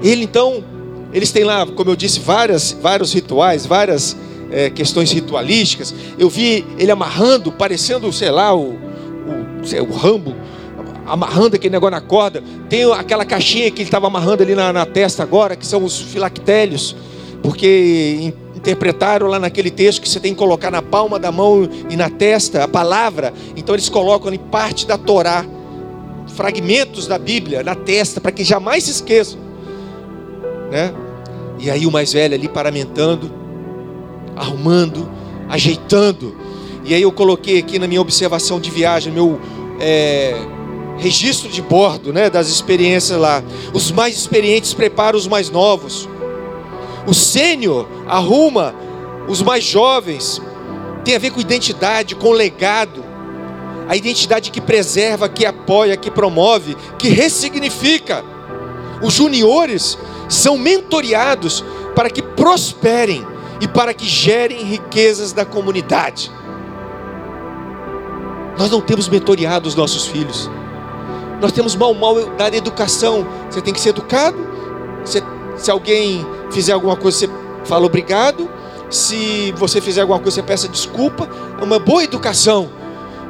Ele 0.00 0.22
então, 0.22 0.62
eles 1.12 1.32
têm 1.32 1.42
lá, 1.42 1.66
como 1.66 1.90
eu 1.90 1.96
disse, 1.96 2.20
várias, 2.20 2.70
vários 2.70 3.12
rituais, 3.12 3.66
várias 3.66 4.16
é, 4.48 4.70
questões 4.70 5.10
ritualísticas. 5.10 5.92
Eu 6.16 6.30
vi 6.30 6.64
ele 6.78 6.92
amarrando, 6.92 7.50
parecendo, 7.50 8.12
sei 8.12 8.30
lá, 8.30 8.54
o, 8.54 8.74
o, 9.60 9.66
sei, 9.66 9.80
o 9.80 9.90
Rambo, 9.90 10.36
amarrando 11.04 11.56
aquele 11.56 11.72
negócio 11.72 11.96
na 11.96 12.00
corda. 12.00 12.44
Tem 12.68 12.84
aquela 12.92 13.24
caixinha 13.24 13.72
que 13.72 13.78
ele 13.80 13.88
estava 13.88 14.06
amarrando 14.06 14.44
ali 14.44 14.54
na, 14.54 14.72
na, 14.72 14.86
testa 14.86 15.24
agora, 15.24 15.56
que 15.56 15.66
são 15.66 15.82
os 15.82 16.00
filactérios, 16.00 16.94
porque 17.42 18.32
interpretaram 18.68 19.26
lá 19.26 19.38
naquele 19.38 19.70
texto 19.70 20.02
que 20.02 20.08
você 20.08 20.20
tem 20.20 20.32
que 20.32 20.38
colocar 20.38 20.70
na 20.70 20.82
palma 20.82 21.18
da 21.18 21.32
mão 21.32 21.68
e 21.88 21.96
na 21.96 22.10
testa 22.10 22.64
a 22.64 22.68
palavra. 22.68 23.32
Então 23.56 23.74
eles 23.74 23.88
colocam 23.88 24.28
ali 24.28 24.38
parte 24.38 24.86
da 24.86 24.98
Torá, 24.98 25.44
fragmentos 26.34 27.06
da 27.06 27.18
Bíblia 27.18 27.62
na 27.62 27.74
testa, 27.74 28.20
para 28.20 28.30
que 28.30 28.44
jamais 28.44 28.84
se 28.84 28.90
esqueçam 28.90 29.48
né? 30.70 30.92
E 31.58 31.70
aí 31.70 31.86
o 31.86 31.90
mais 31.90 32.12
velho 32.12 32.34
ali 32.34 32.48
paramentando, 32.48 33.30
arrumando, 34.36 35.08
ajeitando. 35.48 36.36
E 36.84 36.94
aí 36.94 37.02
eu 37.02 37.10
coloquei 37.10 37.58
aqui 37.58 37.78
na 37.78 37.86
minha 37.86 38.00
observação 38.00 38.60
de 38.60 38.70
viagem, 38.70 39.12
meu 39.12 39.40
é, 39.80 40.36
registro 40.98 41.48
de 41.48 41.60
bordo, 41.60 42.12
né, 42.12 42.30
das 42.30 42.48
experiências 42.48 43.18
lá. 43.18 43.42
Os 43.72 43.90
mais 43.90 44.16
experientes 44.16 44.72
preparam 44.72 45.18
os 45.18 45.26
mais 45.26 45.50
novos. 45.50 46.08
O 47.06 47.14
sênior 47.14 47.86
arruma 48.06 48.74
os 49.28 49.42
mais 49.42 49.64
jovens. 49.64 50.40
Tem 51.04 51.14
a 51.14 51.18
ver 51.18 51.30
com 51.30 51.40
identidade, 51.40 52.14
com 52.14 52.32
legado. 52.32 53.04
A 53.88 53.96
identidade 53.96 54.50
que 54.50 54.60
preserva, 54.60 55.28
que 55.28 55.46
apoia, 55.46 55.96
que 55.96 56.10
promove, 56.10 56.76
que 56.98 57.08
ressignifica. 57.08 58.24
Os 59.02 59.14
juniores 59.14 59.98
são 60.28 60.58
mentoriados 60.58 61.64
para 61.94 62.10
que 62.10 62.20
prosperem 62.20 63.26
e 63.60 63.66
para 63.66 63.94
que 63.94 64.06
gerem 64.06 64.62
riquezas 64.64 65.32
da 65.32 65.44
comunidade. 65.44 66.30
Nós 68.58 68.70
não 68.70 68.80
temos 68.80 69.08
mentoriado 69.08 69.68
os 69.68 69.74
nossos 69.74 70.06
filhos. 70.06 70.50
Nós 71.40 71.52
temos 71.52 71.76
mal 71.76 71.94
mal 71.94 72.14
dado 72.36 72.54
educação. 72.54 73.26
Você 73.48 73.60
tem 73.60 73.72
que 73.72 73.80
ser 73.80 73.90
educado. 73.90 74.36
Você, 75.04 75.22
se 75.56 75.70
alguém 75.70 76.26
fizer 76.50 76.72
alguma 76.72 76.96
coisa, 76.96 77.18
você 77.18 77.30
fala 77.64 77.86
obrigado. 77.86 78.48
Se 78.90 79.52
você 79.56 79.80
fizer 79.80 80.00
alguma 80.00 80.18
coisa, 80.18 80.36
você 80.36 80.42
peça 80.42 80.68
desculpa. 80.68 81.28
É 81.60 81.64
uma 81.64 81.78
boa 81.78 82.04
educação. 82.04 82.70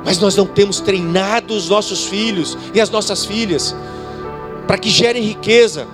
Mas 0.05 0.19
nós 0.19 0.37
não 0.37 0.47
temos 0.47 0.81
treinado 0.81 1.55
os 1.55 1.69
nossos 1.69 2.05
filhos 2.05 2.57
e 2.73 2.81
as 2.81 2.91
nossas 2.91 3.25
filhas 3.25 3.75
para 4.67 4.79
que 4.79 4.89
gerem 4.89 5.23
riqueza 5.23 5.87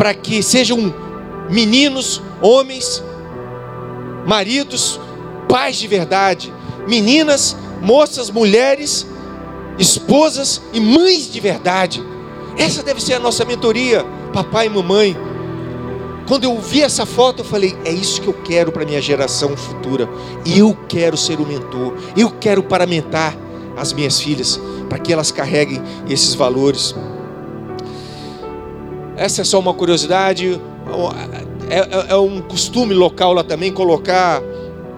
para 0.00 0.14
que 0.14 0.42
sejam 0.42 0.94
meninos, 1.50 2.22
homens, 2.40 3.04
maridos, 4.26 4.98
pais 5.46 5.76
de 5.76 5.86
verdade, 5.86 6.50
meninas, 6.88 7.54
moças, 7.82 8.30
mulheres, 8.30 9.06
esposas 9.78 10.62
e 10.72 10.80
mães 10.80 11.30
de 11.30 11.38
verdade. 11.38 12.02
Essa 12.56 12.82
deve 12.82 13.02
ser 13.02 13.12
a 13.12 13.18
nossa 13.18 13.44
mentoria, 13.44 14.02
papai 14.32 14.68
e 14.68 14.70
mamãe. 14.70 15.14
Quando 16.30 16.44
eu 16.44 16.56
vi 16.60 16.80
essa 16.80 17.04
foto, 17.04 17.40
eu 17.40 17.44
falei: 17.44 17.76
é 17.84 17.90
isso 17.90 18.22
que 18.22 18.28
eu 18.28 18.32
quero 18.32 18.70
para 18.70 18.84
minha 18.84 19.02
geração 19.02 19.56
futura. 19.56 20.08
Eu 20.46 20.78
quero 20.88 21.16
ser 21.16 21.40
o 21.40 21.44
mentor, 21.44 21.94
eu 22.16 22.30
quero 22.30 22.62
paramentar 22.62 23.36
as 23.76 23.92
minhas 23.92 24.20
filhas, 24.20 24.60
para 24.88 25.00
que 25.00 25.12
elas 25.12 25.32
carreguem 25.32 25.82
esses 26.08 26.32
valores. 26.34 26.94
Essa 29.16 29.40
é 29.40 29.44
só 29.44 29.58
uma 29.58 29.74
curiosidade. 29.74 30.60
É, 31.68 31.78
é, 31.78 32.10
é 32.10 32.16
um 32.16 32.40
costume 32.42 32.94
local 32.94 33.32
lá 33.32 33.42
também 33.42 33.72
colocar 33.72 34.40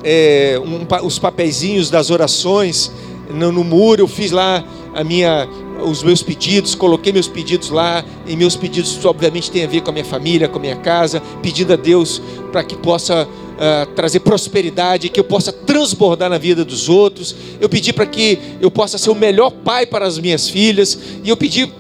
é, 0.05 0.61
um, 0.63 1.07
os 1.07 1.19
papeizinhos 1.19 1.89
das 1.89 2.11
orações 2.11 2.93
no, 3.31 3.51
no 3.51 3.65
muro, 3.65 4.03
eu 4.03 4.09
fiz 4.09 4.33
lá 4.33 4.63
a 4.95 5.03
minha, 5.03 5.49
os 5.85 6.03
meus 6.03 6.23
pedidos, 6.23 6.75
coloquei 6.75 7.13
meus 7.13 7.29
pedidos 7.29 7.71
lá, 7.71 8.05
e 8.27 8.37
meus 8.37 8.57
pedidos 8.57 9.05
obviamente 9.05 9.51
têm 9.51 9.65
a 9.65 9.67
ver 9.67 9.81
com 9.83 9.91
a 9.91 9.93
minha 9.93 10.05
família, 10.05 10.49
com 10.49 10.59
a 10.59 10.61
minha 10.61 10.77
casa, 10.77 11.23
pedindo 11.43 11.73
a 11.73 11.77
Deus 11.77 12.23
para 12.51 12.63
que 12.63 12.77
possa 12.77 13.27
uh, 13.27 13.87
trazer 13.95 14.21
prosperidade, 14.21 15.09
que 15.09 15.19
eu 15.19 15.25
possa 15.25 15.53
transbordar 15.53 16.31
na 16.31 16.39
vida 16.39 16.65
dos 16.65 16.89
outros. 16.89 17.35
Eu 17.61 17.69
pedi 17.69 17.93
para 17.93 18.07
que 18.07 18.39
eu 18.61 18.71
possa 18.71 18.99
ser 18.99 19.11
o 19.11 19.15
melhor 19.15 19.51
pai 19.51 19.87
para 19.87 20.07
as 20.07 20.19
minhas 20.19 20.49
filhas, 20.49 20.99
e 21.23 21.29
eu 21.29 21.37
pedi 21.37 21.71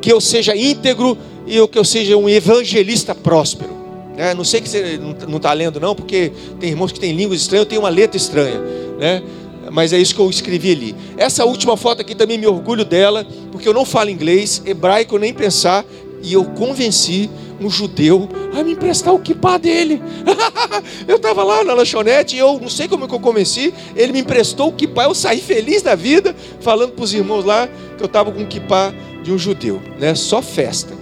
que 0.00 0.12
eu 0.12 0.20
seja 0.20 0.56
íntegro 0.56 1.16
e 1.46 1.66
que 1.68 1.78
eu 1.78 1.84
seja 1.84 2.16
um 2.16 2.28
evangelista 2.28 3.14
próspero. 3.14 3.70
Né? 4.16 4.34
Não 4.34 4.44
sei 4.44 4.60
que 4.60 4.68
você 4.68 4.98
não 5.26 5.36
está 5.36 5.52
lendo, 5.52 5.80
não, 5.80 5.94
porque 5.94 6.32
tem 6.58 6.70
irmãos 6.70 6.92
que 6.92 7.00
têm 7.00 7.12
línguas 7.12 7.40
estranhas, 7.40 7.64
eu 7.64 7.68
tenho 7.68 7.82
uma 7.82 7.88
letra 7.88 8.16
estranha. 8.16 8.60
Né? 8.98 9.22
Mas 9.70 9.92
é 9.92 9.98
isso 9.98 10.14
que 10.14 10.20
eu 10.20 10.28
escrevi 10.28 10.72
ali. 10.72 10.96
Essa 11.16 11.44
última 11.44 11.76
foto 11.76 12.00
aqui 12.02 12.14
também 12.14 12.36
me 12.36 12.46
orgulho 12.46 12.84
dela, 12.84 13.26
porque 13.52 13.68
eu 13.68 13.74
não 13.74 13.84
falo 13.84 14.10
inglês, 14.10 14.62
hebraico 14.66 15.16
nem 15.18 15.32
pensar, 15.32 15.84
e 16.22 16.32
eu 16.32 16.44
convenci 16.44 17.30
um 17.60 17.68
judeu 17.68 18.28
a 18.58 18.62
me 18.62 18.72
emprestar 18.72 19.14
o 19.14 19.20
kipá 19.20 19.58
dele. 19.58 20.02
eu 21.06 21.16
estava 21.16 21.44
lá 21.44 21.62
na 21.62 21.74
lanchonete 21.74 22.36
e 22.36 22.38
eu 22.38 22.58
não 22.58 22.68
sei 22.68 22.88
como 22.88 23.06
que 23.06 23.14
eu 23.14 23.20
convenci, 23.20 23.72
ele 23.94 24.12
me 24.12 24.20
emprestou 24.20 24.68
o 24.68 24.72
kipá, 24.72 25.04
eu 25.04 25.14
saí 25.14 25.40
feliz 25.40 25.82
da 25.82 25.94
vida, 25.94 26.34
falando 26.60 26.92
para 26.92 27.04
os 27.04 27.14
irmãos 27.14 27.44
lá 27.44 27.68
que 27.96 28.02
eu 28.02 28.06
estava 28.06 28.32
com 28.32 28.42
o 28.42 28.46
kipá 28.46 28.92
de 29.22 29.30
um 29.32 29.38
judeu, 29.38 29.80
né? 29.98 30.14
Só 30.14 30.40
festa. 30.40 30.94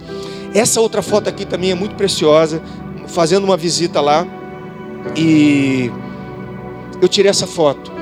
Essa 0.53 0.81
outra 0.81 1.01
foto 1.01 1.29
aqui 1.29 1.45
também 1.45 1.71
é 1.71 1.75
muito 1.75 1.95
preciosa, 1.95 2.61
fazendo 3.07 3.45
uma 3.45 3.57
visita 3.57 4.01
lá 4.01 4.27
e 5.15 5.89
eu 7.01 7.07
tirei 7.07 7.29
essa 7.29 7.47
foto 7.47 7.98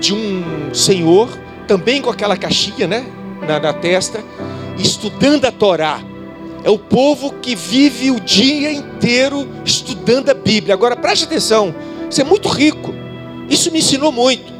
de 0.00 0.14
um 0.14 0.72
senhor, 0.74 1.28
também 1.66 2.00
com 2.00 2.10
aquela 2.10 2.36
caixinha 2.36 2.86
né, 2.86 3.06
na, 3.46 3.58
na 3.58 3.72
testa, 3.72 4.24
estudando 4.78 5.44
a 5.44 5.52
Torá. 5.52 6.00
É 6.64 6.70
o 6.70 6.78
povo 6.78 7.34
que 7.34 7.54
vive 7.54 8.10
o 8.10 8.20
dia 8.20 8.72
inteiro 8.72 9.48
estudando 9.64 10.30
a 10.30 10.34
Bíblia. 10.34 10.74
Agora 10.74 10.96
preste 10.96 11.24
atenção, 11.24 11.74
isso 12.10 12.20
é 12.20 12.24
muito 12.24 12.48
rico. 12.48 12.92
Isso 13.48 13.70
me 13.70 13.78
ensinou 13.78 14.12
muito. 14.12 14.52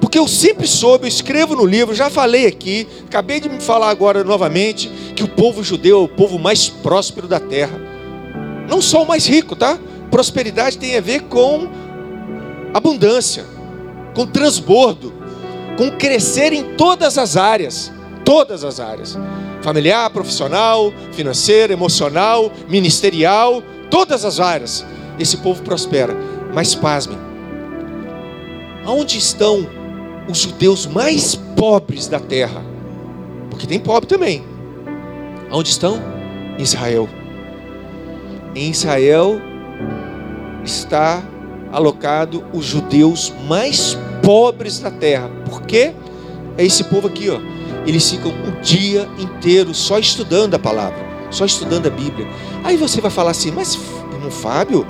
Porque 0.00 0.18
eu 0.18 0.28
sempre 0.28 0.66
soube, 0.66 1.04
eu 1.04 1.08
escrevo 1.08 1.56
no 1.56 1.64
livro, 1.64 1.94
já 1.94 2.08
falei 2.08 2.46
aqui, 2.46 2.86
acabei 3.06 3.40
de 3.40 3.48
me 3.48 3.60
falar 3.60 3.90
agora 3.90 4.22
novamente, 4.22 4.90
que 5.16 5.24
o 5.24 5.28
povo 5.28 5.62
judeu 5.62 6.00
é 6.00 6.04
o 6.04 6.08
povo 6.08 6.38
mais 6.38 6.68
próspero 6.68 7.26
da 7.26 7.40
terra. 7.40 7.80
Não 8.68 8.80
só 8.80 9.02
o 9.02 9.08
mais 9.08 9.26
rico, 9.26 9.56
tá? 9.56 9.78
Prosperidade 10.10 10.78
tem 10.78 10.96
a 10.96 11.00
ver 11.00 11.22
com 11.22 11.68
abundância 12.72 13.53
com 14.14 14.26
transbordo, 14.26 15.12
com 15.76 15.90
crescer 15.90 16.52
em 16.52 16.76
todas 16.76 17.18
as 17.18 17.36
áreas, 17.36 17.92
todas 18.24 18.64
as 18.64 18.80
áreas. 18.80 19.18
Familiar, 19.62 20.10
profissional, 20.10 20.92
financeira, 21.12 21.72
emocional, 21.72 22.52
ministerial, 22.68 23.62
todas 23.90 24.24
as 24.24 24.38
áreas. 24.38 24.84
Esse 25.18 25.38
povo 25.38 25.62
prospera. 25.62 26.14
Mas 26.52 26.74
pasmem. 26.74 27.18
Aonde 28.84 29.18
estão 29.18 29.66
os 30.28 30.38
judeus 30.38 30.86
mais 30.86 31.34
pobres 31.34 32.06
da 32.06 32.20
terra? 32.20 32.62
Porque 33.50 33.66
tem 33.66 33.80
pobre 33.80 34.06
também. 34.06 34.44
Aonde 35.50 35.70
estão? 35.70 36.00
Israel. 36.58 37.08
Em 38.54 38.70
Israel 38.70 39.40
está 40.62 41.22
alocado 41.74 42.44
os 42.52 42.64
judeus 42.64 43.32
mais 43.48 43.98
pobres 44.22 44.78
da 44.78 44.92
terra. 44.92 45.28
Por 45.44 45.62
quê? 45.62 45.92
É 46.56 46.64
esse 46.64 46.84
povo 46.84 47.08
aqui, 47.08 47.28
ó. 47.28 47.40
Eles 47.84 48.08
ficam 48.08 48.30
o 48.30 48.62
dia 48.62 49.08
inteiro 49.18 49.74
só 49.74 49.98
estudando 49.98 50.54
a 50.54 50.58
palavra, 50.58 51.04
só 51.30 51.44
estudando 51.44 51.88
a 51.88 51.90
Bíblia. 51.90 52.26
Aí 52.62 52.76
você 52.76 53.00
vai 53.00 53.10
falar 53.10 53.32
assim, 53.32 53.50
mas 53.50 53.76
irmão 54.12 54.30
Fábio, 54.30 54.86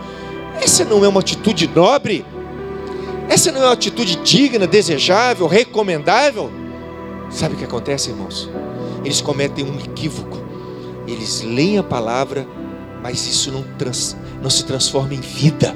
essa 0.60 0.84
não 0.84 1.02
é 1.02 1.08
uma 1.08 1.20
atitude 1.20 1.68
nobre? 1.74 2.24
Essa 3.28 3.50
não 3.50 3.62
é 3.62 3.64
uma 3.64 3.72
atitude 3.72 4.16
digna, 4.16 4.66
desejável, 4.66 5.46
recomendável? 5.46 6.52
Sabe 7.30 7.54
o 7.54 7.58
que 7.58 7.64
acontece, 7.64 8.10
irmãos? 8.10 8.50
Eles 9.02 9.22
cometem 9.22 9.64
um 9.64 9.78
equívoco. 9.78 10.38
Eles 11.08 11.42
leem 11.42 11.78
a 11.78 11.82
palavra, 11.82 12.46
mas 13.02 13.26
isso 13.26 13.50
não, 13.50 13.64
trans, 13.78 14.14
não 14.42 14.50
se 14.50 14.64
transforma 14.64 15.14
em 15.14 15.20
vida 15.20 15.74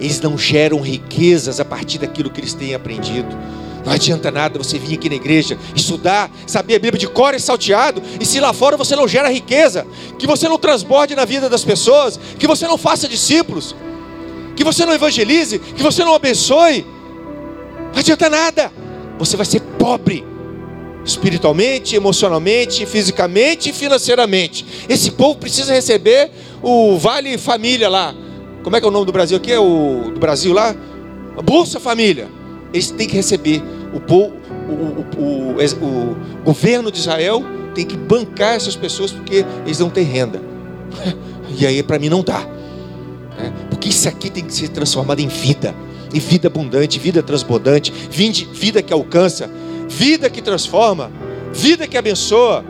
eles 0.00 0.20
não 0.20 0.36
geram 0.36 0.80
riquezas 0.80 1.60
a 1.60 1.64
partir 1.64 1.98
daquilo 1.98 2.30
que 2.30 2.40
eles 2.40 2.54
têm 2.54 2.74
aprendido. 2.74 3.36
Não 3.84 3.92
adianta 3.92 4.32
nada 4.32 4.58
você 4.58 4.78
vir 4.78 4.94
aqui 4.94 5.08
na 5.08 5.14
igreja, 5.14 5.56
estudar, 5.74 6.28
saber 6.44 6.74
a 6.74 6.78
Bíblia 6.80 6.98
de 6.98 7.06
cor 7.06 7.34
e 7.34 7.38
salteado, 7.38 8.02
e 8.20 8.26
se 8.26 8.40
lá 8.40 8.52
fora 8.52 8.76
você 8.76 8.96
não 8.96 9.06
gera 9.06 9.30
riqueza, 9.30 9.86
que 10.18 10.26
você 10.26 10.48
não 10.48 10.58
transborde 10.58 11.14
na 11.14 11.24
vida 11.24 11.48
das 11.48 11.64
pessoas, 11.64 12.18
que 12.36 12.48
você 12.48 12.66
não 12.66 12.76
faça 12.76 13.06
discípulos, 13.08 13.76
que 14.56 14.64
você 14.64 14.84
não 14.84 14.92
evangelize, 14.92 15.60
que 15.60 15.82
você 15.82 16.04
não 16.04 16.14
abençoe. 16.14 16.84
Não 17.92 18.00
adianta 18.00 18.28
nada. 18.28 18.72
Você 19.18 19.36
vai 19.36 19.46
ser 19.46 19.60
pobre 19.60 20.24
espiritualmente, 21.04 21.94
emocionalmente, 21.94 22.84
fisicamente 22.84 23.70
e 23.70 23.72
financeiramente. 23.72 24.66
Esse 24.88 25.12
povo 25.12 25.38
precisa 25.38 25.72
receber 25.72 26.30
o 26.60 26.98
vale 26.98 27.38
família 27.38 27.88
lá, 27.88 28.12
como 28.66 28.74
é 28.74 28.80
que 28.80 28.84
é 28.84 28.88
o 28.88 28.90
nome 28.90 29.06
do 29.06 29.12
Brasil 29.12 29.36
aqui? 29.36 29.52
É 29.52 29.60
o 29.60 30.10
do 30.12 30.18
Brasil 30.18 30.52
lá? 30.52 30.74
Bolsa 31.44 31.78
Família. 31.78 32.26
Eles 32.72 32.90
têm 32.90 33.06
que 33.06 33.14
receber. 33.14 33.62
O, 33.94 34.12
o, 34.12 34.32
o, 35.16 35.56
o, 35.56 36.16
governo 36.44 36.90
de 36.90 36.98
Israel 36.98 37.44
tem 37.76 37.86
que 37.86 37.96
bancar 37.96 38.56
essas 38.56 38.74
pessoas 38.74 39.12
porque 39.12 39.46
eles 39.64 39.78
não 39.78 39.88
têm 39.88 40.04
renda. 40.04 40.42
E 41.58 41.64
aí 41.64 41.80
para 41.80 41.96
mim 41.96 42.08
não 42.08 42.24
dá. 42.24 42.40
Né? 42.40 43.52
Porque 43.70 43.88
isso 43.88 44.08
aqui 44.08 44.28
tem 44.28 44.44
que 44.44 44.52
ser 44.52 44.68
transformado 44.70 45.20
em 45.20 45.28
vida. 45.28 45.72
Em 46.12 46.18
vida 46.18 46.48
abundante, 46.48 46.98
vida 46.98 47.22
transbordante, 47.22 47.92
vida 47.92 48.82
que 48.82 48.92
alcança, 48.92 49.48
vida 49.88 50.28
que 50.28 50.42
transforma, 50.42 51.08
vida 51.52 51.86
que 51.86 51.96
abençoa. 51.96 52.64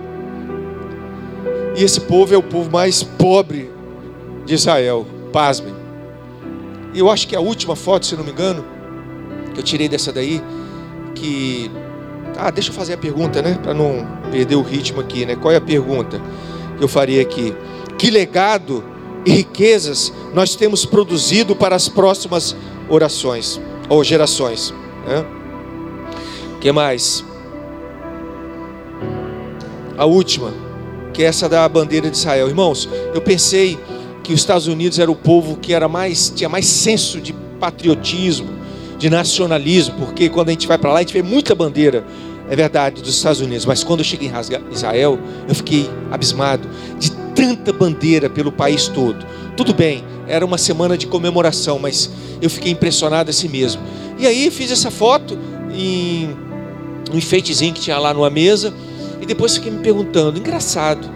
E 1.75 1.83
esse 1.83 2.03
povo 2.03 2.35
é 2.35 2.37
o 2.37 2.43
povo 2.43 2.71
mais 2.71 3.03
pobre 3.03 3.71
de 4.45 4.53
Israel. 4.53 5.07
Pasmem. 5.33 5.76
Eu 6.97 7.11
acho 7.11 7.29
que 7.29 7.37
a 7.37 7.41
última 7.41 7.77
foto, 7.77 8.07
se 8.07 8.17
não 8.17 8.25
me 8.25 8.31
engano, 8.31 8.65
que 9.53 9.61
eu 9.61 9.63
tirei 9.63 9.87
dessa 9.87 10.11
daí, 10.11 10.43
que. 11.15 11.71
Ah, 12.39 12.51
deixa 12.51 12.71
eu 12.71 12.75
fazer 12.75 12.95
a 12.95 12.99
pergunta, 12.99 13.43
né? 13.43 13.59
Para 13.63 13.75
não 13.75 14.07
perder 14.31 14.57
o 14.57 14.63
ritmo 14.63 15.01
aqui, 15.01 15.27
né? 15.27 15.37
Qual 15.37 15.53
é 15.53 15.57
a 15.57 15.61
pergunta 15.61 16.21
que 16.79 16.83
eu 16.83 16.89
faria 16.89 17.21
aqui? 17.21 17.55
Que 17.99 18.11
legado 18.11 18.83
e 19.27 19.31
riquezas 19.31 20.13
nós 20.33 20.55
temos 20.55 20.87
produzido 20.87 21.55
para 21.55 21.77
as 21.77 21.87
próximas 21.87 22.57
orações 22.89 23.61
ou 23.91 24.03
gerações? 24.03 24.73
Né? 25.07 25.25
Que 26.61 26.73
mais? 26.73 27.23
A 29.99 30.05
última, 30.07 30.53
que 31.13 31.23
é 31.23 31.27
essa 31.27 31.49
da 31.49 31.67
bandeira 31.69 32.11
de 32.11 32.17
Israel. 32.17 32.49
Irmãos, 32.49 32.89
eu 33.15 33.21
pensei 33.21 33.79
que 34.27 34.33
os 34.33 34.41
Estados 34.41 34.67
Unidos 34.67 34.99
era 34.99 35.09
o 35.09 35.15
povo 35.15 35.57
que 35.57 35.73
era 35.73 35.87
mais 35.87 36.33
tinha 36.35 36.49
mais 36.49 36.67
senso 36.67 37.21
de 37.21 37.33
patriotismo, 37.61 38.49
de 38.99 39.09
nacionalismo, 39.09 39.95
porque 39.99 40.29
quando 40.29 40.49
a 40.49 40.51
gente 40.51 40.67
vai 40.67 40.77
para 40.77 40.93
lá 40.93 40.99
a 40.99 41.03
gente 41.03 41.13
vê 41.13 41.23
muita 41.23 41.55
bandeira, 41.55 42.05
é 42.51 42.57
verdade, 42.57 43.03
dos 43.03 43.15
Estados 43.15 43.41
Unidos, 43.41 43.65
mas 43.65 43.85
quando 43.85 44.01
eu 44.01 44.05
cheguei 44.05 44.29
em 44.29 44.73
Israel, 44.73 45.17
eu 45.49 45.55
fiquei 45.55 45.89
abismado 46.11 46.69
de 46.99 47.13
tanta 47.37 47.73
bandeira 47.73 48.29
pelo 48.29 48.51
país 48.51 48.89
todo. 48.89 49.25
Tudo 49.57 49.73
bem, 49.73 50.05
era 50.27 50.45
uma 50.45 50.59
semana 50.59 50.99
de 50.99 51.07
comemoração, 51.07 51.79
mas 51.79 52.11
eu 52.43 52.51
fiquei 52.51 52.73
impressionado 52.73 53.31
assim 53.31 53.49
mesmo. 53.49 53.81
E 54.19 54.27
aí 54.27 54.51
fiz 54.51 54.73
essa 54.73 54.91
foto 54.91 55.39
em 55.73 56.31
um 57.13 57.17
enfeitezinho 57.17 57.73
que 57.73 57.81
tinha 57.81 57.99
lá 57.99 58.13
numa 58.13 58.31
mesa, 58.31 58.75
e 59.21 59.27
depois 59.27 59.55
fiquei 59.55 59.71
me 59.71 59.79
perguntando, 59.79 60.39
engraçado, 60.39 61.16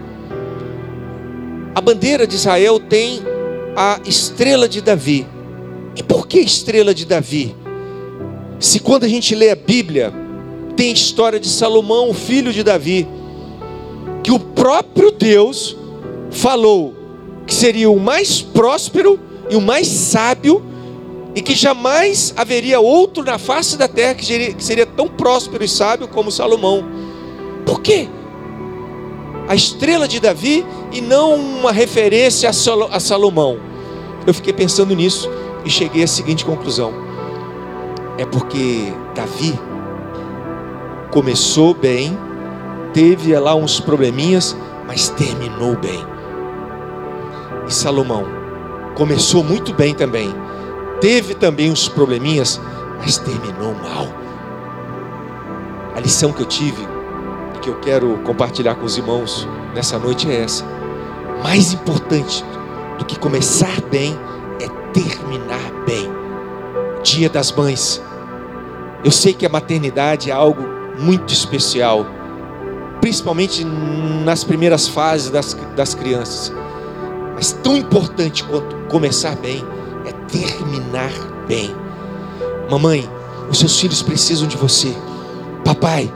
a 1.73 1.81
bandeira 1.81 2.27
de 2.27 2.35
Israel 2.35 2.79
tem 2.79 3.21
a 3.75 3.99
estrela 4.05 4.67
de 4.67 4.81
Davi. 4.81 5.25
E 5.95 6.03
por 6.03 6.27
que 6.27 6.39
estrela 6.39 6.93
de 6.93 7.05
Davi? 7.05 7.55
Se 8.59 8.79
quando 8.79 9.05
a 9.05 9.07
gente 9.07 9.33
lê 9.33 9.49
a 9.49 9.55
Bíblia, 9.55 10.13
tem 10.75 10.89
a 10.89 10.93
história 10.93 11.39
de 11.39 11.47
Salomão, 11.47 12.09
o 12.09 12.13
filho 12.13 12.51
de 12.51 12.63
Davi, 12.63 13.07
que 14.23 14.31
o 14.31 14.39
próprio 14.39 15.11
Deus 15.11 15.75
falou 16.29 16.95
que 17.45 17.53
seria 17.53 17.89
o 17.89 17.99
mais 17.99 18.41
próspero 18.41 19.19
e 19.49 19.55
o 19.55 19.61
mais 19.61 19.87
sábio, 19.87 20.63
e 21.33 21.41
que 21.41 21.55
jamais 21.55 22.33
haveria 22.35 22.79
outro 22.79 23.23
na 23.23 23.37
face 23.37 23.77
da 23.77 23.87
terra 23.87 24.15
que 24.15 24.25
seria, 24.25 24.53
que 24.53 24.63
seria 24.63 24.85
tão 24.85 25.07
próspero 25.07 25.63
e 25.63 25.67
sábio 25.67 26.07
como 26.07 26.29
Salomão. 26.31 26.83
Por 27.65 27.81
quê? 27.81 28.07
a 29.51 29.55
estrela 29.55 30.07
de 30.07 30.17
Davi 30.21 30.65
e 30.91 31.01
não 31.01 31.35
uma 31.35 31.71
referência 31.71 32.49
a 32.49 32.99
Salomão. 32.99 33.57
Eu 34.25 34.33
fiquei 34.33 34.53
pensando 34.53 34.95
nisso 34.95 35.29
e 35.65 35.69
cheguei 35.69 36.03
à 36.03 36.07
seguinte 36.07 36.45
conclusão: 36.45 36.93
é 38.17 38.25
porque 38.25 38.93
Davi 39.15 39.57
começou 41.11 41.73
bem, 41.73 42.17
teve 42.93 43.37
lá 43.37 43.55
uns 43.55 43.79
probleminhas, 43.79 44.55
mas 44.87 45.09
terminou 45.09 45.75
bem. 45.75 46.05
E 47.67 47.73
Salomão 47.73 48.25
começou 48.95 49.43
muito 49.43 49.73
bem 49.73 49.93
também, 49.93 50.33
teve 50.99 51.33
também 51.33 51.71
uns 51.71 51.87
probleminhas, 51.87 52.59
mas 52.99 53.17
terminou 53.17 53.73
mal. 53.73 54.07
A 55.95 55.99
lição 55.99 56.31
que 56.31 56.41
eu 56.41 56.45
tive 56.45 56.81
e 57.55 57.59
que 57.59 57.69
eu 57.69 57.75
quero 57.79 58.17
compartilhar 58.23 58.75
com 58.75 58.85
os 58.85 58.97
irmãos 58.97 59.47
nessa 59.73 59.97
noite 59.97 60.29
é 60.29 60.43
essa. 60.43 60.80
Mais 61.43 61.73
importante 61.73 62.43
do 62.97 63.05
que 63.05 63.17
começar 63.17 63.81
bem 63.89 64.17
é 64.59 64.67
terminar 64.93 65.71
bem. 65.85 66.09
Dia 67.03 67.29
das 67.29 67.51
Mães. 67.51 68.01
Eu 69.03 69.11
sei 69.11 69.33
que 69.33 69.45
a 69.45 69.49
maternidade 69.49 70.29
é 70.29 70.33
algo 70.33 70.61
muito 70.99 71.33
especial, 71.33 72.05
principalmente 72.99 73.65
nas 74.23 74.43
primeiras 74.43 74.87
fases 74.87 75.31
das, 75.31 75.57
das 75.75 75.95
crianças. 75.95 76.53
Mas 77.33 77.51
tão 77.51 77.75
importante 77.75 78.43
quanto 78.43 78.75
começar 78.87 79.35
bem 79.35 79.65
é 80.05 80.11
terminar 80.31 81.11
bem. 81.47 81.75
Mamãe, 82.69 83.09
os 83.49 83.57
seus 83.57 83.79
filhos 83.79 84.03
precisam 84.03 84.47
de 84.47 84.55
você. 84.55 84.95
Papai, 85.65 86.13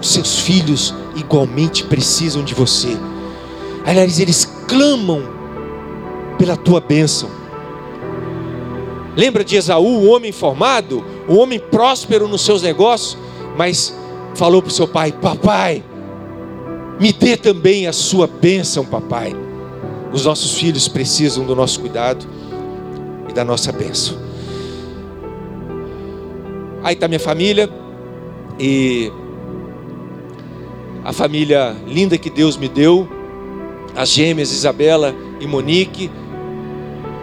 os 0.00 0.12
seus 0.12 0.38
filhos 0.40 0.94
igualmente 1.16 1.84
precisam 1.84 2.44
de 2.44 2.54
você. 2.54 2.96
Aliás, 3.86 4.20
eles 4.20 4.44
clamam 4.68 5.22
pela 6.38 6.56
tua 6.56 6.80
bênção. 6.80 7.28
Lembra 9.16 9.42
de 9.42 9.56
Esaú, 9.56 10.04
o 10.04 10.10
homem 10.10 10.30
formado, 10.30 11.04
o 11.26 11.34
homem 11.36 11.58
próspero 11.58 12.28
nos 12.28 12.42
seus 12.42 12.62
negócios, 12.62 13.18
mas 13.56 13.92
falou 14.36 14.62
para 14.62 14.68
o 14.68 14.72
seu 14.72 14.86
pai: 14.86 15.10
Papai, 15.10 15.82
me 17.00 17.12
dê 17.12 17.36
também 17.36 17.88
a 17.88 17.92
sua 17.92 18.28
bênção, 18.28 18.84
papai. 18.84 19.34
Os 20.12 20.24
nossos 20.24 20.54
filhos 20.54 20.86
precisam 20.86 21.44
do 21.44 21.56
nosso 21.56 21.80
cuidado 21.80 22.26
e 23.28 23.32
da 23.32 23.44
nossa 23.44 23.72
bênção. 23.72 24.16
Aí 26.82 26.94
está 26.94 27.08
minha 27.08 27.20
família 27.20 27.68
e 28.58 29.12
a 31.04 31.12
família 31.12 31.76
linda 31.86 32.16
que 32.16 32.30
Deus 32.30 32.56
me 32.56 32.68
deu, 32.68 33.08
as 33.98 34.10
gêmeas 34.10 34.52
Isabela 34.52 35.12
e 35.40 35.46
Monique, 35.46 36.08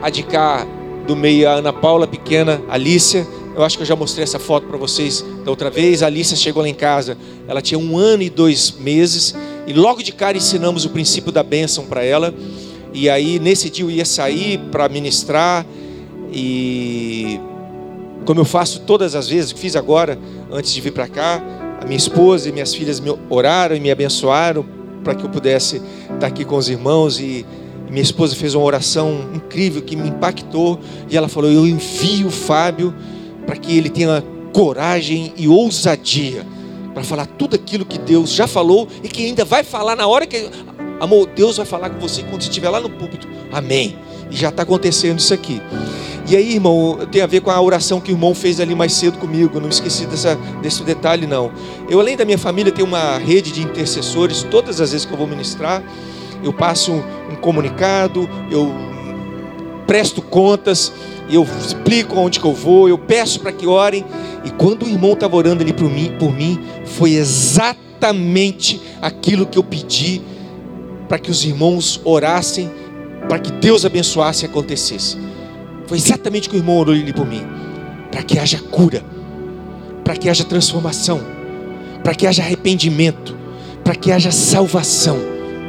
a 0.02 0.10
de 0.10 0.24
cá 0.24 0.68
do 1.08 1.16
meio 1.16 1.48
a 1.48 1.54
Ana 1.54 1.72
Paula, 1.72 2.06
pequena, 2.06 2.62
Alícia. 2.68 3.26
Eu 3.56 3.64
acho 3.64 3.78
que 3.78 3.84
eu 3.84 3.88
já 3.88 3.96
mostrei 3.96 4.26
essa 4.26 4.40
foto 4.40 4.68
para 4.68 4.78
vocês 4.78 5.24
da 5.46 5.50
outra 5.50 5.70
vez. 5.70 6.04
A 6.04 6.08
Alícia 6.08 6.36
chegou 6.36 6.62
lá 6.62 6.68
em 6.68 6.74
casa, 6.74 7.18
ela 7.48 7.62
tinha 7.62 7.80
um 7.80 7.98
ano 7.98 8.24
e 8.24 8.30
dois 8.30 8.72
meses, 8.72 9.34
e 9.66 9.72
logo 9.72 10.04
de 10.04 10.12
cara 10.12 10.36
ensinamos 10.36 10.84
o 10.84 10.90
princípio 10.90 11.32
da 11.32 11.42
bênção 11.42 11.86
para 11.86 12.04
ela. 12.04 12.36
E 12.94 13.10
aí, 13.10 13.40
nesse 13.40 13.70
dia, 13.70 13.86
eu 13.86 13.90
ia 13.90 14.04
sair 14.04 14.60
para 14.70 14.90
ministrar, 14.90 15.66
e 16.30 17.40
como 18.26 18.42
eu 18.42 18.46
faço 18.46 18.82
todas 18.82 19.16
as 19.16 19.30
vezes, 19.30 19.54
fiz 19.54 19.78
agora, 19.78 20.20
antes 20.52 20.74
de 20.74 20.82
vir 20.82 20.92
para 20.92 21.08
cá, 21.08 21.42
a 21.82 21.86
minha 21.86 21.98
esposa 21.98 22.50
e 22.50 22.52
minhas 22.52 22.76
filhas 22.76 23.00
me 23.00 23.18
oraram 23.30 23.78
e 23.78 23.80
me 23.80 23.90
abençoaram 23.90 24.85
para 25.06 25.14
que 25.14 25.24
eu 25.24 25.30
pudesse 25.30 25.82
estar 26.12 26.26
aqui 26.26 26.44
com 26.44 26.58
os 26.58 26.68
irmãos 26.68 27.20
e 27.20 27.46
minha 27.90 28.02
esposa 28.02 28.36
fez 28.36 28.56
uma 28.56 28.66
oração 28.66 29.30
incrível 29.34 29.82
que 29.84 29.96
me 29.96 30.10
impactou 30.10 30.80
e 31.08 31.16
ela 31.16 31.30
falou: 31.30 31.52
Eu 31.52 31.66
envio 31.66 32.28
o 32.28 32.32
Fábio 32.32 32.94
para 33.46 33.56
que 33.56 33.78
ele 33.78 33.90
tenha 33.90 34.24
coragem 34.52 35.32
e 35.38 35.48
ousadia 35.48 36.46
para 36.94 37.04
falar 37.04 37.28
tudo 37.28 37.56
aquilo 37.56 37.86
que 37.86 38.00
Deus 38.00 38.32
já 38.32 38.48
falou 38.48 38.88
e 39.04 39.08
que 39.08 39.26
ainda 39.26 39.46
vai 39.46 39.64
falar 39.64 39.96
na 39.96 40.08
hora 40.08 40.26
que. 40.26 40.50
Amor, 41.00 41.28
Deus 41.36 41.58
vai 41.58 41.66
falar 41.66 41.90
com 41.90 42.00
você 42.00 42.24
quando 42.24 42.42
estiver 42.42 42.70
lá 42.70 42.80
no 42.80 42.90
púlpito. 42.90 43.28
Amém. 43.52 43.98
E 44.32 44.36
já 44.36 44.50
está 44.50 44.64
acontecendo 44.64 45.20
isso 45.20 45.34
aqui. 45.34 45.62
E 46.28 46.36
aí, 46.36 46.54
irmão, 46.54 47.00
tem 47.12 47.22
a 47.22 47.28
ver 47.28 47.42
com 47.42 47.52
a 47.52 47.62
oração 47.62 48.02
que 48.02 48.12
o 48.12 48.16
irmão 48.16 48.34
fez 48.34 48.60
ali 48.60 48.74
mais 48.74 48.94
cedo 48.94 49.18
comigo. 49.18 49.60
Não 49.60 49.70
esqueci 49.70 50.06
dessa, 50.06 50.36
desse 50.62 50.84
detalhe, 50.84 51.28
não. 51.28 51.52
Eu, 51.90 52.00
além 52.00 52.18
da 52.18 52.26
minha 52.26 52.38
família, 52.38 52.72
tenho 52.72 52.88
uma 52.88 53.18
rede 53.18 53.52
de 53.52 53.62
intercessores 53.62 54.44
todas 54.44 54.82
as 54.82 54.92
vezes 54.92 55.06
que 55.06 55.14
eu 55.14 55.18
vou 55.18 55.28
ministrar 55.28 55.84
eu 56.46 56.54
passo 56.54 56.92
um 56.94 57.36
comunicado, 57.36 58.30
eu 58.52 58.72
presto 59.88 60.22
contas, 60.22 60.92
eu 61.30 61.44
explico 61.44 62.20
onde 62.20 62.40
que 62.40 62.46
eu 62.46 62.54
vou, 62.54 62.88
eu 62.88 62.98
peço 62.98 63.40
para 63.40 63.52
que 63.52 63.66
orem. 63.66 64.06
E 64.44 64.52
quando 64.52 64.84
o 64.84 64.90
irmão 64.90 65.14
estava 65.14 65.36
orando 65.36 65.64
ali 65.64 65.74
por 65.74 65.90
mim, 65.90 66.14
por 66.20 66.32
mim, 66.32 66.60
foi 66.86 67.14
exatamente 67.14 68.80
aquilo 69.02 69.46
que 69.46 69.58
eu 69.58 69.64
pedi 69.64 70.22
para 71.08 71.18
que 71.18 71.32
os 71.32 71.44
irmãos 71.44 72.00
orassem, 72.04 72.72
para 73.28 73.40
que 73.40 73.52
Deus 73.52 73.84
abençoasse 73.84 74.46
e 74.46 74.48
acontecesse. 74.48 75.18
Foi 75.88 75.98
exatamente 75.98 76.48
o 76.48 76.52
que 76.52 76.58
o 76.58 76.60
irmão 76.60 76.78
orou 76.78 76.94
ali 76.94 77.14
por 77.14 77.26
mim, 77.26 77.44
para 78.12 78.24
que 78.24 78.40
haja 78.40 78.60
cura, 78.60 79.04
para 80.04 80.16
que 80.16 80.30
haja 80.30 80.44
transformação, 80.44 81.22
para 82.04 82.16
que 82.16 82.26
haja 82.26 82.42
arrependimento, 82.42 83.36
para 83.84 83.96
que 83.96 84.12
haja 84.12 84.32
salvação 84.32 85.18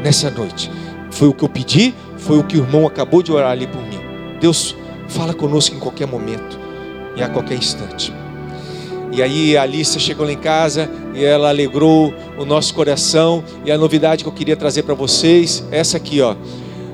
nessa 0.03 0.31
noite. 0.31 0.71
Foi 1.11 1.29
o 1.29 1.35
que 1.35 1.45
eu 1.45 1.49
pedi, 1.49 1.95
foi 2.17 2.39
o 2.39 2.45
que 2.45 2.57
o 2.57 2.63
irmão 2.63 2.87
acabou 2.87 3.23
de 3.23 3.33
orar 3.33 3.51
ali 3.51 3.67
por 3.67 3.83
mim. 3.83 3.99
Deus 4.41 4.75
fala 5.09 5.35
conosco 5.35 5.75
em 5.75 5.79
qualquer 5.79 6.07
momento 6.07 6.59
e 7.17 7.23
a 7.23 7.29
qualquer 7.29 7.57
instante. 7.57 8.13
E 9.13 9.23
aí 9.23 9.57
a 9.57 9.63
Alice 9.63 9.99
chegou 9.99 10.27
lá 10.27 10.33
em 10.33 10.39
casa 10.39 10.91
e 11.15 11.25
ela 11.25 11.49
alegrou 11.49 12.13
o 12.37 12.45
nosso 12.45 12.75
coração. 12.75 13.43
E 13.65 13.71
a 13.73 13.79
novidade 13.79 14.23
que 14.23 14.29
eu 14.29 14.33
queria 14.33 14.57
trazer 14.57 14.83
para 14.83 14.95
vocês, 14.95 15.65
essa 15.71 15.97
aqui, 15.97 16.21
ó. 16.21 16.35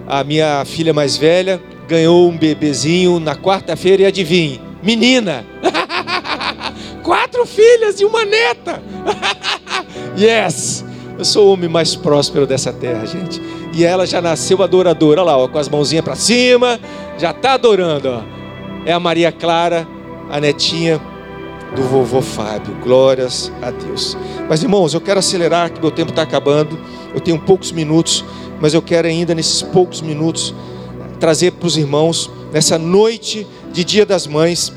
A 0.07 0.23
minha 0.23 0.65
filha 0.65 0.93
mais 0.93 1.17
velha 1.17 1.61
ganhou 1.89 2.29
um 2.29 2.37
bebezinho 2.37 3.19
na 3.19 3.37
quarta-feira 3.37 4.03
e 4.03 4.07
adivinhe, 4.07 4.61
menina. 4.83 5.45
Quatro 7.03 7.45
filhas 7.45 8.01
e 8.01 8.05
uma 8.05 8.25
neta. 8.25 8.83
yes! 10.17 10.85
Eu 11.19 11.25
sou 11.25 11.49
o 11.49 11.53
homem 11.53 11.69
mais 11.69 11.95
próspero 11.95 12.47
dessa 12.47 12.73
terra, 12.73 13.05
gente. 13.07 13.41
E 13.75 13.85
ela 13.85 14.07
já 14.07 14.21
nasceu 14.21 14.63
adoradora, 14.63 15.23
olha 15.23 15.31
lá, 15.31 15.37
ó, 15.37 15.49
com 15.49 15.59
as 15.59 15.69
mãozinhas 15.69 16.05
para 16.05 16.17
cima, 16.17 16.81
já 17.19 17.31
está 17.31 17.53
adorando. 17.55 18.09
Ó. 18.09 18.23
É 18.87 18.93
a 18.93 19.01
Maria 19.01 19.31
Clara, 19.31 19.87
a 20.31 20.41
netinha 20.41 21.01
do 21.75 21.83
vovô 21.83 22.21
Fábio. 22.21 22.75
Glórias 22.83 23.53
a 23.63 23.71
Deus. 23.71 24.17
Mas 24.49 24.63
irmãos, 24.63 24.95
eu 24.95 25.01
quero 25.01 25.19
acelerar, 25.19 25.71
que 25.71 25.81
meu 25.81 25.91
tempo 25.91 26.11
está 26.11 26.23
acabando. 26.23 26.79
Eu 27.15 27.21
tenho 27.21 27.39
poucos 27.39 27.73
minutos, 27.73 28.25
mas 28.61 28.75
eu 28.75 28.83
quero 28.83 29.09
ainda 29.09 29.35
nesses 29.35 29.63
poucos 29.63 30.01
minutos 30.01 30.55
trazer 31.23 31.53
para 31.53 31.69
os 31.69 31.77
irmãos 31.77 32.29
nessa 32.53 32.77
noite 32.77 33.47
de 33.73 33.85
Dia 33.85 34.05
das 34.05 34.27
Mães. 34.27 34.73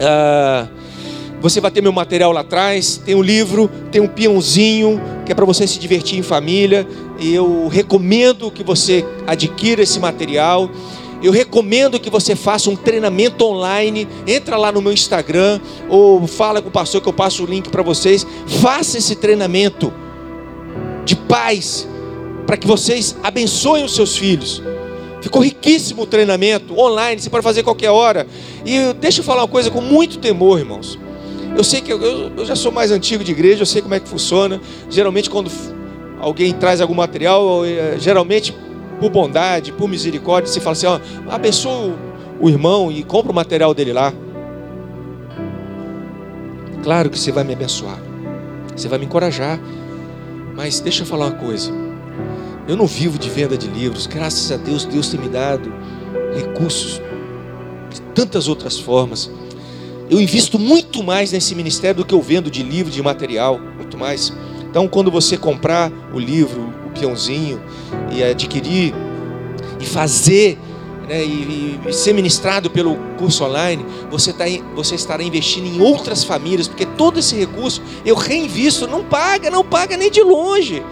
Ah, 0.00 0.68
você 1.38 1.60
vai 1.60 1.70
ter 1.70 1.82
meu 1.82 1.92
material 1.92 2.32
lá 2.32 2.40
atrás, 2.40 2.96
tem 3.04 3.14
um 3.14 3.20
livro, 3.20 3.70
tem 3.92 4.00
um 4.00 4.08
peãozinho, 4.08 4.98
que 5.26 5.32
é 5.32 5.34
para 5.34 5.44
você 5.44 5.66
se 5.66 5.78
divertir 5.78 6.18
em 6.18 6.22
família. 6.22 6.88
E 7.18 7.34
eu 7.34 7.68
recomendo 7.68 8.50
que 8.50 8.64
você 8.64 9.04
adquira 9.26 9.82
esse 9.82 10.00
material. 10.00 10.70
Eu 11.22 11.30
recomendo 11.30 12.00
que 12.00 12.08
você 12.08 12.34
faça 12.34 12.70
um 12.70 12.76
treinamento 12.76 13.44
online. 13.44 14.08
Entra 14.26 14.56
lá 14.56 14.72
no 14.72 14.80
meu 14.80 14.94
Instagram 14.94 15.60
ou 15.90 16.26
fala 16.26 16.62
com 16.62 16.70
o 16.70 16.72
pastor 16.72 17.02
que 17.02 17.08
eu 17.10 17.12
passo 17.12 17.44
o 17.44 17.46
link 17.46 17.68
para 17.68 17.82
vocês. 17.82 18.26
Faça 18.46 18.96
esse 18.96 19.14
treinamento 19.14 19.92
de 21.04 21.14
paz 21.14 21.86
para 22.46 22.56
que 22.56 22.66
vocês 22.66 23.14
abençoem 23.22 23.84
os 23.84 23.94
seus 23.94 24.16
filhos. 24.16 24.62
Ficou 25.26 25.42
riquíssimo 25.42 26.02
o 26.02 26.06
treinamento 26.06 26.78
online, 26.78 27.20
você 27.20 27.28
pode 27.28 27.42
fazer 27.42 27.64
qualquer 27.64 27.90
hora. 27.90 28.28
E 28.64 28.92
deixa 28.92 29.18
eu 29.18 29.24
falar 29.24 29.42
uma 29.42 29.48
coisa 29.48 29.72
com 29.72 29.80
muito 29.80 30.18
temor, 30.18 30.60
irmãos. 30.60 30.96
Eu 31.56 31.64
sei 31.64 31.80
que 31.80 31.92
eu, 31.92 32.00
eu, 32.00 32.46
já 32.46 32.54
sou 32.54 32.70
mais 32.70 32.92
antigo 32.92 33.24
de 33.24 33.32
igreja, 33.32 33.62
eu 33.62 33.66
sei 33.66 33.82
como 33.82 33.92
é 33.92 33.98
que 33.98 34.08
funciona. 34.08 34.60
Geralmente, 34.88 35.28
quando 35.28 35.50
alguém 36.20 36.52
traz 36.52 36.80
algum 36.80 36.94
material, 36.94 37.64
é, 37.64 37.98
geralmente 37.98 38.54
por 39.00 39.10
bondade, 39.10 39.72
por 39.72 39.88
misericórdia, 39.88 40.46
você 40.46 40.60
fala 40.60 40.74
assim: 40.74 40.86
ó, 40.86 41.00
abençoa 41.28 41.92
o 42.38 42.48
irmão 42.48 42.92
e 42.92 43.02
compra 43.02 43.32
o 43.32 43.34
material 43.34 43.74
dele 43.74 43.92
lá. 43.92 44.12
Claro 46.84 47.10
que 47.10 47.18
você 47.18 47.32
vai 47.32 47.42
me 47.42 47.52
abençoar, 47.52 47.98
você 48.76 48.86
vai 48.86 49.00
me 49.00 49.06
encorajar, 49.06 49.58
mas 50.54 50.78
deixa 50.78 51.02
eu 51.02 51.06
falar 51.06 51.26
uma 51.26 51.36
coisa. 51.36 51.85
Eu 52.68 52.76
não 52.76 52.86
vivo 52.86 53.18
de 53.18 53.30
venda 53.30 53.56
de 53.56 53.68
livros, 53.68 54.06
graças 54.06 54.50
a 54.50 54.56
Deus, 54.56 54.84
Deus 54.84 55.08
tem 55.08 55.20
me 55.20 55.28
dado 55.28 55.72
recursos 56.34 57.00
de 57.90 58.00
tantas 58.14 58.48
outras 58.48 58.78
formas. 58.78 59.30
Eu 60.10 60.20
invisto 60.20 60.58
muito 60.58 61.02
mais 61.02 61.32
nesse 61.32 61.54
ministério 61.54 61.98
do 61.98 62.04
que 62.04 62.14
eu 62.14 62.20
vendo 62.20 62.50
de 62.50 62.62
livro, 62.62 62.90
de 62.90 63.02
material, 63.02 63.58
muito 63.58 63.96
mais. 63.96 64.32
Então, 64.68 64.88
quando 64.88 65.10
você 65.10 65.36
comprar 65.36 65.92
o 66.12 66.18
livro, 66.18 66.60
o 66.86 66.90
peãozinho, 66.90 67.60
e 68.12 68.22
adquirir, 68.22 68.92
e 69.80 69.86
fazer 69.86 70.58
né, 71.08 71.24
e, 71.24 71.80
e, 71.86 71.92
ser 71.92 72.12
ministrado 72.12 72.68
pelo 72.68 72.96
curso 73.16 73.44
online, 73.44 73.84
você, 74.10 74.32
tá, 74.32 74.44
você 74.74 74.96
estará 74.96 75.22
investindo 75.22 75.66
em 75.66 75.80
outras 75.80 76.24
famílias, 76.24 76.66
porque 76.66 76.84
todo 76.84 77.20
esse 77.20 77.36
recurso 77.36 77.80
eu 78.04 78.16
reinvisto, 78.16 78.86
não 78.86 79.04
paga, 79.04 79.50
não 79.50 79.64
paga 79.64 79.96
nem 79.96 80.10
de 80.10 80.22
longe. 80.22 80.82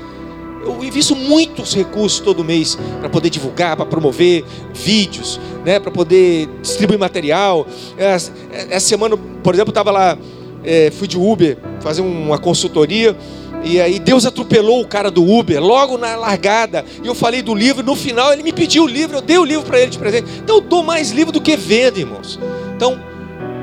Eu 0.64 0.82
invisto 0.82 1.14
muitos 1.14 1.74
recursos 1.74 2.20
todo 2.20 2.42
mês 2.42 2.78
para 3.00 3.08
poder 3.08 3.28
divulgar, 3.28 3.76
para 3.76 3.84
promover 3.84 4.44
vídeos, 4.72 5.38
né, 5.64 5.78
para 5.78 5.90
poder 5.90 6.48
distribuir 6.62 6.98
material. 6.98 7.66
Essa, 7.98 8.32
semana, 8.80 9.16
por 9.16 9.54
exemplo, 9.54 9.70
estava 9.70 9.90
lá, 9.90 10.16
é, 10.64 10.90
fui 10.90 11.06
de 11.06 11.18
Uber 11.18 11.58
fazer 11.80 12.00
uma 12.00 12.38
consultoria. 12.38 13.14
E 13.62 13.80
aí 13.80 13.98
Deus 13.98 14.26
atropelou 14.26 14.82
o 14.82 14.86
cara 14.86 15.10
do 15.10 15.22
Uber 15.22 15.62
logo 15.62 15.96
na 15.98 16.16
largada. 16.16 16.84
E 17.02 17.06
eu 17.06 17.14
falei 17.14 17.42
do 17.42 17.54
livro, 17.54 17.82
no 17.82 17.94
final 17.94 18.32
ele 18.32 18.42
me 18.42 18.52
pediu 18.52 18.84
o 18.84 18.86
livro, 18.86 19.18
eu 19.18 19.22
dei 19.22 19.38
o 19.38 19.44
livro 19.44 19.64
para 19.64 19.80
ele 19.80 19.90
de 19.90 19.98
presente. 19.98 20.28
Então 20.42 20.56
eu 20.56 20.60
dou 20.62 20.82
mais 20.82 21.10
livro 21.10 21.32
do 21.32 21.40
que 21.40 21.56
vendo, 21.56 21.98
irmãos. 21.98 22.38
Então, 22.76 23.00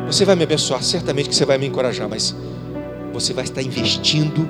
você 0.08 0.26
vai 0.26 0.36
me 0.36 0.44
abençoar, 0.44 0.84
certamente 0.84 1.30
que 1.30 1.36
você 1.36 1.46
vai 1.46 1.58
me 1.58 1.68
encorajar, 1.68 2.10
mas 2.10 2.36
você 3.14 3.34
vai 3.34 3.44
estar 3.44 3.62
investindo 3.62 4.50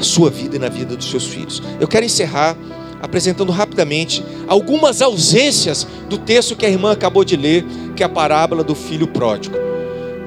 na 0.00 0.04
sua 0.04 0.30
vida 0.30 0.56
e 0.56 0.58
na 0.58 0.70
vida 0.70 0.96
dos 0.96 1.10
seus 1.10 1.26
filhos. 1.26 1.62
Eu 1.78 1.86
quero 1.86 2.06
encerrar 2.06 2.56
apresentando 3.02 3.52
rapidamente 3.52 4.24
algumas 4.48 5.00
ausências 5.02 5.86
do 6.08 6.16
texto 6.18 6.56
que 6.56 6.64
a 6.64 6.70
irmã 6.70 6.92
acabou 6.92 7.22
de 7.22 7.36
ler, 7.36 7.64
que 7.94 8.02
é 8.02 8.06
a 8.06 8.08
parábola 8.08 8.64
do 8.64 8.74
filho 8.74 9.06
pródigo. 9.06 9.56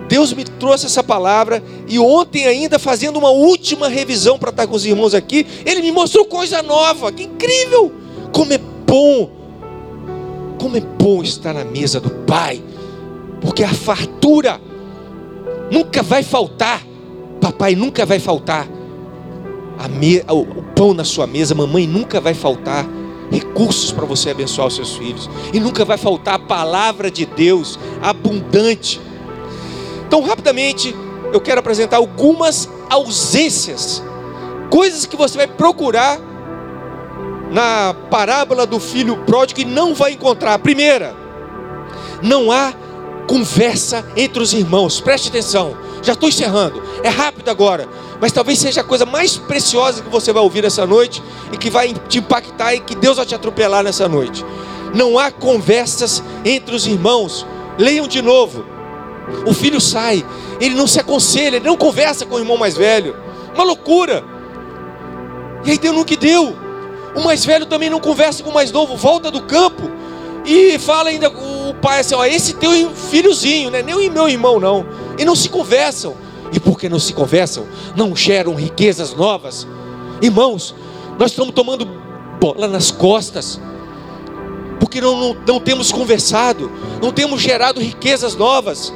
Deus 0.07 0.31
me 0.31 0.43
trouxe 0.43 0.85
essa 0.85 1.03
palavra 1.03 1.63
e 1.87 1.97
ontem 1.97 2.45
ainda 2.45 2.77
fazendo 2.77 3.17
uma 3.17 3.31
última 3.31 3.87
revisão 3.87 4.37
para 4.37 4.51
estar 4.51 4.67
com 4.67 4.75
os 4.75 4.85
irmãos 4.85 5.15
aqui, 5.15 5.45
ele 5.65 5.81
me 5.81 5.91
mostrou 5.91 6.25
coisa 6.25 6.61
nova. 6.61 7.11
Que 7.11 7.23
incrível! 7.23 7.91
Como 8.31 8.53
é 8.53 8.59
bom! 8.85 9.31
Como 10.59 10.77
é 10.77 10.81
bom 10.81 11.23
estar 11.23 11.53
na 11.53 11.65
mesa 11.65 11.99
do 11.99 12.09
Pai, 12.09 12.61
porque 13.41 13.63
a 13.63 13.73
fartura 13.73 14.61
nunca 15.71 16.03
vai 16.03 16.21
faltar. 16.21 16.85
Papai 17.41 17.75
nunca 17.75 18.05
vai 18.05 18.19
faltar. 18.19 18.67
Me... 19.89 20.23
o 20.29 20.63
pão 20.75 20.93
na 20.93 21.03
sua 21.03 21.27
mesa, 21.27 21.55
mamãe 21.55 21.87
nunca 21.87 22.21
vai 22.21 22.33
faltar 22.33 22.85
recursos 23.31 23.91
para 23.91 24.05
você 24.05 24.29
abençoar 24.29 24.67
os 24.67 24.75
seus 24.75 24.95
filhos. 24.95 25.29
E 25.53 25.59
nunca 25.59 25.83
vai 25.83 25.97
faltar 25.97 26.35
a 26.35 26.39
palavra 26.39 27.09
de 27.09 27.25
Deus 27.25 27.79
abundante 28.01 28.99
então, 30.13 30.21
rapidamente, 30.21 30.95
eu 31.33 31.41
quero 31.41 31.59
apresentar 31.59 31.97
algumas 31.97 32.69
ausências, 32.87 34.03
coisas 34.69 35.07
que 35.07 35.17
você 35.17 35.35
vai 35.35 35.47
procurar 35.47 36.19
na 37.51 37.95
parábola 38.11 38.67
do 38.67 38.79
filho 38.79 39.17
pródigo 39.25 39.61
e 39.61 39.65
não 39.65 39.95
vai 39.95 40.11
encontrar. 40.11 40.59
Primeira, 40.59 41.15
não 42.21 42.51
há 42.51 42.73
conversa 43.27 44.05
entre 44.15 44.43
os 44.43 44.53
irmãos, 44.53 45.01
preste 45.01 45.29
atenção, 45.29 45.75
já 46.03 46.13
estou 46.13 46.29
encerrando, 46.29 46.83
é 47.01 47.09
rápido 47.09 47.49
agora, 47.49 47.87
mas 48.19 48.31
talvez 48.31 48.59
seja 48.59 48.81
a 48.81 48.83
coisa 48.83 49.05
mais 49.05 49.37
preciosa 49.37 50.03
que 50.03 50.09
você 50.09 50.31
vai 50.31 50.43
ouvir 50.43 50.63
essa 50.65 50.85
noite 50.85 51.23
e 51.51 51.57
que 51.57 51.69
vai 51.69 51.93
te 51.93 52.19
impactar 52.19 52.75
e 52.75 52.81
que 52.81 52.93
Deus 52.95 53.17
vai 53.17 53.25
te 53.25 53.33
atropelar 53.33 53.83
nessa 53.83 54.07
noite. 54.07 54.45
Não 54.93 55.17
há 55.17 55.31
conversas 55.31 56.21
entre 56.45 56.75
os 56.75 56.85
irmãos, 56.85 57.47
leiam 57.77 58.07
de 58.07 58.21
novo, 58.21 58.65
o 59.45 59.53
filho 59.53 59.79
sai, 59.79 60.23
ele 60.59 60.75
não 60.75 60.85
se 60.85 60.99
aconselha, 60.99 61.55
ele 61.55 61.65
não 61.65 61.77
conversa 61.77 62.25
com 62.25 62.35
o 62.35 62.39
irmão 62.39 62.57
mais 62.57 62.75
velho. 62.75 63.15
Uma 63.55 63.63
loucura. 63.63 64.23
E 65.63 65.71
aí 65.71 65.77
deu 65.77 65.93
no 65.93 66.05
que 66.05 66.17
deu. 66.17 66.55
O 67.15 67.23
mais 67.23 67.45
velho 67.45 67.65
também 67.65 67.89
não 67.89 67.99
conversa 67.99 68.43
com 68.43 68.49
o 68.49 68.53
mais 68.53 68.71
novo, 68.71 68.95
volta 68.97 69.31
do 69.31 69.41
campo 69.43 69.89
e 70.45 70.77
fala 70.79 71.09
ainda 71.09 71.29
o 71.29 71.73
pai 71.75 71.99
assim: 71.99 72.15
ó, 72.15 72.25
esse 72.25 72.53
teu 72.53 72.71
filhozinho, 72.91 73.69
né? 73.69 73.81
nem 73.81 73.95
o 73.95 74.11
meu 74.11 74.27
irmão 74.27 74.59
não. 74.59 74.85
E 75.17 75.25
não 75.25 75.35
se 75.35 75.49
conversam. 75.49 76.15
E 76.51 76.59
porque 76.59 76.87
não 76.87 76.99
se 76.99 77.13
conversam, 77.13 77.65
não 77.95 78.15
geram 78.15 78.53
riquezas 78.53 79.13
novas. 79.15 79.67
Irmãos, 80.21 80.75
nós 81.17 81.31
estamos 81.31 81.53
tomando 81.53 81.87
bola 82.39 82.67
nas 82.67 82.91
costas 82.91 83.59
porque 84.93 84.99
não, 85.01 85.17
não, 85.17 85.37
não, 85.47 85.59
temos 85.59 85.91
conversado, 85.91 86.71
não 87.01 87.11
temos 87.11 87.41
gerado 87.41 87.79
riquezas 87.79 88.35
novas. 88.35 88.93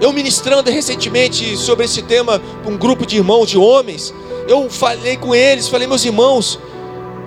Eu 0.00 0.12
ministrando 0.12 0.70
recentemente 0.70 1.56
sobre 1.58 1.84
esse 1.84 2.00
tema 2.00 2.40
com 2.64 2.70
um 2.70 2.78
grupo 2.78 3.04
de 3.04 3.16
irmãos, 3.16 3.50
de 3.50 3.58
homens, 3.58 4.14
eu 4.48 4.70
falei 4.70 5.16
com 5.16 5.34
eles, 5.34 5.68
falei, 5.68 5.86
meus 5.86 6.04
irmãos, 6.04 6.58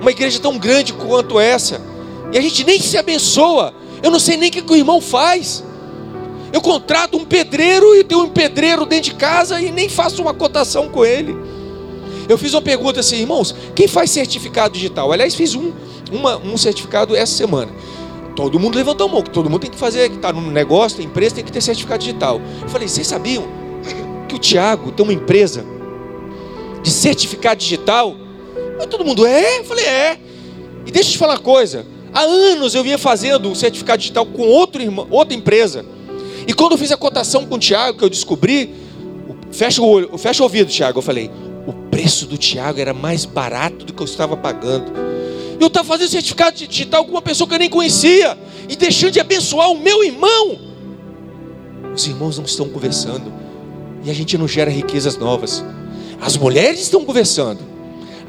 uma 0.02 0.10
igreja 0.10 0.40
tão 0.40 0.58
grande 0.58 0.94
quanto 0.94 1.40
essa, 1.40 1.82
e 2.32 2.38
a 2.38 2.42
gente 2.42 2.64
nem 2.64 2.80
se 2.80 2.98
abençoa, 2.98 3.74
eu 4.02 4.10
não 4.10 4.20
sei 4.20 4.38
nem 4.38 4.50
o 4.50 4.52
que, 4.52 4.62
que 4.62 4.74
o 4.74 4.76
irmão 4.76 5.02
faz. 5.02 5.64
Eu 6.52 6.62
contrato 6.62 7.18
um 7.18 7.26
pedreiro 7.26 7.96
e 7.96 8.04
tenho 8.04 8.24
um 8.24 8.30
pedreiro 8.30 8.86
dentro 8.86 9.12
de 9.12 9.16
casa 9.16 9.62
e 9.62 9.72
nem 9.72 9.90
faço 9.90 10.22
uma 10.22 10.34
cotação 10.34 10.90
com 10.90 11.06
ele. 11.06 11.36
Eu 12.30 12.38
fiz 12.38 12.54
uma 12.54 12.62
pergunta 12.62 13.00
assim, 13.00 13.18
irmãos, 13.18 13.56
quem 13.74 13.88
faz 13.88 14.12
certificado 14.12 14.74
digital? 14.74 15.12
Aliás, 15.12 15.34
fiz 15.36 15.56
um, 15.56 15.72
uma, 16.12 16.38
um 16.38 16.58
certificado 16.58 17.16
essa 17.16 17.34
semana. 17.34 17.72
Todo 18.36 18.60
mundo 18.60 18.76
levantou 18.76 19.08
a 19.08 19.12
mão, 19.12 19.22
que 19.22 19.30
todo 19.30 19.50
mundo 19.50 19.62
tem 19.62 19.72
que 19.72 19.78
fazer, 19.78 20.10
que 20.10 20.18
está 20.18 20.32
no 20.32 20.42
negócio, 20.52 20.98
tem 20.98 21.08
empresa, 21.08 21.36
tem 21.36 21.44
que 21.44 21.52
ter 21.52 21.62
certificado 21.62 22.00
digital. 22.00 22.40
Eu 22.62 22.70
falei, 22.70 22.88
vocês 22.88 23.08
sabiam 23.08 23.46
que 24.28 24.36
o 24.36 24.40
Tiago 24.40 24.92
tem 24.92 25.04
uma 25.04 25.14
empresa 25.14 25.66
de 26.84 26.92
certificado 26.92 27.60
digital? 27.60 28.16
Todo 28.90 29.04
mundo, 29.04 29.26
é? 29.26 29.60
Eu 29.60 29.64
falei, 29.64 29.86
é. 29.86 30.20
E 30.86 30.92
deixa 30.92 31.10
eu 31.10 31.14
te 31.14 31.18
falar 31.18 31.34
uma 31.34 31.40
coisa. 31.40 31.86
Há 32.14 32.22
anos 32.22 32.76
eu 32.76 32.84
vinha 32.84 32.98
fazendo 32.98 33.52
o 33.52 33.56
certificado 33.56 34.00
digital 34.00 34.26
com 34.26 34.44
outro 34.44 34.82
irmão, 34.82 35.08
outra 35.10 35.36
empresa. 35.36 35.86
E 36.48 36.54
quando 36.54 36.72
eu 36.72 36.78
fiz 36.78 36.92
a 36.92 36.98
cotação 36.98 37.46
com 37.46 37.56
o 37.56 37.60
Tiago, 37.60 37.98
que 37.98 38.06
eu 38.06 38.10
descobri, 38.10 38.74
fecha 39.52 39.82
o 39.82 39.86
olho, 39.86 40.18
fecha 40.18 40.42
o 40.42 40.46
ouvido, 40.46 40.72
Tiago. 40.72 41.00
Eu 41.00 41.04
falei, 41.04 41.30
o 41.68 41.74
preço 41.74 42.26
do 42.26 42.38
Tiago 42.38 42.80
era 42.80 42.94
mais 42.94 43.26
barato 43.26 43.86
do 43.86 43.94
que 43.94 44.02
eu 44.02 44.06
estava 44.06 44.38
pagando. 44.38 44.92
Eu 45.60 45.68
estava 45.68 45.88
fazendo 45.88 46.10
certificado 46.10 46.56
digital 46.56 47.04
com 47.04 47.12
uma 47.12 47.22
pessoa 47.22 47.48
que 47.48 47.56
eu 47.56 47.60
nem 47.60 47.70
conhecia 47.70 48.38
e 48.70 48.76
deixando 48.76 49.12
de 49.12 49.20
abençoar 49.20 49.70
o 49.70 49.78
meu 49.78 50.04
irmão. 50.04 50.58
Os 51.94 52.08
irmãos 52.08 52.38
não 52.38 52.46
estão 52.46 52.70
conversando 52.70 53.34
e 54.04 54.10
a 54.10 54.14
gente 54.14 54.38
não 54.38 54.48
gera 54.48 54.70
riquezas 54.72 55.18
novas. 55.18 55.66
As 56.22 56.38
mulheres 56.38 56.80
estão 56.80 57.04
conversando, 57.04 57.60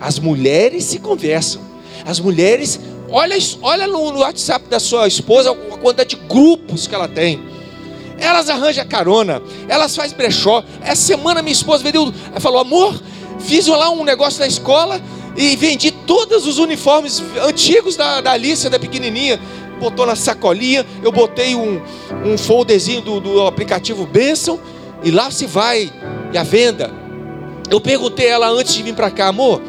as 0.00 0.18
mulheres 0.18 0.84
se 0.84 0.98
conversam, 0.98 1.62
as 2.04 2.18
mulheres, 2.18 2.80
olha, 3.08 3.36
olha 3.62 3.86
no, 3.86 4.18
WhatsApp 4.18 4.68
da 4.68 4.80
sua 4.80 5.06
esposa 5.06 5.52
a 5.52 5.78
quantidade 5.78 6.16
de 6.16 6.22
grupos 6.26 6.86
que 6.86 6.94
ela 6.94 7.08
tem. 7.08 7.40
Elas 8.18 8.48
arranjam 8.48 8.86
carona, 8.86 9.40
elas 9.68 9.94
fazem 9.94 10.16
brechó. 10.16 10.64
Essa 10.82 11.02
semana 11.02 11.40
minha 11.40 11.52
esposa 11.52 11.82
veio, 11.82 12.12
falou: 12.40 12.60
amor, 12.60 13.00
fiz 13.38 13.66
lá 13.66 13.90
um 13.90 14.04
negócio 14.04 14.40
na 14.40 14.46
escola 14.46 15.00
e 15.36 15.54
vendi 15.56 15.90
todos 15.90 16.46
os 16.46 16.58
uniformes 16.58 17.22
antigos 17.42 17.96
da, 17.96 18.20
da 18.20 18.32
Alicia, 18.32 18.68
da 18.68 18.78
pequenininha. 18.78 19.40
Botou 19.78 20.04
na 20.04 20.16
sacolinha, 20.16 20.84
eu 21.04 21.12
botei 21.12 21.54
um, 21.54 21.80
um 22.24 22.36
folderzinho 22.36 23.00
do, 23.00 23.20
do 23.20 23.46
aplicativo 23.46 24.04
Benção 24.04 24.58
e 25.04 25.10
lá 25.12 25.30
se 25.30 25.46
vai 25.46 25.92
e 26.32 26.38
a 26.38 26.42
venda. 26.42 26.90
Eu 27.70 27.80
perguntei 27.80 28.26
ela 28.26 28.48
antes 28.48 28.74
de 28.74 28.82
vir 28.82 28.94
para 28.94 29.10
cá, 29.10 29.28
amor, 29.28 29.62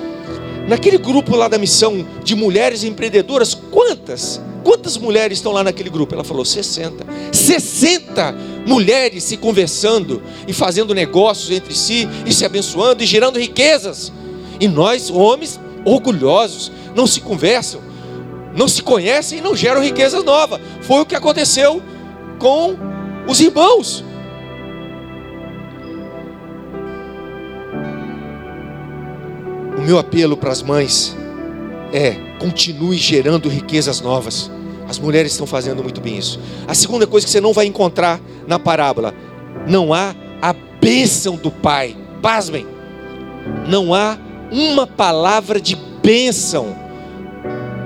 naquele 0.67 0.97
grupo 0.97 1.35
lá 1.35 1.47
da 1.47 1.59
missão 1.59 2.05
de 2.23 2.33
mulheres 2.33 2.83
empreendedoras, 2.83 3.53
quantas? 3.53 4.41
Quantas 4.63 4.97
mulheres 4.97 5.37
estão 5.37 5.51
lá 5.51 5.63
naquele 5.63 5.89
grupo? 5.89 6.13
Ela 6.13 6.23
falou 6.23 6.43
60. 6.43 7.05
60 7.31 8.35
mulheres 8.65 9.23
se 9.23 9.37
conversando 9.37 10.21
e 10.47 10.53
fazendo 10.53 10.93
negócios 10.93 11.49
entre 11.51 11.73
si 11.73 12.07
e 12.25 12.33
se 12.33 12.45
abençoando 12.45 13.03
e 13.03 13.05
gerando 13.05 13.39
riquezas. 13.39 14.11
E 14.59 14.67
nós, 14.67 15.09
homens 15.09 15.59
orgulhosos, 15.85 16.71
não 16.95 17.07
se 17.07 17.21
conversam, 17.21 17.81
não 18.55 18.67
se 18.67 18.83
conhecem 18.83 19.39
e 19.39 19.41
não 19.41 19.55
geram 19.55 19.81
riquezas 19.81 20.23
novas. 20.23 20.59
Foi 20.81 21.01
o 21.01 21.05
que 21.05 21.15
aconteceu 21.15 21.81
com 22.37 22.75
os 23.27 23.39
irmãos. 23.39 24.03
O 29.77 29.81
meu 29.81 29.97
apelo 29.97 30.35
para 30.35 30.51
as 30.51 30.61
mães 30.61 31.15
é: 31.93 32.28
continue 32.39 32.97
gerando 32.97 33.49
riquezas 33.49 34.01
novas. 34.01 34.49
As 34.87 34.97
mulheres 34.97 35.33
estão 35.33 35.45
fazendo 35.45 35.83
muito 35.83 36.01
bem 36.01 36.17
isso. 36.17 36.39
A 36.67 36.73
segunda 36.73 37.05
coisa 37.05 37.25
que 37.25 37.31
você 37.31 37.39
não 37.39 37.53
vai 37.53 37.67
encontrar 37.67 38.19
na 38.47 38.57
parábola: 38.57 39.13
não 39.67 39.93
há 39.93 40.15
a 40.41 40.53
bênção 40.81 41.35
do 41.35 41.51
Pai. 41.51 41.95
Pasmem, 42.21 42.65
não 43.67 43.93
há 43.93 44.17
uma 44.51 44.87
palavra 44.87 45.61
de 45.61 45.75
bênção 46.01 46.75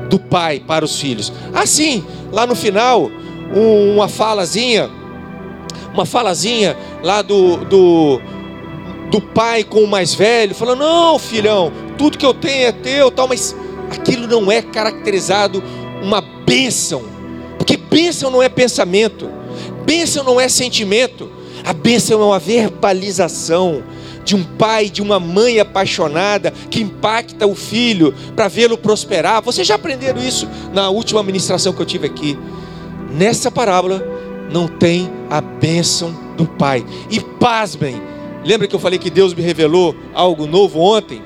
do 0.10 0.20
pai 0.20 0.60
para 0.66 0.86
os 0.86 0.99
filhos. 0.99 1.34
Assim, 1.54 2.06
lá 2.32 2.45
no 2.45 2.56
final, 2.56 3.10
uma 3.54 4.08
falazinha, 4.08 4.89
uma 5.93 6.06
falazinha 6.06 6.78
lá 7.04 7.22
do, 7.22 7.58
do, 7.66 8.22
do 9.12 9.22
pai 9.22 9.64
com 9.64 9.84
o 9.84 9.88
mais 9.88 10.14
velho, 10.14 10.56
falando: 10.56 10.80
Não, 10.80 11.20
filhão, 11.20 11.72
tudo 11.97 12.18
que 12.18 12.26
eu 12.26 12.34
tenho 12.34 12.68
é 12.68 12.72
teu, 12.72 13.12
tal, 13.12 13.28
mas 13.28 13.56
aquilo 13.94 14.28
não 14.28 14.52
é 14.52 14.62
caracterizado 14.62 15.64
uma 16.02 16.22
bênção 16.22 17.04
Porque 17.58 17.78
bênção 17.78 18.30
não 18.30 18.44
é 18.44 18.50
pensamento, 18.50 19.30
bênção 19.86 20.24
não 20.24 20.39
é 20.39 20.50
sentimento, 20.50 21.30
a 21.64 21.72
bênção 21.72 22.22
é 22.22 22.26
uma 22.26 22.39
verbalização 22.39 23.84
de 24.26 24.36
um 24.36 24.44
pai, 24.44 24.89
de 24.89 25.02
uma 25.02 25.20
mãe 25.20 25.60
apaixonada 25.60 26.52
que 26.70 26.82
impacta 26.82 27.46
o 27.46 27.56
filho 27.56 28.14
para 28.36 28.48
vê-lo 28.48 28.78
prosperar. 28.78 29.41
Vocês 29.41 29.68
já 29.68 29.76
aprenderam 29.76 30.22
isso 30.22 30.48
na 30.74 30.89
última 30.89 31.22
ministração 31.24 31.74
que 31.74 31.82
eu 31.82 31.86
tive 31.86 32.08
aqui. 32.08 32.38
Nessa 33.12 33.52
parábola 33.52 34.06
não 34.52 34.68
tem 34.68 35.10
a 35.30 35.39
bênção 35.39 36.14
do 36.36 36.46
pai. 36.46 36.86
E 37.10 37.20
pasmem, 37.20 38.02
lembra 38.44 38.68
que 38.68 38.76
eu 38.76 38.80
falei 38.80 39.00
que 39.00 39.10
Deus 39.10 39.34
me 39.34 39.41
revelou 39.41 39.96
algo 40.14 40.46
novo 40.46 40.80
ontem? 40.80 41.22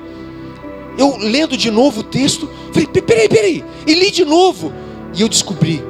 Eu 0.98 1.16
lendo 1.16 1.56
de 1.56 1.70
novo 1.70 2.00
o 2.00 2.04
texto, 2.04 2.50
falei, 2.72 2.88
peraí, 2.88 3.28
peraí, 3.28 3.64
e 3.86 3.94
li 3.94 4.10
de 4.10 4.24
novo. 4.24 4.72
E 5.14 5.22
eu 5.22 5.28
descobri 5.28 5.82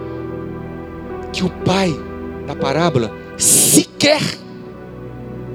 que 1.33 1.43
o 1.43 1.49
pai 1.49 1.93
da 2.47 2.55
parábola 2.55 3.11
sequer 3.37 4.23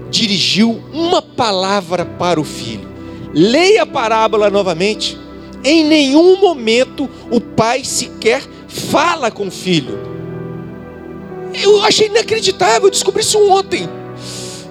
dirigiu 0.09 0.81
uma 0.91 1.21
palavra 1.21 2.05
para 2.05 2.41
o 2.41 2.43
filho. 2.43 2.87
Leia 3.33 3.83
a 3.83 3.85
parábola 3.85 4.49
novamente. 4.49 5.17
Em 5.63 5.83
nenhum 5.83 6.39
momento 6.39 7.09
o 7.31 7.39
pai 7.39 7.83
sequer 7.83 8.43
fala 8.67 9.31
com 9.31 9.47
o 9.47 9.51
filho. 9.51 9.97
Eu 11.53 11.83
achei 11.83 12.07
inacreditável, 12.07 12.87
eu 12.87 12.91
descobri 12.91 13.21
isso 13.21 13.39
ontem. 13.49 13.87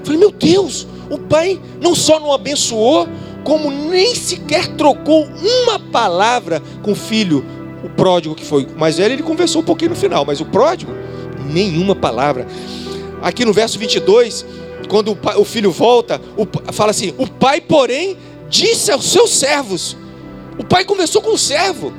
Falei, 0.03 0.19
meu 0.19 0.31
Deus, 0.33 0.87
o 1.09 1.19
pai 1.19 1.61
não 1.81 1.95
só 1.95 2.19
não 2.19 2.33
abençoou, 2.33 3.09
como 3.45 3.71
nem 3.71 4.15
sequer 4.15 4.69
trocou 4.69 5.27
uma 5.27 5.79
palavra 5.79 6.63
com 6.83 6.93
o 6.93 6.97
filho, 6.97 7.45
o 7.85 7.89
pródigo 7.89 8.35
que 8.35 8.45
foi. 8.45 8.67
Mais 8.77 8.99
velho, 8.99 9.15
ele 9.15 9.23
conversou 9.23 9.63
um 9.63 9.65
pouquinho 9.65 9.91
no 9.91 9.97
final, 9.97 10.25
mas 10.25 10.41
o 10.41 10.45
pródigo, 10.45 10.93
nenhuma 11.53 11.95
palavra. 11.95 12.47
Aqui 13.21 13.45
no 13.45 13.53
verso 13.53 13.79
22, 13.79 14.45
quando 14.89 15.13
o, 15.13 15.17
pai, 15.17 15.37
o 15.37 15.45
filho 15.45 15.71
volta, 15.71 16.21
o, 16.37 16.47
fala 16.73 16.91
assim: 16.91 17.15
O 17.19 17.27
pai, 17.27 17.61
porém, 17.61 18.17
disse 18.49 18.91
aos 18.91 19.11
seus 19.11 19.31
servos. 19.31 19.97
O 20.59 20.65
pai 20.65 20.85
conversou 20.85 21.23
com 21.23 21.31
o 21.31 21.39
servo, 21.39 21.93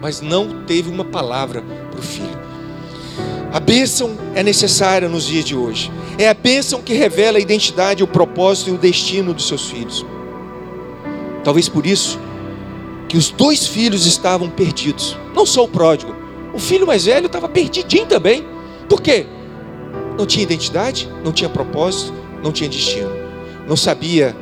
mas 0.00 0.20
não 0.20 0.64
teve 0.64 0.90
uma 0.90 1.04
palavra 1.04 1.62
para 1.90 2.00
o 2.00 2.02
filho. 2.02 2.40
A 3.52 3.58
bênção 3.58 4.16
é 4.34 4.42
necessária 4.42 5.08
nos 5.08 5.26
dias 5.26 5.44
de 5.44 5.56
hoje. 5.56 5.90
É 6.18 6.28
a 6.28 6.34
bênção 6.34 6.82
que 6.82 6.94
revela 6.94 7.38
a 7.38 7.40
identidade, 7.40 8.02
o 8.02 8.06
propósito 8.06 8.70
e 8.70 8.72
o 8.74 8.78
destino 8.78 9.34
dos 9.34 9.48
seus 9.48 9.68
filhos. 9.68 10.04
Talvez 11.44 11.68
por 11.68 11.86
isso 11.86 12.18
que 13.08 13.16
os 13.16 13.30
dois 13.30 13.66
filhos 13.66 14.06
estavam 14.06 14.48
perdidos. 14.48 15.16
Não 15.34 15.44
só 15.44 15.64
o 15.64 15.68
pródigo. 15.68 16.14
O 16.54 16.58
filho 16.58 16.86
mais 16.86 17.04
velho 17.04 17.26
estava 17.26 17.48
perdidinho 17.48 18.06
também. 18.06 18.44
Por 18.88 19.00
quê? 19.00 19.26
Não 20.16 20.26
tinha 20.26 20.42
identidade, 20.42 21.08
não 21.24 21.32
tinha 21.32 21.48
propósito, 21.48 22.12
não 22.42 22.52
tinha 22.52 22.68
destino. 22.68 23.10
Não 23.66 23.76
sabia 23.76 24.36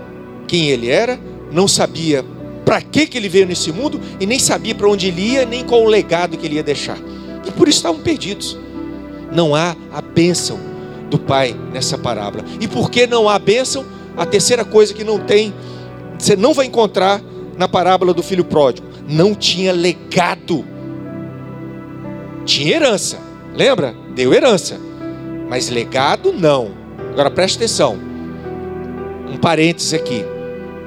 quem 0.46 0.68
ele 0.68 0.88
era, 0.88 1.18
não 1.52 1.68
sabia 1.68 2.24
para 2.64 2.82
que, 2.82 3.08
ele 3.14 3.28
veio 3.28 3.46
nesse 3.46 3.72
mundo 3.72 3.98
e 4.20 4.26
nem 4.26 4.38
sabia 4.38 4.74
para 4.74 4.88
onde 4.88 5.08
ele 5.08 5.22
ia, 5.22 5.46
nem 5.46 5.64
qual 5.64 5.82
o 5.82 5.88
legado 5.88 6.36
que 6.36 6.46
ele 6.46 6.56
ia 6.56 6.62
deixar. 6.62 6.98
E 7.46 7.50
por 7.50 7.68
isso 7.68 7.78
estavam 7.78 8.02
perdidos. 8.02 8.58
Não 9.32 9.54
há 9.54 9.74
a 9.92 10.02
bênção 10.02 10.58
do 11.08 11.18
Pai 11.18 11.56
nessa 11.72 11.96
parábola. 11.96 12.44
E 12.60 12.68
por 12.68 12.90
que 12.90 13.06
não 13.06 13.28
há 13.28 13.38
bênção? 13.38 13.86
A 14.16 14.26
terceira 14.26 14.64
coisa 14.64 14.92
que 14.92 15.04
não 15.04 15.18
tem, 15.18 15.54
você 16.18 16.36
não 16.36 16.52
vai 16.52 16.66
encontrar 16.66 17.22
na 17.56 17.68
parábola 17.68 18.12
do 18.12 18.22
filho 18.22 18.44
pródigo: 18.44 18.88
não 19.08 19.34
tinha 19.34 19.72
legado. 19.72 20.64
Tinha 22.44 22.76
herança, 22.76 23.18
lembra? 23.54 23.94
Deu 24.14 24.32
herança, 24.32 24.80
mas 25.48 25.68
legado 25.68 26.32
não. 26.32 26.70
Agora 27.12 27.30
preste 27.30 27.56
atenção. 27.56 27.98
Um 29.28 29.36
parênteses 29.36 29.92
aqui. 29.94 30.24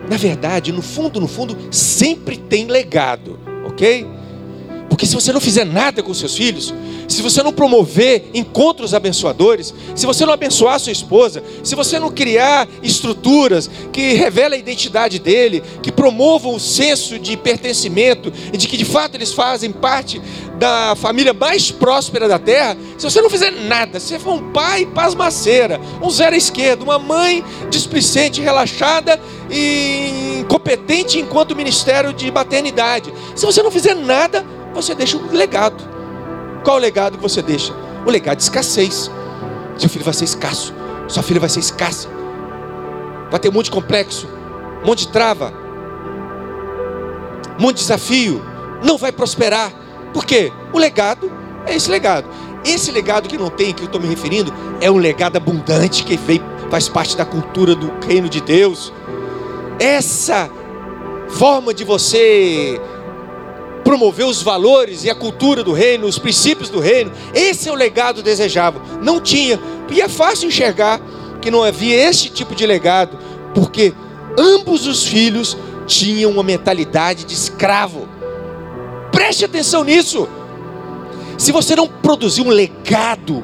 Na 0.09 0.17
verdade, 0.17 0.71
no 0.71 0.81
fundo, 0.81 1.21
no 1.21 1.27
fundo, 1.27 1.55
sempre 1.69 2.35
tem 2.37 2.65
legado, 2.65 3.39
ok? 3.65 4.07
Porque 4.89 5.05
se 5.05 5.13
você 5.13 5.31
não 5.31 5.39
fizer 5.39 5.63
nada 5.63 6.03
com 6.03 6.13
seus 6.13 6.35
filhos, 6.35 6.73
se 7.11 7.21
você 7.21 7.43
não 7.43 7.51
promover 7.51 8.29
encontros 8.33 8.93
abençoadores, 8.93 9.73
se 9.95 10.05
você 10.05 10.25
não 10.25 10.33
abençoar 10.33 10.79
sua 10.79 10.91
esposa, 10.91 11.43
se 11.63 11.75
você 11.75 11.99
não 11.99 12.11
criar 12.11 12.67
estruturas 12.81 13.69
que 13.91 14.13
revelem 14.13 14.57
a 14.57 14.61
identidade 14.61 15.19
dele, 15.19 15.63
que 15.81 15.91
promovam 15.91 16.55
o 16.55 16.59
senso 16.59 17.19
de 17.19 17.35
pertencimento 17.35 18.31
e 18.53 18.57
de 18.57 18.67
que 18.67 18.77
de 18.77 18.85
fato 18.85 19.15
eles 19.15 19.33
fazem 19.33 19.71
parte 19.71 20.21
da 20.57 20.95
família 20.95 21.33
mais 21.33 21.71
próspera 21.71 22.27
da 22.27 22.37
terra, 22.37 22.77
se 22.97 23.03
você 23.03 23.21
não 23.21 23.29
fizer 23.29 23.51
nada, 23.51 23.99
se 23.99 24.09
você 24.09 24.19
for 24.19 24.33
um 24.33 24.51
pai 24.51 24.85
pasmaceira, 24.85 25.79
um 26.01 26.09
zero 26.09 26.35
à 26.35 26.37
esquerda, 26.37 26.83
uma 26.83 26.99
mãe 26.99 27.43
displicente, 27.69 28.41
relaxada 28.41 29.19
e 29.49 30.39
incompetente 30.41 31.19
enquanto 31.19 31.55
ministério 31.55 32.13
de 32.13 32.31
maternidade, 32.31 33.11
se 33.35 33.45
você 33.45 33.63
não 33.63 33.71
fizer 33.71 33.95
nada, 33.95 34.45
você 34.73 34.93
deixa 34.93 35.17
um 35.17 35.31
legado. 35.31 36.00
Qual 36.63 36.77
o 36.77 36.79
legado 36.79 37.17
que 37.17 37.23
você 37.23 37.41
deixa? 37.41 37.73
O 38.05 38.09
legado 38.09 38.37
de 38.37 38.43
escassez. 38.43 39.09
Seu 39.77 39.89
filho 39.89 40.05
vai 40.05 40.13
ser 40.13 40.25
escasso. 40.25 40.73
Sua 41.07 41.23
filha 41.23 41.39
vai 41.39 41.49
ser 41.49 41.59
escassa. 41.59 42.07
Vai 43.29 43.39
ter 43.39 43.49
um 43.49 43.53
monte 43.53 43.65
de 43.65 43.71
complexo, 43.71 44.27
um 44.83 44.87
monte 44.87 45.05
de 45.05 45.07
trava, 45.07 45.53
um 47.57 47.61
monte 47.61 47.77
de 47.77 47.81
desafio. 47.81 48.43
Não 48.83 48.97
vai 48.97 49.11
prosperar. 49.11 49.71
Por 50.13 50.25
quê? 50.25 50.51
O 50.73 50.77
legado 50.77 51.31
é 51.65 51.75
esse 51.75 51.89
legado. 51.89 52.27
Esse 52.63 52.91
legado 52.91 53.27
que 53.27 53.37
não 53.37 53.49
tem, 53.49 53.73
que 53.73 53.83
eu 53.83 53.85
estou 53.85 53.99
me 53.99 54.07
referindo, 54.07 54.53
é 54.79 54.91
um 54.91 54.97
legado 54.97 55.37
abundante 55.37 56.03
que 56.03 56.19
faz 56.69 56.87
parte 56.87 57.17
da 57.17 57.25
cultura 57.25 57.73
do 57.73 57.91
reino 58.05 58.29
de 58.29 58.41
Deus. 58.41 58.93
Essa 59.79 60.49
forma 61.29 61.73
de 61.73 61.83
você 61.83 62.79
promover 63.83 64.25
os 64.25 64.41
valores 64.41 65.03
e 65.03 65.09
a 65.09 65.15
cultura 65.15 65.63
do 65.63 65.73
reino, 65.73 66.07
os 66.07 66.19
princípios 66.19 66.69
do 66.69 66.79
reino. 66.79 67.11
Esse 67.33 67.69
é 67.69 67.71
o 67.71 67.75
legado 67.75 68.23
desejável. 68.23 68.81
Não 69.01 69.19
tinha. 69.19 69.59
E 69.89 70.01
é 70.01 70.07
fácil 70.07 70.47
enxergar 70.47 71.01
que 71.41 71.51
não 71.51 71.63
havia 71.63 71.95
esse 72.09 72.29
tipo 72.29 72.55
de 72.55 72.65
legado, 72.65 73.17
porque 73.53 73.93
ambos 74.37 74.85
os 74.85 75.03
filhos 75.03 75.57
tinham 75.87 76.31
uma 76.31 76.43
mentalidade 76.43 77.25
de 77.25 77.33
escravo. 77.33 78.07
Preste 79.11 79.43
atenção 79.43 79.83
nisso. 79.83 80.27
Se 81.37 81.51
você 81.51 81.75
não 81.75 81.87
produzir 81.87 82.41
um 82.41 82.49
legado 82.49 83.43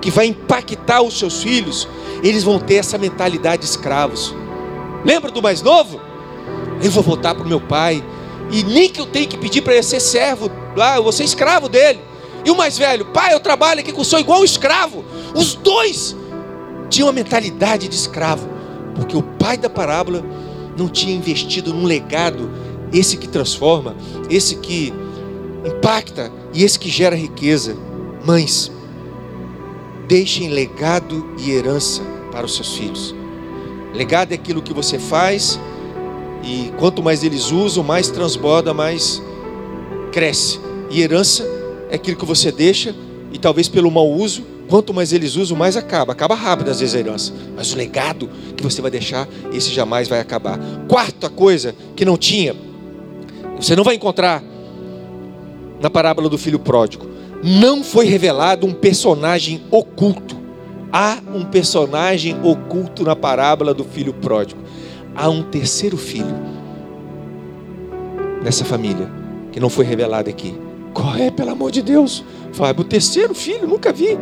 que 0.00 0.10
vai 0.10 0.26
impactar 0.26 1.00
os 1.00 1.18
seus 1.18 1.42
filhos, 1.42 1.88
eles 2.22 2.44
vão 2.44 2.58
ter 2.58 2.74
essa 2.74 2.98
mentalidade 2.98 3.62
de 3.62 3.68
escravos. 3.68 4.34
Lembra 5.04 5.30
do 5.30 5.42
mais 5.42 5.62
novo? 5.62 6.00
Eu 6.82 6.90
vou 6.90 7.02
voltar 7.02 7.34
para 7.34 7.44
o 7.44 7.48
meu 7.48 7.60
pai, 7.60 8.04
e 8.50 8.62
nem 8.62 8.88
que 8.88 9.00
eu 9.00 9.06
tenha 9.06 9.26
que 9.26 9.36
pedir 9.36 9.62
para 9.62 9.74
ele 9.74 9.82
ser 9.82 10.00
servo 10.00 10.50
lá, 10.76 10.96
eu 10.96 11.02
vou 11.02 11.12
ser 11.12 11.24
escravo 11.24 11.68
dele. 11.68 12.00
E 12.44 12.50
o 12.50 12.56
mais 12.56 12.76
velho, 12.76 13.06
pai, 13.06 13.34
eu 13.34 13.40
trabalho 13.40 13.80
aqui 13.80 13.92
com 13.92 14.02
o 14.02 14.04
senhor 14.04 14.20
igual 14.20 14.40
um 14.40 14.44
escravo. 14.44 15.04
Os 15.34 15.54
dois 15.54 16.16
tinham 16.90 17.06
uma 17.06 17.12
mentalidade 17.12 17.88
de 17.88 17.94
escravo, 17.94 18.48
porque 18.94 19.16
o 19.16 19.22
pai 19.22 19.56
da 19.56 19.70
parábola 19.70 20.24
não 20.76 20.88
tinha 20.88 21.14
investido 21.14 21.72
num 21.72 21.84
legado, 21.84 22.50
esse 22.92 23.16
que 23.16 23.28
transforma, 23.28 23.96
esse 24.28 24.56
que 24.56 24.92
impacta 25.64 26.30
e 26.52 26.64
esse 26.64 26.78
que 26.78 26.90
gera 26.90 27.16
riqueza. 27.16 27.76
Mães, 28.24 28.70
deixem 30.06 30.48
legado 30.48 31.34
e 31.38 31.52
herança 31.52 32.02
para 32.30 32.44
os 32.44 32.54
seus 32.54 32.74
filhos. 32.76 33.14
Legado 33.94 34.32
é 34.32 34.34
aquilo 34.34 34.62
que 34.62 34.72
você 34.72 34.98
faz 34.98 35.58
e 36.42 36.72
quanto 36.78 37.02
mais 37.02 37.22
eles 37.22 37.50
usam, 37.50 37.84
mais 37.84 38.08
transborda, 38.08 38.74
mais 38.74 39.22
cresce. 40.10 40.60
E 40.90 41.00
herança 41.00 41.44
é 41.88 41.94
aquilo 41.94 42.16
que 42.16 42.26
você 42.26 42.50
deixa, 42.50 42.94
e 43.32 43.38
talvez 43.38 43.68
pelo 43.68 43.90
mau 43.90 44.10
uso, 44.10 44.42
quanto 44.68 44.92
mais 44.92 45.12
eles 45.12 45.36
usam, 45.36 45.56
mais 45.56 45.76
acaba. 45.76 46.12
Acaba 46.12 46.34
rápido 46.34 46.70
às 46.70 46.80
vezes 46.80 46.94
a 46.94 46.98
herança. 46.98 47.32
Mas 47.56 47.72
o 47.72 47.76
legado 47.76 48.28
que 48.56 48.62
você 48.62 48.82
vai 48.82 48.90
deixar, 48.90 49.28
esse 49.52 49.70
jamais 49.70 50.08
vai 50.08 50.20
acabar. 50.20 50.58
Quarta 50.88 51.30
coisa 51.30 51.74
que 51.94 52.04
não 52.04 52.16
tinha, 52.16 52.54
você 53.56 53.76
não 53.76 53.84
vai 53.84 53.94
encontrar 53.94 54.42
na 55.80 55.88
parábola 55.88 56.28
do 56.28 56.36
filho 56.36 56.58
pródigo. 56.58 57.06
Não 57.42 57.82
foi 57.82 58.06
revelado 58.06 58.66
um 58.66 58.72
personagem 58.72 59.62
oculto. 59.70 60.40
Há 60.92 61.18
um 61.34 61.44
personagem 61.44 62.36
oculto 62.42 63.02
na 63.02 63.16
parábola 63.16 63.72
do 63.72 63.82
filho 63.82 64.12
pródigo 64.12 64.60
há 65.14 65.28
um 65.28 65.42
terceiro 65.42 65.96
filho 65.96 66.34
nessa 68.42 68.64
família 68.64 69.10
que 69.50 69.60
não 69.60 69.68
foi 69.68 69.84
revelado 69.84 70.28
aqui. 70.28 70.54
Qual 70.94 71.14
é, 71.16 71.30
pelo 71.30 71.50
amor 71.50 71.70
de 71.70 71.82
Deus? 71.82 72.24
Fábio, 72.52 72.82
o 72.82 72.84
terceiro 72.84 73.34
filho, 73.34 73.66
nunca 73.66 73.92
vi. 73.92 74.18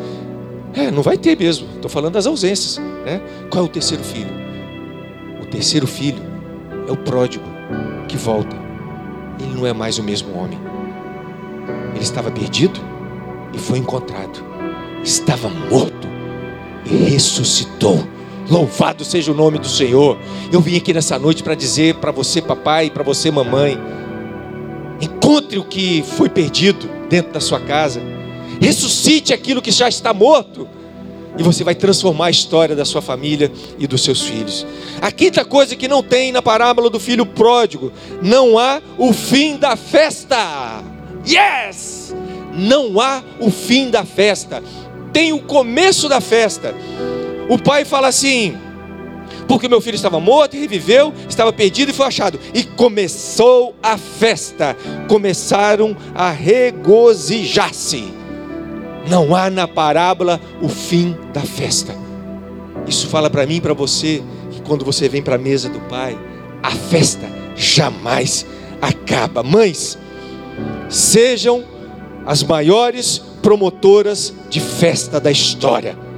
É, 0.74 0.90
não 0.90 1.02
vai 1.02 1.18
ter 1.18 1.36
mesmo. 1.38 1.66
Estou 1.76 1.90
falando 1.90 2.14
das 2.14 2.26
ausências. 2.26 2.78
Né? 3.04 3.20
Qual 3.50 3.64
é 3.64 3.66
o 3.66 3.70
terceiro 3.70 4.04
filho? 4.04 4.30
O 5.42 5.46
terceiro 5.46 5.86
filho 5.86 6.22
é 6.86 6.92
o 6.92 6.96
pródigo 6.96 7.44
que 8.08 8.16
volta. 8.16 8.56
Ele 9.40 9.54
não 9.54 9.66
é 9.66 9.72
mais 9.72 9.98
o 9.98 10.02
mesmo 10.02 10.36
homem. 10.36 10.58
Ele 11.94 12.02
estava 12.02 12.30
perdido, 12.30 12.80
e 13.52 13.58
foi 13.58 13.78
encontrado. 13.78 14.44
Estava 15.02 15.48
morto 15.48 16.08
e 16.86 16.94
ressuscitou. 16.96 18.04
Louvado 18.50 19.04
seja 19.04 19.30
o 19.30 19.34
nome 19.34 19.58
do 19.58 19.68
Senhor. 19.68 20.18
Eu 20.52 20.60
vim 20.60 20.76
aqui 20.76 20.92
nessa 20.92 21.16
noite 21.18 21.40
para 21.40 21.54
dizer 21.54 21.94
para 21.94 22.10
você, 22.10 22.42
papai, 22.42 22.86
e 22.86 22.90
para 22.90 23.04
você, 23.04 23.30
mamãe: 23.30 23.78
encontre 25.00 25.56
o 25.56 25.64
que 25.64 26.02
foi 26.02 26.28
perdido 26.28 26.90
dentro 27.08 27.32
da 27.32 27.40
sua 27.40 27.60
casa, 27.60 28.02
ressuscite 28.60 29.32
aquilo 29.32 29.62
que 29.62 29.70
já 29.70 29.88
está 29.88 30.12
morto 30.12 30.68
e 31.38 31.42
você 31.42 31.62
vai 31.62 31.76
transformar 31.76 32.26
a 32.26 32.30
história 32.30 32.74
da 32.74 32.84
sua 32.84 33.00
família 33.00 33.52
e 33.78 33.86
dos 33.86 34.02
seus 34.02 34.22
filhos. 34.22 34.66
A 35.00 35.12
quinta 35.12 35.44
coisa 35.44 35.76
que 35.76 35.86
não 35.86 36.02
tem 36.02 36.32
na 36.32 36.42
parábola 36.42 36.90
do 36.90 36.98
filho 36.98 37.24
pródigo: 37.24 37.92
não 38.20 38.58
há 38.58 38.82
o 38.98 39.12
fim 39.12 39.56
da 39.56 39.76
festa. 39.76 40.82
Yes! 41.26 42.14
Não 42.52 43.00
há 43.00 43.22
o 43.38 43.48
fim 43.48 43.90
da 43.90 44.04
festa, 44.04 44.60
tem 45.12 45.32
o 45.32 45.38
começo 45.38 46.08
da 46.08 46.20
festa. 46.20 46.74
O 47.50 47.58
pai 47.58 47.84
fala 47.84 48.06
assim: 48.06 48.56
porque 49.48 49.66
meu 49.66 49.80
filho 49.80 49.96
estava 49.96 50.20
morto 50.20 50.54
e 50.54 50.60
reviveu, 50.60 51.12
estava 51.28 51.52
perdido 51.52 51.90
e 51.90 51.92
foi 51.92 52.06
achado. 52.06 52.38
E 52.54 52.62
começou 52.62 53.74
a 53.82 53.98
festa, 53.98 54.76
começaram 55.08 55.96
a 56.14 56.30
regozijar-se. 56.30 58.14
Não 59.08 59.34
há 59.34 59.50
na 59.50 59.66
parábola 59.66 60.40
o 60.62 60.68
fim 60.68 61.16
da 61.32 61.40
festa. 61.40 61.92
Isso 62.86 63.08
fala 63.08 63.28
para 63.28 63.44
mim 63.44 63.56
e 63.56 63.60
para 63.60 63.74
você 63.74 64.22
que 64.52 64.62
quando 64.62 64.84
você 64.84 65.08
vem 65.08 65.20
para 65.20 65.34
a 65.34 65.38
mesa 65.38 65.68
do 65.68 65.80
Pai, 65.80 66.16
a 66.62 66.70
festa 66.70 67.26
jamais 67.56 68.46
acaba. 68.80 69.42
Mães, 69.42 69.98
sejam 70.88 71.64
as 72.24 72.44
maiores 72.44 73.18
promotoras 73.42 74.32
de 74.48 74.60
festa 74.60 75.18
da 75.18 75.32
história. 75.32 76.09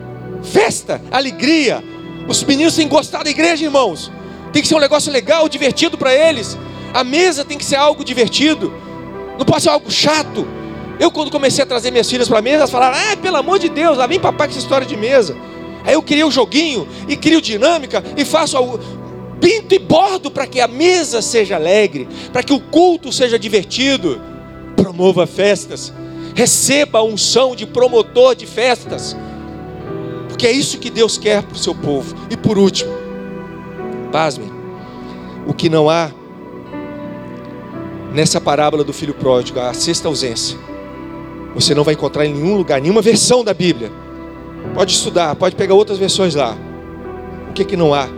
Festa, 0.42 1.00
alegria. 1.10 1.82
Os 2.28 2.42
meninos 2.44 2.74
têm 2.74 2.88
que 2.88 2.94
gostar 2.94 3.22
da 3.22 3.30
igreja, 3.30 3.64
irmãos. 3.64 4.10
Tem 4.52 4.62
que 4.62 4.68
ser 4.68 4.74
um 4.74 4.80
negócio 4.80 5.12
legal, 5.12 5.48
divertido 5.48 5.96
para 5.96 6.14
eles. 6.14 6.58
A 6.92 7.02
mesa 7.02 7.44
tem 7.44 7.56
que 7.56 7.64
ser 7.64 7.76
algo 7.76 8.04
divertido. 8.04 8.72
Não 9.38 9.46
pode 9.46 9.62
ser 9.62 9.70
algo 9.70 9.90
chato. 9.90 10.46
Eu, 11.00 11.10
quando 11.10 11.30
comecei 11.30 11.64
a 11.64 11.66
trazer 11.66 11.90
minhas 11.90 12.08
filhas 12.08 12.28
para 12.28 12.38
a 12.38 12.42
mesa, 12.42 12.58
elas 12.58 12.70
falaram: 12.70 12.96
Ah, 12.96 13.16
pelo 13.16 13.36
amor 13.36 13.58
de 13.58 13.68
Deus, 13.68 13.96
lá 13.96 14.06
vem 14.06 14.20
papai 14.20 14.46
com 14.46 14.52
essa 14.52 14.60
história 14.60 14.86
de 14.86 14.96
mesa. 14.96 15.36
Aí 15.84 15.94
eu 15.94 16.02
criei 16.02 16.22
o 16.22 16.28
um 16.28 16.30
joguinho, 16.30 16.86
e 17.08 17.16
crio 17.16 17.40
dinâmica, 17.40 18.04
e 18.16 18.24
faço 18.24 18.56
algo, 18.56 18.78
pinto 19.40 19.74
e 19.74 19.78
bordo 19.78 20.30
para 20.30 20.46
que 20.46 20.60
a 20.60 20.68
mesa 20.68 21.20
seja 21.20 21.56
alegre, 21.56 22.06
para 22.32 22.42
que 22.42 22.52
o 22.52 22.60
culto 22.60 23.10
seja 23.10 23.38
divertido. 23.38 24.20
Promova 24.76 25.26
festas, 25.26 25.92
receba 26.34 27.00
a 27.00 27.02
unção 27.02 27.56
de 27.56 27.66
promotor 27.66 28.34
de 28.36 28.46
festas, 28.46 29.16
porque 30.42 30.52
é 30.52 30.58
isso 30.58 30.78
que 30.78 30.90
Deus 30.90 31.16
quer 31.16 31.40
para 31.40 31.54
o 31.54 31.56
seu 31.56 31.72
povo. 31.72 32.16
E 32.28 32.36
por 32.36 32.58
último, 32.58 32.92
pasmem, 34.10 34.50
o 35.46 35.54
que 35.54 35.68
não 35.68 35.88
há 35.88 36.10
nessa 38.12 38.40
parábola 38.40 38.82
do 38.82 38.92
filho 38.92 39.14
pródigo, 39.14 39.60
a 39.60 39.72
sexta 39.72 40.08
ausência 40.08 40.58
você 41.54 41.76
não 41.76 41.84
vai 41.84 41.94
encontrar 41.94 42.26
em 42.26 42.34
nenhum 42.34 42.56
lugar, 42.56 42.80
nenhuma 42.80 43.00
versão 43.00 43.44
da 43.44 43.54
Bíblia. 43.54 43.92
Pode 44.74 44.92
estudar, 44.92 45.36
pode 45.36 45.54
pegar 45.54 45.74
outras 45.74 45.96
versões 45.96 46.34
lá. 46.34 46.56
O 47.48 47.52
que 47.52 47.64
que 47.64 47.76
não 47.76 47.94
há 47.94 48.08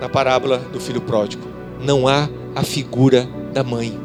na 0.00 0.08
parábola 0.08 0.58
do 0.58 0.78
filho 0.78 1.00
pródigo? 1.00 1.48
Não 1.80 2.06
há 2.06 2.28
a 2.54 2.62
figura 2.62 3.28
da 3.52 3.64
mãe. 3.64 3.98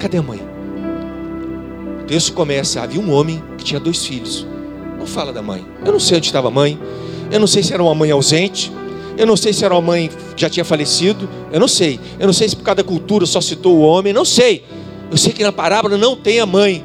Cadê 0.00 0.18
a 0.18 0.22
mãe? 0.22 0.40
O 2.00 2.06
texto 2.06 2.32
começa: 2.32 2.82
havia 2.82 3.00
um 3.00 3.12
homem 3.12 3.40
que 3.56 3.64
tinha 3.64 3.78
dois 3.78 4.04
filhos. 4.04 4.44
Não 4.98 5.06
fala 5.06 5.32
da 5.32 5.42
mãe. 5.42 5.64
Eu 5.84 5.92
não 5.92 6.00
sei 6.00 6.18
onde 6.18 6.26
estava 6.26 6.48
a 6.48 6.50
mãe. 6.50 6.78
Eu 7.30 7.40
não 7.40 7.46
sei 7.46 7.62
se 7.62 7.72
era 7.72 7.82
uma 7.82 7.94
mãe 7.94 8.10
ausente. 8.10 8.72
Eu 9.16 9.26
não 9.26 9.36
sei 9.36 9.52
se 9.52 9.64
era 9.64 9.74
uma 9.74 9.80
mãe 9.80 10.10
que 10.34 10.42
já 10.42 10.50
tinha 10.50 10.64
falecido. 10.64 11.28
Eu 11.52 11.60
não 11.60 11.68
sei. 11.68 11.98
Eu 12.18 12.26
não 12.26 12.32
sei 12.32 12.48
se 12.48 12.56
por 12.56 12.62
causa 12.62 12.76
da 12.76 12.84
cultura 12.84 13.26
só 13.26 13.40
citou 13.40 13.76
o 13.76 13.80
homem. 13.80 14.12
Não 14.12 14.24
sei. 14.24 14.64
Eu 15.10 15.16
sei 15.16 15.32
que 15.32 15.42
na 15.42 15.52
parábola 15.52 15.96
não 15.96 16.16
tem 16.16 16.40
a 16.40 16.46
mãe. 16.46 16.84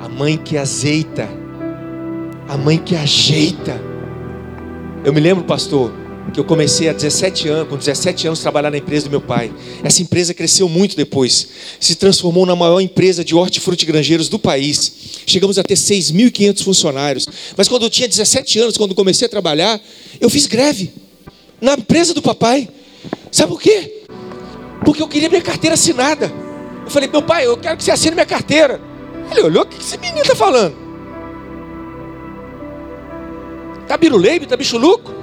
A 0.00 0.08
mãe 0.08 0.36
que 0.36 0.56
azeita. 0.56 1.28
A 2.48 2.56
mãe 2.56 2.78
que 2.78 2.94
ajeita. 2.94 3.80
Eu 5.04 5.12
me 5.12 5.20
lembro, 5.20 5.44
pastor, 5.44 5.92
que 6.30 6.38
eu 6.38 6.44
comecei 6.44 6.88
há 6.88 6.92
17 6.92 7.48
anos, 7.48 7.68
com 7.68 7.76
17 7.76 8.26
anos, 8.26 8.40
trabalhar 8.40 8.70
na 8.70 8.78
empresa 8.78 9.06
do 9.06 9.10
meu 9.10 9.20
pai. 9.20 9.52
Essa 9.82 10.02
empresa 10.02 10.32
cresceu 10.32 10.68
muito 10.68 10.96
depois. 10.96 11.48
Se 11.80 11.94
transformou 11.94 12.46
na 12.46 12.54
maior 12.54 12.80
empresa 12.80 13.24
de 13.24 13.34
hortifrutigranjeiros 13.34 14.28
do 14.28 14.38
país. 14.38 14.92
Chegamos 15.26 15.58
a 15.58 15.62
ter 15.62 15.74
6.500 15.74 16.62
funcionários. 16.62 17.28
Mas 17.56 17.68
quando 17.68 17.82
eu 17.82 17.90
tinha 17.90 18.08
17 18.08 18.58
anos, 18.60 18.76
quando 18.76 18.94
comecei 18.94 19.26
a 19.26 19.28
trabalhar, 19.28 19.80
eu 20.20 20.30
fiz 20.30 20.46
greve 20.46 20.92
na 21.60 21.74
empresa 21.74 22.14
do 22.14 22.22
papai. 22.22 22.68
Sabe 23.30 23.50
por 23.50 23.60
quê? 23.60 24.02
porque 24.84 25.02
eu 25.02 25.08
queria 25.08 25.28
minha 25.28 25.42
carteira 25.42 25.74
assinada. 25.74 26.32
Eu 26.84 26.90
falei, 26.90 27.08
meu 27.08 27.22
pai, 27.22 27.46
eu 27.46 27.56
quero 27.56 27.76
que 27.76 27.84
você 27.84 27.90
assine 27.90 28.14
minha 28.14 28.26
carteira. 28.26 28.80
Ele 29.30 29.42
olhou, 29.42 29.62
o 29.62 29.66
que 29.66 29.80
esse 29.80 29.96
menino 29.98 30.20
está 30.20 30.34
falando? 30.34 30.76
Tá 33.86 33.96
biruleibe, 33.96 34.46
tá 34.46 34.56
bichuluco? 34.56 35.21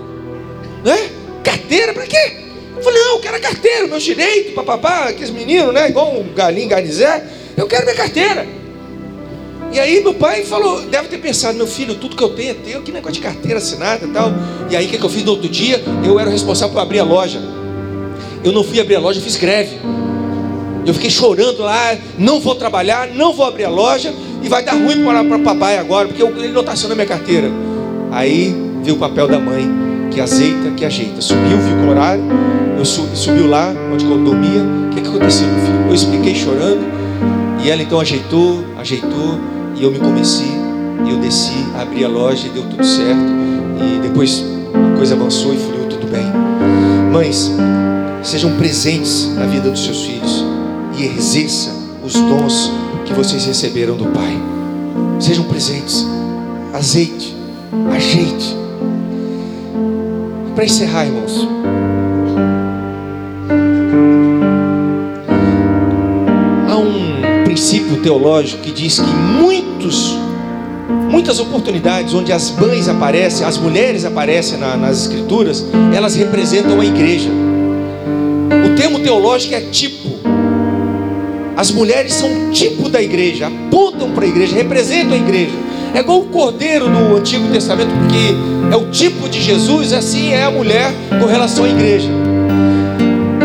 Né? 0.84 1.10
Carteira 1.44 1.94
para 1.94 2.06
quê? 2.06 2.38
Eu 2.76 2.84
falei, 2.84 3.04
não, 3.04 3.16
eu 3.16 3.20
quero 3.20 3.36
a 3.36 3.40
carteira, 3.40 3.88
meus 3.88 4.04
direitos, 4.04 4.54
papapá, 4.54 5.10
aqueles 5.10 5.30
meninos, 5.30 5.74
né? 5.74 5.90
Igual 5.90 6.18
um 6.18 6.34
galinho, 6.34 6.70
garnizé. 6.70 7.24
Eu 7.58 7.68
quero 7.68 7.84
minha 7.84 7.96
carteira. 7.96 8.48
E 9.72 9.80
aí 9.80 10.02
meu 10.02 10.14
pai 10.14 10.44
falou, 10.46 10.82
deve 10.82 11.10
ter 11.10 11.20
pensado, 11.20 11.56
meu 11.58 11.68
filho, 11.68 11.96
tudo 11.96 12.16
que 12.16 12.24
eu 12.24 12.30
tenho 12.30 12.52
é 12.52 12.54
teu, 12.54 12.82
que 12.82 12.92
negócio 12.92 13.16
de 13.16 13.22
carteira 13.22 13.60
assinada 13.60 14.06
e 14.06 14.10
tal. 14.10 14.32
E 14.70 14.76
aí 14.76 14.86
o 14.86 14.90
que, 14.90 14.98
que 14.98 15.04
eu 15.04 15.10
fiz 15.10 15.24
no 15.24 15.32
outro 15.32 15.50
dia? 15.50 15.84
Eu 16.04 16.20
era 16.20 16.30
responsável 16.30 16.74
por 16.74 16.82
abrir 16.82 17.00
a 17.00 17.04
loja. 17.04 17.40
Eu 18.44 18.52
não 18.52 18.64
fui 18.64 18.80
abrir 18.80 18.96
a 18.96 19.00
loja, 19.00 19.20
eu 19.20 19.24
fiz 19.24 19.36
greve. 19.36 19.78
Eu 20.86 20.94
fiquei 20.94 21.10
chorando 21.10 21.60
lá, 21.60 21.98
não 22.18 22.40
vou 22.40 22.56
trabalhar, 22.56 23.10
não 23.10 23.34
vou 23.34 23.46
abrir 23.46 23.66
a 23.66 23.70
loja 23.70 24.14
e 24.42 24.50
vai 24.50 24.64
dar 24.64 24.74
ruim 24.74 25.04
para 25.04 25.38
o 25.38 25.44
papai 25.44 25.78
agora, 25.78 26.08
porque 26.08 26.24
ele 26.24 26.48
não 26.48 26.62
está 26.62 26.72
assinando 26.72 26.96
minha 26.96 27.08
carteira. 27.08 27.52
Aí 28.12 28.56
viu 28.82 28.96
o 28.96 28.98
papel 28.98 29.28
da 29.28 29.38
mãe, 29.38 29.70
que 30.12 30.20
azeita, 30.20 30.72
que 30.72 30.86
ajeita. 30.86 31.22
Subiu, 31.22 31.58
viu 31.58 31.88
o 31.88 31.90
horário, 31.90 32.24
eu 32.78 32.86
subiu 32.86 33.48
lá 33.48 33.74
onde 33.94 34.06
eu 34.06 34.18
dormia. 34.18 34.62
O 34.62 34.90
que, 34.94 35.02
que 35.02 35.08
aconteceu, 35.08 35.48
meu 35.48 35.66
filho? 35.66 35.86
Eu 35.88 35.94
expliquei 35.94 36.36
chorando, 36.36 36.86
e 37.64 37.70
ela 37.70 37.82
então 37.82 38.00
ajeitou, 38.00 38.64
ajeitou, 38.78 39.40
e 39.76 39.84
eu 39.84 39.92
me 39.92 40.00
e 40.00 41.12
eu 41.12 41.18
desci, 41.18 41.66
abri 41.80 42.04
a 42.04 42.10
loja 42.10 42.48
e 42.48 42.50
deu 42.50 42.64
tudo 42.64 42.84
certo. 42.84 43.40
E 43.80 44.00
depois 44.02 44.44
a 44.74 44.98
coisa 44.98 45.16
avançou 45.16 45.54
e 45.54 45.58
fluiu 45.58 45.88
tudo 45.88 46.08
bem. 46.12 46.26
Mães, 47.12 47.52
Sejam 48.22 48.58
presentes 48.58 49.34
na 49.34 49.46
vida 49.46 49.70
dos 49.70 49.84
seus 49.84 50.04
filhos 50.04 50.46
e 50.98 51.06
exerça 51.06 51.72
os 52.04 52.14
dons 52.14 52.72
que 53.06 53.14
vocês 53.14 53.46
receberam 53.46 53.96
do 53.96 54.06
Pai. 54.08 54.38
Sejam 55.20 55.46
presentes. 55.46 56.06
Azeite, 56.74 57.36
ajeite. 57.96 58.59
Para 60.60 60.66
encerrar, 60.66 61.06
irmãos. 61.06 61.48
Há 66.70 66.76
um 66.76 67.46
princípio 67.46 68.02
teológico 68.02 68.62
que 68.62 68.74
diz 68.74 69.00
que 69.00 69.10
muitos 69.10 70.18
muitas 71.10 71.40
oportunidades 71.40 72.14
onde 72.14 72.34
as 72.34 72.52
mães 72.52 72.90
aparecem, 72.90 73.48
as 73.48 73.58
mulheres 73.58 74.04
aparecem 74.04 74.58
na, 74.58 74.76
nas 74.76 75.04
escrituras, 75.04 75.66
elas 75.96 76.16
representam 76.16 76.82
a 76.82 76.86
igreja 76.86 77.30
termo 78.80 79.00
teológico 79.00 79.54
é 79.54 79.62
tipo. 79.62 80.10
As 81.56 81.70
mulheres 81.70 82.14
são 82.14 82.50
tipo 82.52 82.88
da 82.88 83.02
igreja, 83.02 83.48
apontam 83.48 84.12
para 84.12 84.24
a 84.24 84.28
igreja, 84.28 84.56
representam 84.56 85.14
a 85.14 85.18
igreja. 85.18 85.52
É 85.94 86.00
igual 86.00 86.20
o 86.20 86.26
cordeiro 86.26 86.88
do 86.88 87.18
Antigo 87.18 87.48
Testamento, 87.50 87.90
porque 87.90 88.74
é 88.74 88.76
o 88.76 88.90
tipo 88.92 89.28
de 89.28 89.42
Jesus, 89.42 89.92
assim 89.94 90.32
é 90.32 90.44
a 90.44 90.52
mulher 90.52 90.94
com 91.20 91.26
relação 91.26 91.66
à 91.66 91.70
igreja. 91.70 92.10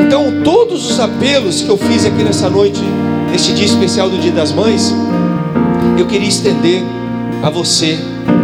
Então, 0.07 0.43
todos 0.45 0.91
os 0.91 1.01
apelos 1.01 1.63
que 1.63 1.69
eu 1.69 1.77
fiz 1.77 2.05
aqui 2.05 2.23
nessa 2.23 2.51
noite, 2.51 2.81
neste 3.31 3.53
dia 3.53 3.67
especial 3.67 4.11
do 4.11 4.19
Dia 4.19 4.33
das 4.33 4.53
Mães, 4.53 4.95
eu 5.99 6.07
queria 6.07 6.29
estender 6.29 6.83
a 7.43 7.51
você 7.51 7.99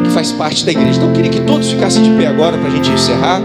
que 0.05 0.10
faz 0.10 0.32
parte 0.32 0.64
da 0.64 0.72
igreja. 0.72 0.97
Então, 0.97 1.09
eu 1.09 1.14
queria 1.14 1.31
que 1.31 1.40
todos 1.40 1.70
ficassem 1.70 2.02
de 2.02 2.10
pé 2.10 2.27
agora 2.27 2.56
para 2.56 2.68
a 2.68 2.70
gente 2.70 2.90
encerrar. 2.90 3.40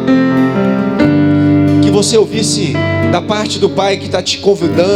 Que 1.81 1.91
você 1.91 2.17
ouvisse 2.17 2.73
da 3.11 3.21
parte 3.21 3.59
do 3.59 3.69
Pai 3.69 3.97
que 3.97 4.05
está 4.05 4.21
te 4.21 4.39
convidando. 4.39 4.89